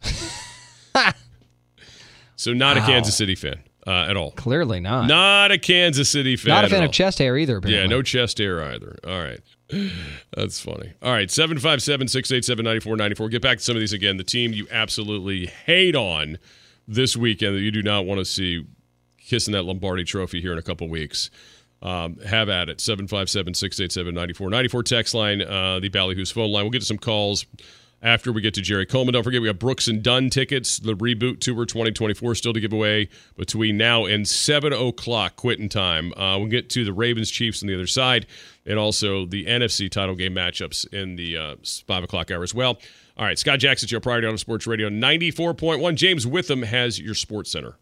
so 2.36 2.52
not 2.52 2.76
a 2.76 2.80
Kansas 2.82 3.16
City 3.16 3.34
fan 3.34 3.64
uh, 3.86 4.06
at 4.08 4.16
all. 4.16 4.32
Clearly 4.32 4.80
not. 4.80 5.06
Not 5.06 5.50
a 5.50 5.58
Kansas 5.58 6.08
City 6.08 6.36
fan. 6.36 6.54
Not 6.54 6.64
a 6.64 6.68
fan 6.68 6.84
of 6.84 6.92
chest 6.92 7.18
hair 7.18 7.36
either. 7.36 7.60
Yeah, 7.64 7.86
no 7.86 8.02
chest 8.02 8.38
hair 8.38 8.62
either. 8.62 8.98
All 9.04 9.18
right. 9.18 9.40
That's 10.36 10.60
funny. 10.60 10.92
All 11.02 11.12
right, 11.12 11.30
757 11.30 12.08
687 12.08 12.64
9494. 12.64 13.28
Get 13.28 13.42
back 13.42 13.58
to 13.58 13.64
some 13.64 13.76
of 13.76 13.80
these 13.80 13.92
again. 13.92 14.16
The 14.16 14.24
team 14.24 14.52
you 14.52 14.66
absolutely 14.70 15.46
hate 15.46 15.96
on 15.96 16.38
this 16.86 17.16
weekend 17.16 17.56
that 17.56 17.60
you 17.60 17.70
do 17.70 17.82
not 17.82 18.06
want 18.06 18.18
to 18.18 18.24
see 18.24 18.66
kissing 19.18 19.52
that 19.52 19.62
Lombardi 19.62 20.04
trophy 20.04 20.40
here 20.40 20.52
in 20.52 20.58
a 20.58 20.62
couple 20.62 20.88
weeks. 20.88 21.30
Um, 21.80 22.18
have 22.18 22.48
at 22.48 22.68
it. 22.68 22.80
757 22.80 23.54
687 23.54 24.14
9494. 24.14 24.82
Text 24.84 25.14
line, 25.14 25.42
uh, 25.42 25.80
the 25.80 25.90
Ballyhoo's 25.90 26.30
phone 26.30 26.52
line. 26.52 26.64
We'll 26.64 26.70
get 26.70 26.80
to 26.80 26.86
some 26.86 26.98
calls 26.98 27.44
after 28.02 28.32
we 28.32 28.40
get 28.40 28.54
to 28.54 28.60
Jerry 28.60 28.84
Coleman. 28.84 29.12
Don't 29.12 29.22
forget, 29.22 29.40
we 29.40 29.46
have 29.46 29.58
Brooks 29.58 29.86
and 29.86 30.02
Dunn 30.02 30.28
tickets, 30.28 30.78
the 30.78 30.94
Reboot 30.94 31.40
Tour 31.40 31.64
2024 31.64 32.34
still 32.34 32.52
to 32.52 32.60
give 32.60 32.72
away 32.72 33.08
between 33.36 33.76
now 33.76 34.04
and 34.04 34.26
7 34.26 34.72
o'clock 34.72 35.36
quitting 35.36 35.68
time. 35.68 36.12
Uh, 36.14 36.38
we'll 36.38 36.48
get 36.48 36.68
to 36.70 36.84
the 36.84 36.92
Ravens 36.92 37.30
Chiefs 37.30 37.62
on 37.62 37.68
the 37.68 37.74
other 37.74 37.86
side 37.86 38.26
and 38.66 38.78
also 38.78 39.24
the 39.24 39.46
NFC 39.46 39.90
title 39.90 40.14
game 40.14 40.34
matchups 40.34 40.92
in 40.92 41.16
the 41.16 41.36
uh, 41.36 41.56
5 41.86 42.04
o'clock 42.04 42.30
hour 42.30 42.42
as 42.42 42.54
well. 42.54 42.78
All 43.16 43.24
right, 43.26 43.38
Scott 43.38 43.58
Jackson, 43.58 43.88
your 43.90 44.00
Priority 44.00 44.26
on 44.26 44.38
Sports 44.38 44.66
Radio 44.66 44.88
94.1. 44.88 45.94
James 45.94 46.26
Witham 46.26 46.62
has 46.62 46.98
your 46.98 47.14
Sports 47.14 47.52
Center. 47.52 47.76